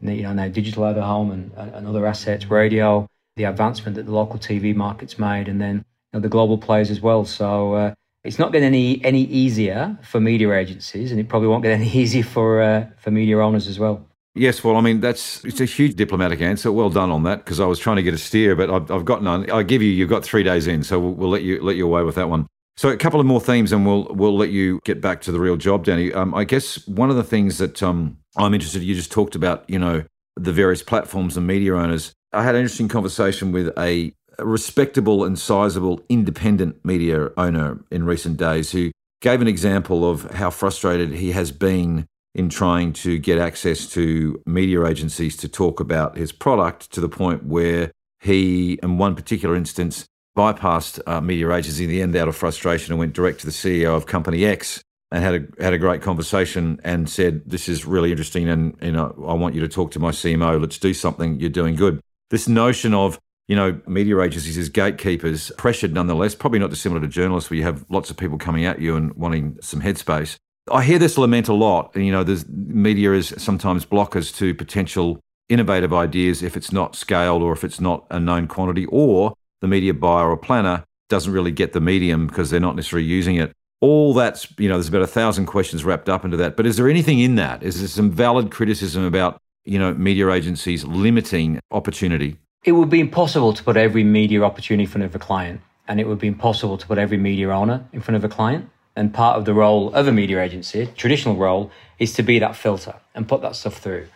you 0.00 0.22
know 0.22 0.32
now 0.32 0.48
digital 0.48 0.84
out 0.84 0.96
of 0.96 1.04
home, 1.04 1.30
and, 1.30 1.52
and 1.74 1.86
other 1.86 2.06
assets, 2.06 2.46
radio, 2.46 3.06
the 3.36 3.44
advancement 3.44 3.96
that 3.96 4.06
the 4.06 4.12
local 4.12 4.38
TV 4.38 4.74
market's 4.74 5.18
made, 5.18 5.48
and 5.48 5.60
then 5.60 5.76
you 5.76 5.84
know, 6.14 6.20
the 6.20 6.28
global 6.28 6.56
players 6.56 6.90
as 6.90 7.02
well. 7.02 7.26
So. 7.26 7.74
Uh, 7.74 7.94
it's 8.24 8.38
not 8.38 8.52
getting 8.52 8.66
any 8.66 9.04
any 9.04 9.22
easier 9.24 9.96
for 10.02 10.20
media 10.20 10.52
agencies, 10.52 11.10
and 11.10 11.20
it 11.20 11.28
probably 11.28 11.48
won't 11.48 11.62
get 11.62 11.72
any 11.72 11.88
easier 11.94 12.24
for 12.24 12.62
uh, 12.62 12.86
for 12.96 13.10
media 13.10 13.38
owners 13.38 13.68
as 13.68 13.78
well. 13.78 14.06
Yes, 14.34 14.64
well, 14.64 14.76
I 14.76 14.80
mean 14.80 15.00
that's 15.00 15.44
it's 15.44 15.60
a 15.60 15.64
huge 15.64 15.94
diplomatic 15.94 16.40
answer. 16.40 16.72
Well 16.72 16.90
done 16.90 17.10
on 17.10 17.22
that, 17.24 17.44
because 17.44 17.60
I 17.60 17.66
was 17.66 17.78
trying 17.78 17.96
to 17.96 18.02
get 18.02 18.14
a 18.14 18.18
steer, 18.18 18.56
but 18.56 18.68
I've, 18.68 18.90
I've 18.90 19.04
got 19.04 19.22
none. 19.22 19.48
I 19.50 19.62
give 19.62 19.80
you, 19.80 19.90
you've 19.90 20.10
got 20.10 20.24
three 20.24 20.42
days 20.42 20.66
in, 20.66 20.82
so 20.82 20.98
we'll, 20.98 21.12
we'll, 21.12 21.30
let 21.30 21.42
you 21.42 21.62
let 21.62 21.76
you 21.76 21.86
away 21.86 22.02
with 22.02 22.16
that 22.16 22.28
one. 22.28 22.46
So 22.76 22.88
a 22.88 22.96
couple 22.96 23.20
of 23.20 23.26
more 23.26 23.40
themes, 23.40 23.70
and 23.70 23.86
we'll 23.86 24.06
we'll 24.10 24.36
let 24.36 24.50
you 24.50 24.80
get 24.84 25.00
back 25.00 25.20
to 25.22 25.32
the 25.32 25.38
real 25.38 25.56
job, 25.56 25.84
Danny. 25.84 26.12
Um, 26.12 26.34
I 26.34 26.42
guess 26.42 26.86
one 26.88 27.10
of 27.10 27.16
the 27.16 27.22
things 27.22 27.58
that 27.58 27.80
um, 27.80 28.18
I'm 28.36 28.54
interested, 28.54 28.82
you 28.82 28.96
just 28.96 29.12
talked 29.12 29.36
about, 29.36 29.68
you 29.70 29.78
know, 29.78 30.02
the 30.36 30.52
various 30.52 30.82
platforms 30.82 31.36
and 31.36 31.46
media 31.46 31.76
owners. 31.76 32.12
I 32.32 32.42
had 32.42 32.56
an 32.56 32.62
interesting 32.62 32.88
conversation 32.88 33.52
with 33.52 33.72
a 33.78 34.12
a 34.38 34.46
respectable 34.46 35.24
and 35.24 35.38
sizable 35.38 36.00
independent 36.08 36.84
media 36.84 37.30
owner 37.36 37.84
in 37.90 38.04
recent 38.04 38.36
days 38.36 38.72
who 38.72 38.90
gave 39.20 39.40
an 39.40 39.48
example 39.48 40.08
of 40.08 40.30
how 40.32 40.50
frustrated 40.50 41.12
he 41.12 41.32
has 41.32 41.50
been 41.50 42.06
in 42.34 42.48
trying 42.48 42.92
to 42.92 43.18
get 43.18 43.38
access 43.38 43.86
to 43.86 44.42
media 44.44 44.84
agencies 44.84 45.36
to 45.36 45.48
talk 45.48 45.80
about 45.80 46.16
his 46.16 46.32
product 46.32 46.90
to 46.92 47.00
the 47.00 47.08
point 47.08 47.44
where 47.44 47.92
he, 48.20 48.78
in 48.82 48.98
one 48.98 49.14
particular 49.14 49.54
instance, 49.54 50.06
bypassed 50.36 51.00
uh, 51.06 51.20
media 51.20 51.50
agencies 51.52 51.80
in 51.80 51.88
the 51.88 52.02
end 52.02 52.16
out 52.16 52.26
of 52.26 52.34
frustration 52.34 52.92
and 52.92 52.98
went 52.98 53.12
direct 53.12 53.40
to 53.40 53.46
the 53.46 53.52
CEO 53.52 53.96
of 53.96 54.06
Company 54.06 54.44
X 54.44 54.82
and 55.12 55.22
had 55.22 55.34
a 55.34 55.62
had 55.62 55.72
a 55.72 55.78
great 55.78 56.02
conversation 56.02 56.80
and 56.82 57.08
said, 57.08 57.42
"This 57.46 57.68
is 57.68 57.86
really 57.86 58.10
interesting, 58.10 58.48
and 58.48 58.76
you 58.82 58.90
know, 58.90 59.14
I 59.28 59.34
want 59.34 59.54
you 59.54 59.60
to 59.60 59.68
talk 59.68 59.92
to 59.92 60.00
my 60.00 60.10
CMO. 60.10 60.60
Let's 60.60 60.78
do 60.78 60.92
something. 60.92 61.38
You're 61.38 61.50
doing 61.50 61.76
good." 61.76 62.00
This 62.30 62.48
notion 62.48 62.94
of 62.94 63.20
you 63.48 63.56
know, 63.56 63.80
media 63.86 64.18
agencies 64.20 64.56
as 64.56 64.68
gatekeepers, 64.68 65.52
pressured 65.58 65.92
nonetheless, 65.92 66.34
probably 66.34 66.58
not 66.58 66.70
dissimilar 66.70 67.00
to 67.00 67.08
journalists 67.08 67.50
where 67.50 67.58
you 67.58 67.62
have 67.62 67.84
lots 67.90 68.10
of 68.10 68.16
people 68.16 68.38
coming 68.38 68.64
at 68.64 68.80
you 68.80 68.96
and 68.96 69.12
wanting 69.14 69.58
some 69.60 69.80
headspace. 69.82 70.36
I 70.72 70.82
hear 70.82 70.98
this 70.98 71.18
lament 71.18 71.48
a 71.48 71.52
lot. 71.52 71.94
You 71.94 72.10
know, 72.10 72.24
there's 72.24 72.48
media 72.48 73.12
is 73.12 73.34
sometimes 73.36 73.84
blockers 73.84 74.34
to 74.36 74.54
potential 74.54 75.20
innovative 75.50 75.92
ideas 75.92 76.42
if 76.42 76.56
it's 76.56 76.72
not 76.72 76.96
scaled 76.96 77.42
or 77.42 77.52
if 77.52 77.64
it's 77.64 77.80
not 77.80 78.06
a 78.10 78.18
known 78.18 78.48
quantity, 78.48 78.86
or 78.86 79.34
the 79.60 79.68
media 79.68 79.92
buyer 79.92 80.30
or 80.30 80.36
planner 80.38 80.84
doesn't 81.10 81.32
really 81.32 81.52
get 81.52 81.74
the 81.74 81.80
medium 81.80 82.26
because 82.26 82.48
they're 82.48 82.60
not 82.60 82.76
necessarily 82.76 83.06
using 83.06 83.36
it. 83.36 83.52
All 83.82 84.14
that's, 84.14 84.48
you 84.58 84.68
know, 84.70 84.76
there's 84.76 84.88
about 84.88 85.02
a 85.02 85.06
thousand 85.06 85.44
questions 85.44 85.84
wrapped 85.84 86.08
up 86.08 86.24
into 86.24 86.38
that. 86.38 86.56
But 86.56 86.64
is 86.64 86.78
there 86.78 86.88
anything 86.88 87.20
in 87.20 87.34
that? 87.34 87.62
Is 87.62 87.80
there 87.80 87.88
some 87.88 88.10
valid 88.10 88.50
criticism 88.50 89.04
about, 89.04 89.38
you 89.66 89.78
know, 89.78 89.92
media 89.92 90.30
agencies 90.30 90.84
limiting 90.84 91.60
opportunity? 91.70 92.38
It 92.64 92.72
would 92.72 92.90
be 92.90 93.00
impossible 93.00 93.52
to 93.52 93.62
put 93.62 93.76
every 93.76 94.04
media 94.04 94.42
opportunity 94.42 94.84
in 94.84 94.90
front 94.90 95.04
of 95.04 95.14
a 95.14 95.18
client, 95.18 95.60
and 95.86 96.00
it 96.00 96.08
would 96.08 96.18
be 96.18 96.26
impossible 96.26 96.78
to 96.78 96.86
put 96.86 96.98
every 96.98 97.18
media 97.18 97.50
owner 97.50 97.86
in 97.92 98.00
front 98.00 98.16
of 98.16 98.24
a 98.24 98.28
client. 98.28 98.70
And 98.96 99.12
part 99.12 99.36
of 99.36 99.44
the 99.44 99.52
role 99.52 99.92
of 99.92 100.06
a 100.06 100.12
media 100.12 100.40
agency, 100.42 100.88
traditional 100.96 101.36
role, 101.36 101.70
is 101.98 102.14
to 102.14 102.22
be 102.22 102.38
that 102.38 102.56
filter 102.56 102.94
and 103.14 103.28
put 103.28 103.42
that 103.42 103.56
stuff 103.56 103.78
through. 103.78 104.06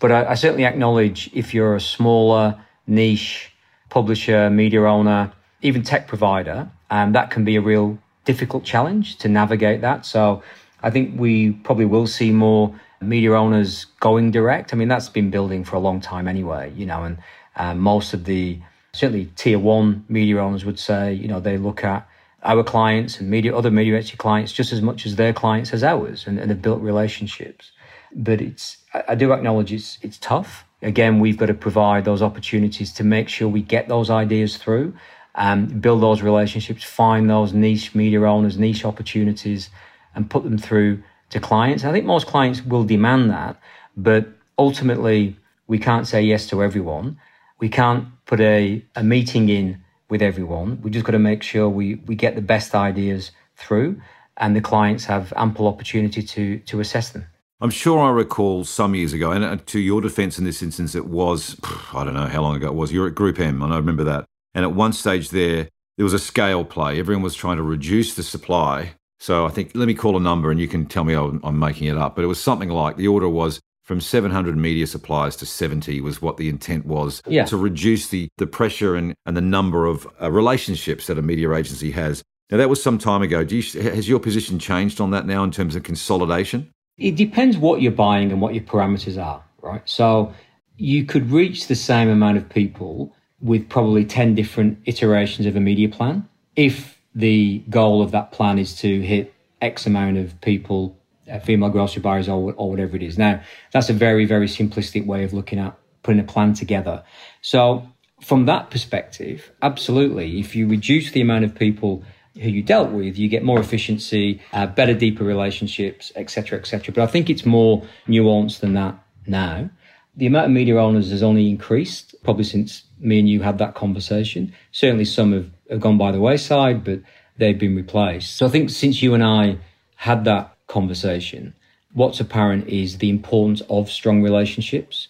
But 0.00 0.12
I, 0.12 0.30
I 0.30 0.34
certainly 0.34 0.64
acknowledge 0.64 1.30
if 1.32 1.54
you're 1.54 1.74
a 1.74 1.80
smaller 1.80 2.62
niche 2.86 3.50
publisher, 3.88 4.50
media 4.50 4.82
owner, 4.84 5.32
even 5.62 5.82
tech 5.82 6.06
provider, 6.06 6.70
um, 6.90 7.12
that 7.12 7.30
can 7.30 7.44
be 7.44 7.56
a 7.56 7.60
real 7.60 7.98
difficult 8.26 8.64
challenge 8.64 9.16
to 9.16 9.28
navigate 9.28 9.80
that. 9.80 10.04
So 10.04 10.42
I 10.82 10.90
think 10.90 11.18
we 11.18 11.52
probably 11.52 11.86
will 11.86 12.06
see 12.06 12.30
more 12.30 12.78
media 13.00 13.32
owners 13.32 13.86
going 14.00 14.30
direct. 14.30 14.72
I 14.72 14.76
mean, 14.76 14.88
that's 14.88 15.08
been 15.08 15.30
building 15.30 15.64
for 15.64 15.76
a 15.76 15.80
long 15.80 16.00
time 16.00 16.28
anyway, 16.28 16.72
you 16.76 16.84
know, 16.84 17.04
and 17.04 17.18
um, 17.58 17.78
most 17.80 18.14
of 18.14 18.24
the 18.24 18.58
certainly 18.92 19.30
tier 19.36 19.58
one 19.58 20.04
media 20.08 20.38
owners 20.38 20.64
would 20.64 20.78
say, 20.78 21.12
you 21.12 21.28
know, 21.28 21.40
they 21.40 21.58
look 21.58 21.84
at 21.84 22.08
our 22.44 22.62
clients 22.62 23.18
and 23.18 23.28
media 23.28 23.54
other 23.54 23.70
media 23.70 23.96
agency 23.96 24.16
clients 24.16 24.52
just 24.52 24.72
as 24.72 24.80
much 24.80 25.04
as 25.04 25.16
their 25.16 25.32
clients 25.32 25.72
as 25.72 25.82
ours, 25.82 26.26
and, 26.26 26.38
and 26.38 26.50
have 26.50 26.62
built 26.62 26.80
relationships. 26.80 27.72
But 28.14 28.40
it's 28.40 28.78
I 29.06 29.14
do 29.14 29.32
acknowledge 29.32 29.72
it's 29.72 29.98
it's 30.02 30.18
tough. 30.18 30.64
Again, 30.80 31.18
we've 31.18 31.36
got 31.36 31.46
to 31.46 31.54
provide 31.54 32.04
those 32.04 32.22
opportunities 32.22 32.92
to 32.94 33.04
make 33.04 33.28
sure 33.28 33.48
we 33.48 33.62
get 33.62 33.88
those 33.88 34.10
ideas 34.10 34.56
through, 34.56 34.94
um, 35.34 35.66
build 35.66 36.00
those 36.00 36.22
relationships, 36.22 36.84
find 36.84 37.28
those 37.28 37.52
niche 37.52 37.96
media 37.96 38.22
owners, 38.22 38.56
niche 38.56 38.84
opportunities, 38.84 39.70
and 40.14 40.30
put 40.30 40.44
them 40.44 40.56
through 40.56 41.02
to 41.30 41.40
clients. 41.40 41.84
I 41.84 41.90
think 41.90 42.06
most 42.06 42.28
clients 42.28 42.64
will 42.64 42.84
demand 42.84 43.30
that, 43.30 43.60
but 43.96 44.28
ultimately 44.56 45.36
we 45.66 45.78
can't 45.78 46.06
say 46.06 46.22
yes 46.22 46.46
to 46.46 46.62
everyone 46.62 47.18
we 47.58 47.68
can't 47.68 48.06
put 48.26 48.40
a, 48.40 48.84
a 48.96 49.02
meeting 49.02 49.48
in 49.48 49.82
with 50.08 50.22
everyone. 50.22 50.80
We 50.82 50.90
just 50.90 51.04
got 51.04 51.12
to 51.12 51.18
make 51.18 51.42
sure 51.42 51.68
we, 51.68 51.96
we 52.06 52.14
get 52.14 52.34
the 52.34 52.42
best 52.42 52.74
ideas 52.74 53.32
through, 53.56 54.00
and 54.36 54.54
the 54.54 54.60
clients 54.60 55.04
have 55.04 55.32
ample 55.36 55.66
opportunity 55.66 56.22
to 56.22 56.58
to 56.60 56.80
assess 56.80 57.10
them. 57.10 57.26
I'm 57.60 57.70
sure 57.70 57.98
I 57.98 58.10
recall 58.10 58.64
some 58.64 58.94
years 58.94 59.12
ago, 59.12 59.32
and 59.32 59.66
to 59.66 59.80
your 59.80 60.00
defence 60.00 60.38
in 60.38 60.44
this 60.44 60.62
instance, 60.62 60.94
it 60.94 61.06
was 61.06 61.56
I 61.92 62.04
don't 62.04 62.14
know 62.14 62.26
how 62.26 62.42
long 62.42 62.56
ago 62.56 62.68
it 62.68 62.74
was. 62.74 62.92
You're 62.92 63.08
at 63.08 63.14
Group 63.14 63.40
M, 63.40 63.62
and 63.62 63.72
I 63.72 63.76
remember 63.76 64.04
that. 64.04 64.24
And 64.54 64.64
at 64.64 64.72
one 64.72 64.92
stage 64.92 65.30
there, 65.30 65.68
there 65.96 66.04
was 66.04 66.14
a 66.14 66.18
scale 66.18 66.64
play. 66.64 66.98
Everyone 66.98 67.22
was 67.22 67.34
trying 67.34 67.56
to 67.56 67.62
reduce 67.62 68.14
the 68.14 68.22
supply. 68.22 68.92
So 69.20 69.44
I 69.44 69.48
think 69.48 69.72
let 69.74 69.88
me 69.88 69.94
call 69.94 70.16
a 70.16 70.20
number, 70.20 70.52
and 70.52 70.60
you 70.60 70.68
can 70.68 70.86
tell 70.86 71.02
me 71.02 71.14
I'm 71.14 71.58
making 71.58 71.88
it 71.88 71.98
up. 71.98 72.14
But 72.14 72.22
it 72.22 72.28
was 72.28 72.40
something 72.40 72.68
like 72.68 72.96
the 72.96 73.08
order 73.08 73.28
was 73.28 73.60
from 73.88 74.02
700 74.02 74.54
media 74.54 74.86
suppliers 74.86 75.34
to 75.36 75.46
70 75.46 76.02
was 76.02 76.20
what 76.20 76.36
the 76.36 76.50
intent 76.50 76.84
was 76.84 77.22
yeah. 77.26 77.46
to 77.46 77.56
reduce 77.56 78.08
the, 78.08 78.28
the 78.36 78.46
pressure 78.46 78.94
and, 78.94 79.14
and 79.24 79.34
the 79.34 79.40
number 79.40 79.86
of 79.86 80.06
uh, 80.20 80.30
relationships 80.30 81.06
that 81.06 81.16
a 81.16 81.22
media 81.22 81.50
agency 81.54 81.90
has. 81.92 82.22
Now, 82.50 82.58
that 82.58 82.68
was 82.68 82.82
some 82.82 82.98
time 82.98 83.22
ago. 83.22 83.40
You, 83.40 83.62
has 83.80 84.06
your 84.06 84.20
position 84.20 84.58
changed 84.58 85.00
on 85.00 85.10
that 85.12 85.24
now 85.24 85.42
in 85.42 85.50
terms 85.50 85.74
of 85.74 85.84
consolidation? 85.84 86.70
It 86.98 87.16
depends 87.16 87.56
what 87.56 87.80
you're 87.80 87.90
buying 87.90 88.30
and 88.30 88.42
what 88.42 88.52
your 88.52 88.62
parameters 88.62 89.22
are, 89.22 89.42
right? 89.62 89.80
So 89.86 90.34
you 90.76 91.06
could 91.06 91.30
reach 91.30 91.68
the 91.68 91.74
same 91.74 92.10
amount 92.10 92.36
of 92.36 92.46
people 92.46 93.14
with 93.40 93.70
probably 93.70 94.04
10 94.04 94.34
different 94.34 94.78
iterations 94.84 95.46
of 95.46 95.56
a 95.56 95.60
media 95.60 95.88
plan 95.88 96.28
if 96.56 97.00
the 97.14 97.60
goal 97.70 98.02
of 98.02 98.10
that 98.10 98.32
plan 98.32 98.58
is 98.58 98.76
to 98.80 99.00
hit 99.00 99.32
X 99.62 99.86
amount 99.86 100.18
of 100.18 100.38
people 100.42 100.97
female 101.44 101.70
grocery 101.70 102.02
buyers 102.02 102.28
or, 102.28 102.54
or 102.56 102.70
whatever 102.70 102.96
it 102.96 103.02
is. 103.02 103.18
Now, 103.18 103.42
that's 103.72 103.90
a 103.90 103.92
very, 103.92 104.24
very 104.24 104.46
simplistic 104.46 105.06
way 105.06 105.24
of 105.24 105.32
looking 105.32 105.58
at 105.58 105.76
putting 106.02 106.20
a 106.20 106.24
plan 106.24 106.54
together. 106.54 107.02
So, 107.42 107.86
from 108.20 108.46
that 108.46 108.70
perspective, 108.70 109.52
absolutely, 109.62 110.40
if 110.40 110.56
you 110.56 110.66
reduce 110.66 111.12
the 111.12 111.20
amount 111.20 111.44
of 111.44 111.54
people 111.54 112.02
who 112.34 112.48
you 112.48 112.62
dealt 112.62 112.90
with, 112.90 113.16
you 113.16 113.28
get 113.28 113.44
more 113.44 113.60
efficiency, 113.60 114.40
uh, 114.52 114.66
better, 114.66 114.94
deeper 114.94 115.24
relationships, 115.24 116.12
etc., 116.16 116.58
etc. 116.58 116.94
But 116.94 117.02
I 117.02 117.06
think 117.06 117.30
it's 117.30 117.46
more 117.46 117.86
nuanced 118.08 118.60
than 118.60 118.74
that 118.74 118.98
now. 119.26 119.70
The 120.16 120.26
amount 120.26 120.46
of 120.46 120.52
media 120.52 120.76
owners 120.76 121.10
has 121.10 121.22
only 121.22 121.48
increased 121.48 122.14
probably 122.24 122.44
since 122.44 122.82
me 122.98 123.20
and 123.20 123.28
you 123.28 123.42
had 123.42 123.58
that 123.58 123.74
conversation. 123.74 124.52
Certainly, 124.72 125.04
some 125.04 125.32
have, 125.32 125.50
have 125.70 125.80
gone 125.80 125.98
by 125.98 126.10
the 126.10 126.20
wayside, 126.20 126.84
but 126.84 127.00
they've 127.38 127.58
been 127.58 127.76
replaced. 127.76 128.36
So 128.36 128.46
I 128.46 128.48
think 128.48 128.70
since 128.70 129.00
you 129.02 129.14
and 129.14 129.22
I 129.22 129.58
had 129.96 130.24
that 130.24 130.56
conversation, 130.68 131.54
what's 131.92 132.20
apparent 132.20 132.68
is 132.68 132.98
the 132.98 133.10
importance 133.10 133.62
of 133.68 133.90
strong 133.90 134.22
relationships 134.22 135.08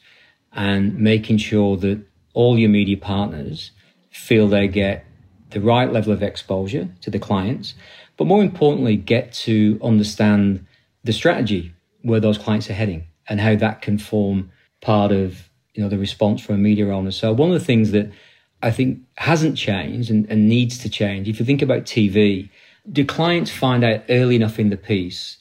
and 0.53 0.99
making 0.99 1.37
sure 1.37 1.77
that 1.77 2.01
all 2.33 2.59
your 2.59 2.71
media 2.71 2.97
partners 2.97 3.73
feel 4.11 4.49
they 4.49 4.69
get 4.69 5.05
the 5.51 5.61
right 5.61 5.93
level 5.93 6.13
of 6.13 6.23
exposure 6.23 6.89
to 7.01 7.11
the 7.11 7.19
clients, 7.19 7.75
but 8.17 8.27
more 8.27 8.43
importantly, 8.43 8.97
get 8.97 9.33
to 9.33 9.79
understand 9.83 10.65
the 11.05 11.13
strategy 11.13 11.73
where 12.03 12.21
those 12.21 12.39
clients 12.39 12.69
are 12.71 12.75
heading 12.75 13.05
and 13.29 13.41
how 13.41 13.55
that 13.57 13.83
can 13.83 13.99
form 13.99 14.51
part 14.81 15.13
of 15.13 15.49
you 15.75 15.83
know 15.83 15.89
the 15.89 15.99
response 15.99 16.41
from 16.41 16.57
a 16.57 16.59
media 16.59 16.89
owner. 16.89 17.11
So 17.11 17.33
one 17.33 17.51
of 17.51 17.59
the 17.59 17.65
things 17.65 17.93
that 17.93 18.11
I 18.63 18.71
think 18.71 19.01
hasn't 19.17 19.57
changed 19.57 20.11
and, 20.11 20.29
and 20.29 20.49
needs 20.49 20.79
to 20.79 20.89
change, 20.89 21.29
if 21.29 21.39
you 21.39 21.47
think 21.47 21.63
about 21.63 21.85
TV, 21.85 22.51
do 22.91 23.05
clients 23.05 23.51
find 23.51 23.85
out 23.85 24.03
early 24.09 24.37
enough 24.37 24.59
in 24.59 24.71
the 24.71 24.77
piece 24.77 25.39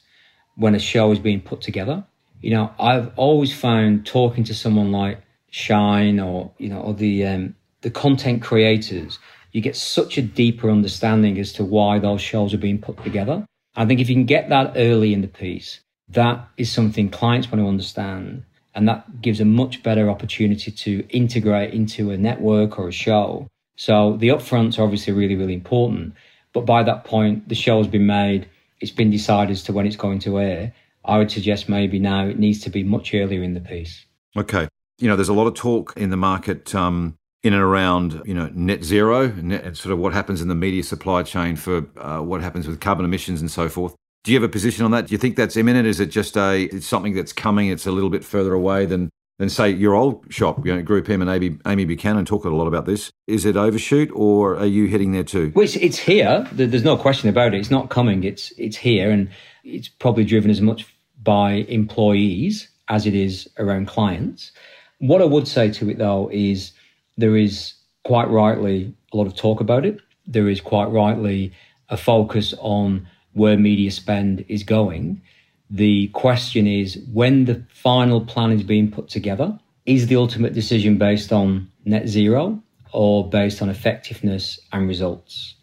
when 0.58 0.74
a 0.74 0.78
show 0.78 1.10
is 1.12 1.18
being 1.18 1.40
put 1.40 1.60
together. 1.60 2.04
You 2.40 2.50
know, 2.50 2.72
I've 2.78 3.10
always 3.16 3.54
found 3.54 4.06
talking 4.06 4.44
to 4.44 4.54
someone 4.54 4.92
like 4.92 5.20
Shine 5.50 6.20
or 6.20 6.52
you 6.58 6.68
know, 6.68 6.80
or 6.80 6.94
the 6.94 7.24
um, 7.24 7.54
the 7.80 7.90
content 7.90 8.42
creators, 8.42 9.18
you 9.52 9.62
get 9.62 9.76
such 9.76 10.18
a 10.18 10.22
deeper 10.22 10.70
understanding 10.70 11.38
as 11.38 11.52
to 11.54 11.64
why 11.64 11.98
those 11.98 12.20
shows 12.20 12.52
are 12.52 12.58
being 12.58 12.78
put 12.78 13.02
together. 13.02 13.46
I 13.76 13.86
think 13.86 14.00
if 14.00 14.08
you 14.08 14.14
can 14.14 14.26
get 14.26 14.48
that 14.50 14.72
early 14.76 15.14
in 15.14 15.22
the 15.22 15.28
piece, 15.28 15.80
that 16.10 16.48
is 16.56 16.70
something 16.70 17.08
clients 17.08 17.50
want 17.50 17.62
to 17.62 17.68
understand. 17.68 18.44
And 18.74 18.88
that 18.88 19.22
gives 19.22 19.40
a 19.40 19.44
much 19.44 19.82
better 19.82 20.10
opportunity 20.10 20.70
to 20.70 21.06
integrate 21.08 21.72
into 21.72 22.10
a 22.10 22.16
network 22.16 22.78
or 22.78 22.88
a 22.88 22.92
show. 22.92 23.48
So 23.76 24.16
the 24.16 24.28
upfronts 24.28 24.78
are 24.78 24.82
obviously 24.82 25.12
really, 25.12 25.36
really 25.36 25.54
important. 25.54 26.14
But 26.52 26.66
by 26.66 26.82
that 26.82 27.04
point, 27.04 27.48
the 27.48 27.54
show 27.54 27.78
has 27.78 27.86
been 27.86 28.06
made 28.06 28.48
it's 28.80 28.90
been 28.90 29.10
decided 29.10 29.52
as 29.52 29.62
to 29.64 29.72
when 29.72 29.86
it's 29.86 29.96
going 29.96 30.18
to 30.20 30.38
air, 30.38 30.72
I 31.04 31.18
would 31.18 31.30
suggest 31.30 31.68
maybe 31.68 31.98
now 31.98 32.26
it 32.26 32.38
needs 32.38 32.60
to 32.62 32.70
be 32.70 32.82
much 32.82 33.14
earlier 33.14 33.42
in 33.42 33.54
the 33.54 33.60
piece. 33.60 34.04
Okay. 34.36 34.68
You 34.98 35.08
know, 35.08 35.16
there's 35.16 35.28
a 35.28 35.34
lot 35.34 35.46
of 35.46 35.54
talk 35.54 35.94
in 35.96 36.10
the 36.10 36.16
market 36.16 36.74
um, 36.74 37.16
in 37.42 37.52
and 37.52 37.62
around, 37.62 38.22
you 38.24 38.34
know, 38.34 38.50
net 38.52 38.84
zero, 38.84 39.28
net, 39.28 39.76
sort 39.76 39.92
of 39.92 39.98
what 39.98 40.12
happens 40.12 40.42
in 40.42 40.48
the 40.48 40.54
media 40.54 40.82
supply 40.82 41.22
chain 41.22 41.56
for 41.56 41.86
uh, 41.96 42.20
what 42.20 42.40
happens 42.40 42.66
with 42.66 42.80
carbon 42.80 43.04
emissions 43.04 43.40
and 43.40 43.50
so 43.50 43.68
forth. 43.68 43.94
Do 44.24 44.32
you 44.32 44.40
have 44.40 44.48
a 44.48 44.52
position 44.52 44.84
on 44.84 44.90
that? 44.90 45.06
Do 45.06 45.12
you 45.12 45.18
think 45.18 45.36
that's 45.36 45.56
imminent? 45.56 45.86
Is 45.86 46.00
it 46.00 46.06
just 46.06 46.36
a 46.36 46.64
it's 46.64 46.86
something 46.86 47.14
that's 47.14 47.32
coming? 47.32 47.68
It's 47.68 47.86
a 47.86 47.92
little 47.92 48.10
bit 48.10 48.24
further 48.24 48.52
away 48.52 48.84
than 48.84 49.08
than 49.38 49.48
say 49.48 49.70
your 49.70 49.94
old 49.94 50.24
shop, 50.32 50.66
you 50.66 50.74
know, 50.74 50.82
Group 50.82 51.08
M 51.08 51.22
and 51.22 51.30
Amy, 51.30 51.58
Amy 51.66 51.84
Buchanan 51.84 52.24
talk 52.24 52.44
a 52.44 52.50
lot 52.50 52.66
about 52.66 52.86
this. 52.86 53.12
Is 53.26 53.44
it 53.44 53.56
overshoot 53.56 54.10
or 54.12 54.56
are 54.56 54.66
you 54.66 54.88
heading 54.88 55.12
there 55.12 55.24
too? 55.24 55.52
Well, 55.54 55.64
it's, 55.64 55.76
it's 55.76 55.98
here. 55.98 56.46
There's 56.52 56.84
no 56.84 56.96
question 56.96 57.28
about 57.28 57.54
it. 57.54 57.58
It's 57.58 57.70
not 57.70 57.88
coming. 57.88 58.24
It's 58.24 58.52
it's 58.58 58.76
here, 58.76 59.10
and 59.10 59.30
it's 59.64 59.88
probably 59.88 60.24
driven 60.24 60.50
as 60.50 60.60
much 60.60 60.86
by 61.22 61.52
employees 61.68 62.68
as 62.88 63.06
it 63.06 63.14
is 63.14 63.48
around 63.58 63.86
clients. 63.86 64.52
What 64.98 65.22
I 65.22 65.26
would 65.26 65.46
say 65.46 65.70
to 65.72 65.90
it 65.90 65.98
though 65.98 66.28
is 66.32 66.72
there 67.16 67.36
is 67.36 67.74
quite 68.04 68.28
rightly 68.28 68.92
a 69.12 69.16
lot 69.16 69.26
of 69.26 69.36
talk 69.36 69.60
about 69.60 69.84
it. 69.86 70.00
There 70.26 70.48
is 70.48 70.60
quite 70.60 70.86
rightly 70.86 71.52
a 71.88 71.96
focus 71.96 72.54
on 72.58 73.06
where 73.32 73.56
media 73.56 73.90
spend 73.90 74.44
is 74.48 74.62
going. 74.62 75.22
The 75.70 76.08
question 76.08 76.66
is 76.66 76.98
when 77.12 77.44
the 77.44 77.64
final 77.68 78.20
plan 78.20 78.52
is 78.52 78.62
being 78.62 78.90
put 78.90 79.08
together, 79.08 79.58
is 79.84 80.06
the 80.06 80.16
ultimate 80.16 80.54
decision 80.54 80.98
based 80.98 81.32
on 81.32 81.70
net 81.84 82.08
zero 82.08 82.62
or 82.92 83.28
based 83.28 83.60
on 83.62 83.68
effectiveness 83.68 84.58
and 84.72 84.88
results? 84.88 85.54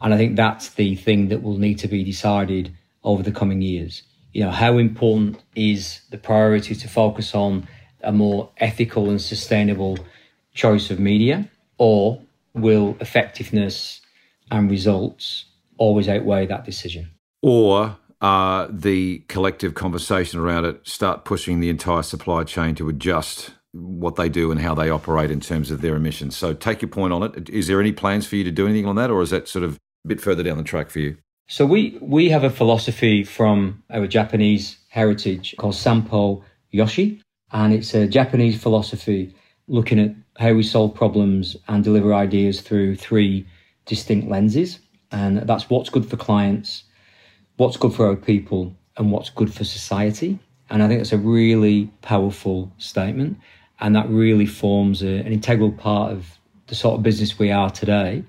And 0.00 0.12
I 0.12 0.16
think 0.16 0.36
that's 0.36 0.70
the 0.70 0.96
thing 0.96 1.28
that 1.28 1.42
will 1.42 1.58
need 1.58 1.78
to 1.78 1.88
be 1.88 2.02
decided 2.02 2.74
over 3.04 3.22
the 3.22 3.32
coming 3.32 3.62
years. 3.62 4.02
You 4.32 4.44
know, 4.44 4.50
how 4.50 4.78
important 4.78 5.42
is 5.54 6.00
the 6.10 6.18
priority 6.18 6.74
to 6.74 6.88
focus 6.88 7.34
on 7.34 7.68
a 8.02 8.12
more 8.12 8.50
ethical 8.56 9.10
and 9.10 9.20
sustainable 9.20 9.98
choice 10.54 10.90
of 10.90 10.98
media, 10.98 11.48
or 11.78 12.20
will 12.54 12.96
effectiveness 13.00 14.00
and 14.50 14.70
results 14.70 15.44
always 15.76 16.08
outweigh 16.08 16.46
that 16.46 16.64
decision? 16.64 17.10
Or 17.42 17.96
uh, 18.22 18.68
the 18.70 19.18
collective 19.28 19.74
conversation 19.74 20.38
around 20.38 20.64
it 20.64 20.80
start 20.86 21.24
pushing 21.24 21.60
the 21.60 21.68
entire 21.68 22.02
supply 22.02 22.44
chain 22.44 22.74
to 22.76 22.88
adjust 22.88 23.50
what 23.72 24.16
they 24.16 24.28
do 24.28 24.52
and 24.52 24.60
how 24.60 24.74
they 24.74 24.88
operate 24.88 25.30
in 25.30 25.40
terms 25.40 25.70
of 25.70 25.80
their 25.80 25.96
emissions. 25.96 26.36
So 26.36 26.54
take 26.54 26.82
your 26.82 26.88
point 26.88 27.12
on 27.12 27.22
it. 27.24 27.50
Is 27.50 27.66
there 27.66 27.80
any 27.80 27.90
plans 27.90 28.26
for 28.26 28.36
you 28.36 28.44
to 28.44 28.52
do 28.52 28.66
anything 28.66 28.86
on 28.86 28.96
that, 28.96 29.10
or 29.10 29.20
is 29.22 29.30
that 29.30 29.48
sort 29.48 29.64
of 29.64 29.78
a 30.04 30.08
bit 30.08 30.20
further 30.20 30.42
down 30.42 30.56
the 30.56 30.62
track 30.62 30.88
for 30.88 31.00
you? 31.00 31.16
So 31.48 31.66
we 31.66 31.98
we 32.00 32.28
have 32.30 32.44
a 32.44 32.50
philosophy 32.50 33.24
from 33.24 33.82
our 33.90 34.06
Japanese 34.06 34.78
heritage 34.88 35.54
called 35.58 35.74
Sanpo 35.74 36.42
Yoshi, 36.70 37.20
and 37.50 37.74
it's 37.74 37.92
a 37.92 38.06
Japanese 38.06 38.60
philosophy 38.60 39.34
looking 39.66 39.98
at 39.98 40.14
how 40.38 40.52
we 40.52 40.62
solve 40.62 40.94
problems 40.94 41.56
and 41.66 41.82
deliver 41.82 42.14
ideas 42.14 42.60
through 42.60 42.96
three 42.96 43.46
distinct 43.86 44.28
lenses, 44.28 44.78
and 45.10 45.38
that's 45.38 45.68
what's 45.68 45.90
good 45.90 46.08
for 46.08 46.16
clients, 46.16 46.84
what's 47.56 47.76
good 47.76 47.94
for 47.94 48.06
our 48.06 48.16
people 48.16 48.74
and 48.96 49.10
what's 49.10 49.30
good 49.30 49.52
for 49.52 49.64
society. 49.64 50.38
And 50.70 50.82
I 50.82 50.88
think 50.88 51.00
that's 51.00 51.12
a 51.12 51.18
really 51.18 51.90
powerful 52.02 52.72
statement. 52.78 53.38
And 53.80 53.94
that 53.96 54.08
really 54.08 54.46
forms 54.46 55.02
a, 55.02 55.08
an 55.08 55.32
integral 55.32 55.72
part 55.72 56.12
of 56.12 56.38
the 56.66 56.74
sort 56.74 56.96
of 56.96 57.02
business 57.02 57.38
we 57.38 57.50
are 57.50 57.70
today 57.70 58.24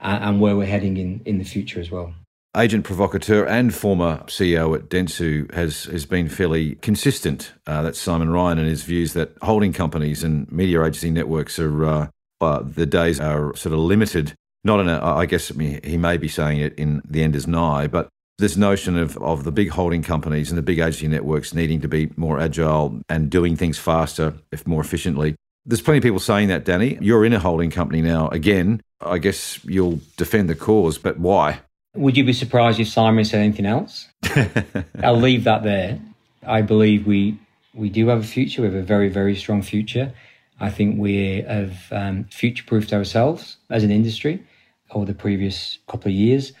and, 0.00 0.24
and 0.24 0.40
where 0.40 0.56
we're 0.56 0.66
heading 0.66 0.96
in, 0.96 1.20
in 1.24 1.38
the 1.38 1.44
future 1.44 1.80
as 1.80 1.90
well. 1.90 2.14
Agent 2.56 2.84
provocateur 2.84 3.44
and 3.44 3.74
former 3.74 4.18
CEO 4.26 4.74
at 4.74 4.88
Dentsu 4.88 5.52
has, 5.52 5.84
has 5.84 6.06
been 6.06 6.28
fairly 6.28 6.76
consistent. 6.76 7.52
Uh, 7.66 7.82
that's 7.82 8.00
Simon 8.00 8.30
Ryan 8.30 8.58
and 8.58 8.68
his 8.68 8.82
views 8.82 9.12
that 9.12 9.36
holding 9.42 9.72
companies 9.72 10.24
and 10.24 10.50
media 10.50 10.82
agency 10.82 11.10
networks 11.10 11.58
are, 11.58 11.84
uh, 11.84 12.06
uh, 12.40 12.62
the 12.62 12.86
days 12.86 13.20
are 13.20 13.54
sort 13.54 13.74
of 13.74 13.80
limited. 13.80 14.34
Not 14.64 14.80
in 14.80 14.88
a, 14.88 15.00
I 15.00 15.26
guess 15.26 15.48
he 15.48 15.96
may 15.96 16.16
be 16.16 16.28
saying 16.28 16.58
it 16.58 16.74
in 16.74 17.02
the 17.08 17.22
end 17.22 17.36
is 17.36 17.46
nigh, 17.46 17.86
but 17.86 18.08
this 18.38 18.56
notion 18.56 18.96
of, 18.96 19.16
of 19.18 19.44
the 19.44 19.50
big 19.50 19.70
holding 19.70 20.02
companies 20.02 20.50
and 20.50 20.56
the 20.56 20.62
big 20.62 20.78
agency 20.78 21.08
networks 21.08 21.52
needing 21.52 21.80
to 21.80 21.88
be 21.88 22.10
more 22.16 22.38
agile 22.38 23.00
and 23.08 23.30
doing 23.30 23.56
things 23.56 23.78
faster, 23.78 24.34
if 24.52 24.66
more 24.66 24.80
efficiently. 24.80 25.34
There's 25.66 25.82
plenty 25.82 25.98
of 25.98 26.02
people 26.04 26.20
saying 26.20 26.48
that, 26.48 26.64
Danny. 26.64 26.96
You're 27.00 27.24
in 27.24 27.32
a 27.32 27.40
holding 27.40 27.70
company 27.70 28.00
now. 28.00 28.28
Again, 28.28 28.80
I 29.00 29.18
guess 29.18 29.62
you'll 29.64 30.00
defend 30.16 30.48
the 30.48 30.54
cause, 30.54 30.98
but 30.98 31.18
why? 31.18 31.60
Would 31.94 32.16
you 32.16 32.24
be 32.24 32.32
surprised 32.32 32.78
if 32.78 32.88
Simon 32.88 33.24
said 33.24 33.40
anything 33.40 33.66
else? 33.66 34.06
I'll 35.02 35.16
leave 35.16 35.44
that 35.44 35.64
there. 35.64 36.00
I 36.46 36.62
believe 36.62 37.06
we 37.06 37.38
we 37.74 37.88
do 37.90 38.08
have 38.08 38.20
a 38.20 38.26
future. 38.26 38.62
We 38.62 38.68
have 38.68 38.76
a 38.76 38.82
very, 38.82 39.08
very 39.08 39.36
strong 39.36 39.62
future. 39.62 40.12
I 40.60 40.70
think 40.70 40.98
we 40.98 41.42
have 41.42 41.76
um, 41.92 42.24
future 42.24 42.64
proofed 42.64 42.92
ourselves 42.92 43.56
as 43.70 43.84
an 43.84 43.90
industry 43.90 44.42
over 44.90 45.04
the 45.04 45.14
previous 45.14 45.78
couple 45.86 46.08
of 46.08 46.14
years 46.14 46.52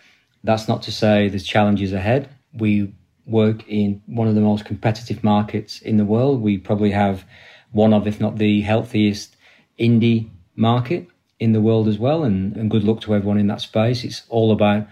That's 0.48 0.66
not 0.66 0.80
to 0.84 0.92
say 0.92 1.28
there's 1.28 1.44
challenges 1.44 1.92
ahead. 1.92 2.30
We 2.54 2.94
work 3.26 3.68
in 3.68 4.00
one 4.06 4.28
of 4.28 4.34
the 4.34 4.40
most 4.40 4.64
competitive 4.64 5.22
markets 5.22 5.82
in 5.82 5.98
the 5.98 6.06
world. 6.06 6.40
We 6.40 6.56
probably 6.56 6.90
have 6.92 7.26
one 7.72 7.92
of, 7.92 8.06
if 8.06 8.18
not 8.18 8.38
the 8.38 8.62
healthiest 8.62 9.36
indie 9.78 10.30
market 10.56 11.06
in 11.38 11.52
the 11.52 11.60
world 11.60 11.86
as 11.86 11.98
well. 11.98 12.24
And, 12.24 12.56
and 12.56 12.70
good 12.70 12.82
luck 12.82 13.02
to 13.02 13.14
everyone 13.14 13.36
in 13.36 13.46
that 13.48 13.60
space. 13.60 14.04
It's 14.04 14.22
all 14.30 14.50
about 14.50 14.86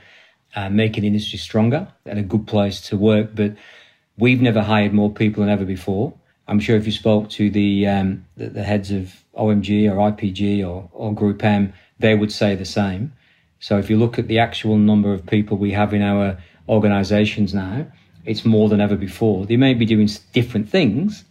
uh, 0.54 0.68
making 0.68 1.00
the 1.00 1.06
industry 1.06 1.38
stronger 1.38 1.88
and 2.04 2.18
a 2.18 2.22
good 2.22 2.46
place 2.46 2.82
to 2.88 2.98
work. 2.98 3.30
But 3.34 3.56
we've 4.18 4.42
never 4.42 4.60
hired 4.60 4.92
more 4.92 5.10
people 5.10 5.42
than 5.42 5.50
ever 5.50 5.64
before. 5.64 6.12
I'm 6.46 6.60
sure 6.60 6.76
if 6.76 6.84
you 6.84 6.92
spoke 6.92 7.30
to 7.30 7.48
the, 7.48 7.86
um, 7.86 8.26
the, 8.36 8.50
the 8.50 8.62
heads 8.62 8.90
of 8.90 9.24
OMG 9.34 9.90
or 9.90 9.96
IPG 10.12 10.68
or, 10.68 10.90
or 10.92 11.14
Group 11.14 11.42
M, 11.42 11.72
they 11.98 12.14
would 12.14 12.30
say 12.30 12.56
the 12.56 12.66
same. 12.66 13.14
So 13.60 13.78
if 13.78 13.90
you 13.90 13.98
look 13.98 14.18
at 14.18 14.28
the 14.28 14.38
actual 14.38 14.76
number 14.76 15.12
of 15.12 15.26
people 15.26 15.56
we 15.56 15.72
have 15.72 15.94
in 15.94 16.02
our 16.02 16.38
organizations 16.68 17.54
now, 17.54 17.86
it's 18.24 18.44
more 18.44 18.68
than 18.68 18.80
ever 18.80 18.96
before. 18.96 19.46
They 19.46 19.56
may 19.56 19.74
be 19.74 19.86
doing 19.86 20.08
different 20.32 20.68
things, 20.68 21.24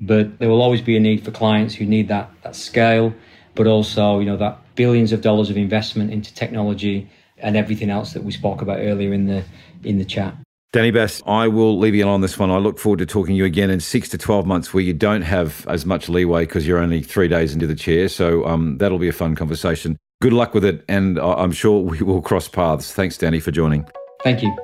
but 0.00 0.38
there 0.38 0.48
will 0.48 0.62
always 0.62 0.80
be 0.80 0.96
a 0.96 1.00
need 1.00 1.24
for 1.24 1.30
clients 1.30 1.74
who 1.74 1.84
need 1.84 2.08
that, 2.08 2.30
that 2.42 2.56
scale, 2.56 3.14
but 3.54 3.66
also, 3.66 4.18
you 4.18 4.26
know, 4.26 4.36
that 4.36 4.58
billions 4.74 5.12
of 5.12 5.20
dollars 5.20 5.50
of 5.50 5.56
investment 5.56 6.12
into 6.12 6.34
technology 6.34 7.08
and 7.38 7.56
everything 7.56 7.90
else 7.90 8.12
that 8.12 8.24
we 8.24 8.32
spoke 8.32 8.62
about 8.62 8.78
earlier 8.78 9.12
in 9.12 9.26
the 9.26 9.44
in 9.84 9.98
the 9.98 10.04
chat. 10.04 10.34
Danny 10.72 10.90
Bass, 10.90 11.22
I 11.26 11.48
will 11.48 11.78
leave 11.78 11.94
you 11.94 12.04
on 12.04 12.20
this 12.20 12.38
one. 12.38 12.50
I 12.50 12.58
look 12.58 12.78
forward 12.78 12.98
to 12.98 13.06
talking 13.06 13.34
to 13.34 13.38
you 13.38 13.44
again 13.46 13.70
in 13.70 13.80
six 13.80 14.08
to 14.10 14.18
12 14.18 14.44
months 14.44 14.74
where 14.74 14.82
you 14.82 14.92
don't 14.92 15.22
have 15.22 15.66
as 15.66 15.86
much 15.86 16.10
leeway 16.10 16.44
because 16.44 16.66
you're 16.66 16.78
only 16.78 17.00
three 17.00 17.26
days 17.26 17.54
into 17.54 17.66
the 17.66 17.74
chair. 17.74 18.08
So 18.08 18.44
um, 18.44 18.76
that'll 18.76 18.98
be 18.98 19.08
a 19.08 19.12
fun 19.12 19.34
conversation. 19.34 19.96
Good 20.20 20.32
luck 20.32 20.52
with 20.52 20.64
it. 20.64 20.84
And 20.88 21.18
I'm 21.18 21.52
sure 21.52 21.80
we 21.80 22.02
will 22.02 22.20
cross 22.20 22.48
paths. 22.48 22.92
Thanks, 22.92 23.16
Danny, 23.16 23.38
for 23.38 23.52
joining. 23.52 23.86
Thank 24.24 24.42
you. 24.42 24.56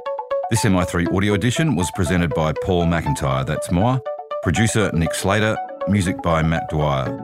This 0.51 0.65
MI3 0.65 1.15
audio 1.15 1.35
edition 1.35 1.77
was 1.77 1.91
presented 1.93 2.35
by 2.35 2.53
Paul 2.65 2.87
McIntyre. 2.87 3.47
That's 3.47 3.71
moi. 3.71 4.01
Producer 4.43 4.91
Nick 4.93 5.15
Slater. 5.15 5.57
Music 5.89 6.21
by 6.23 6.43
Matt 6.43 6.69
Dwyer. 6.71 7.17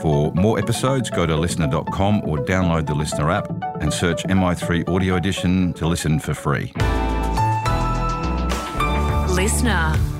For 0.00 0.32
more 0.32 0.58
episodes, 0.58 1.10
go 1.10 1.26
to 1.26 1.34
listnr.com 1.34 2.22
or 2.24 2.38
download 2.38 2.86
the 2.86 2.94
LiSTNR 2.94 3.34
app 3.34 3.50
and 3.82 3.92
search 3.92 4.22
MI3 4.24 4.88
Audio 4.88 5.16
Edition 5.16 5.74
to 5.74 5.86
listen 5.86 6.18
for 6.18 6.32
free. 6.32 6.72
LiSTNR. 9.36 10.19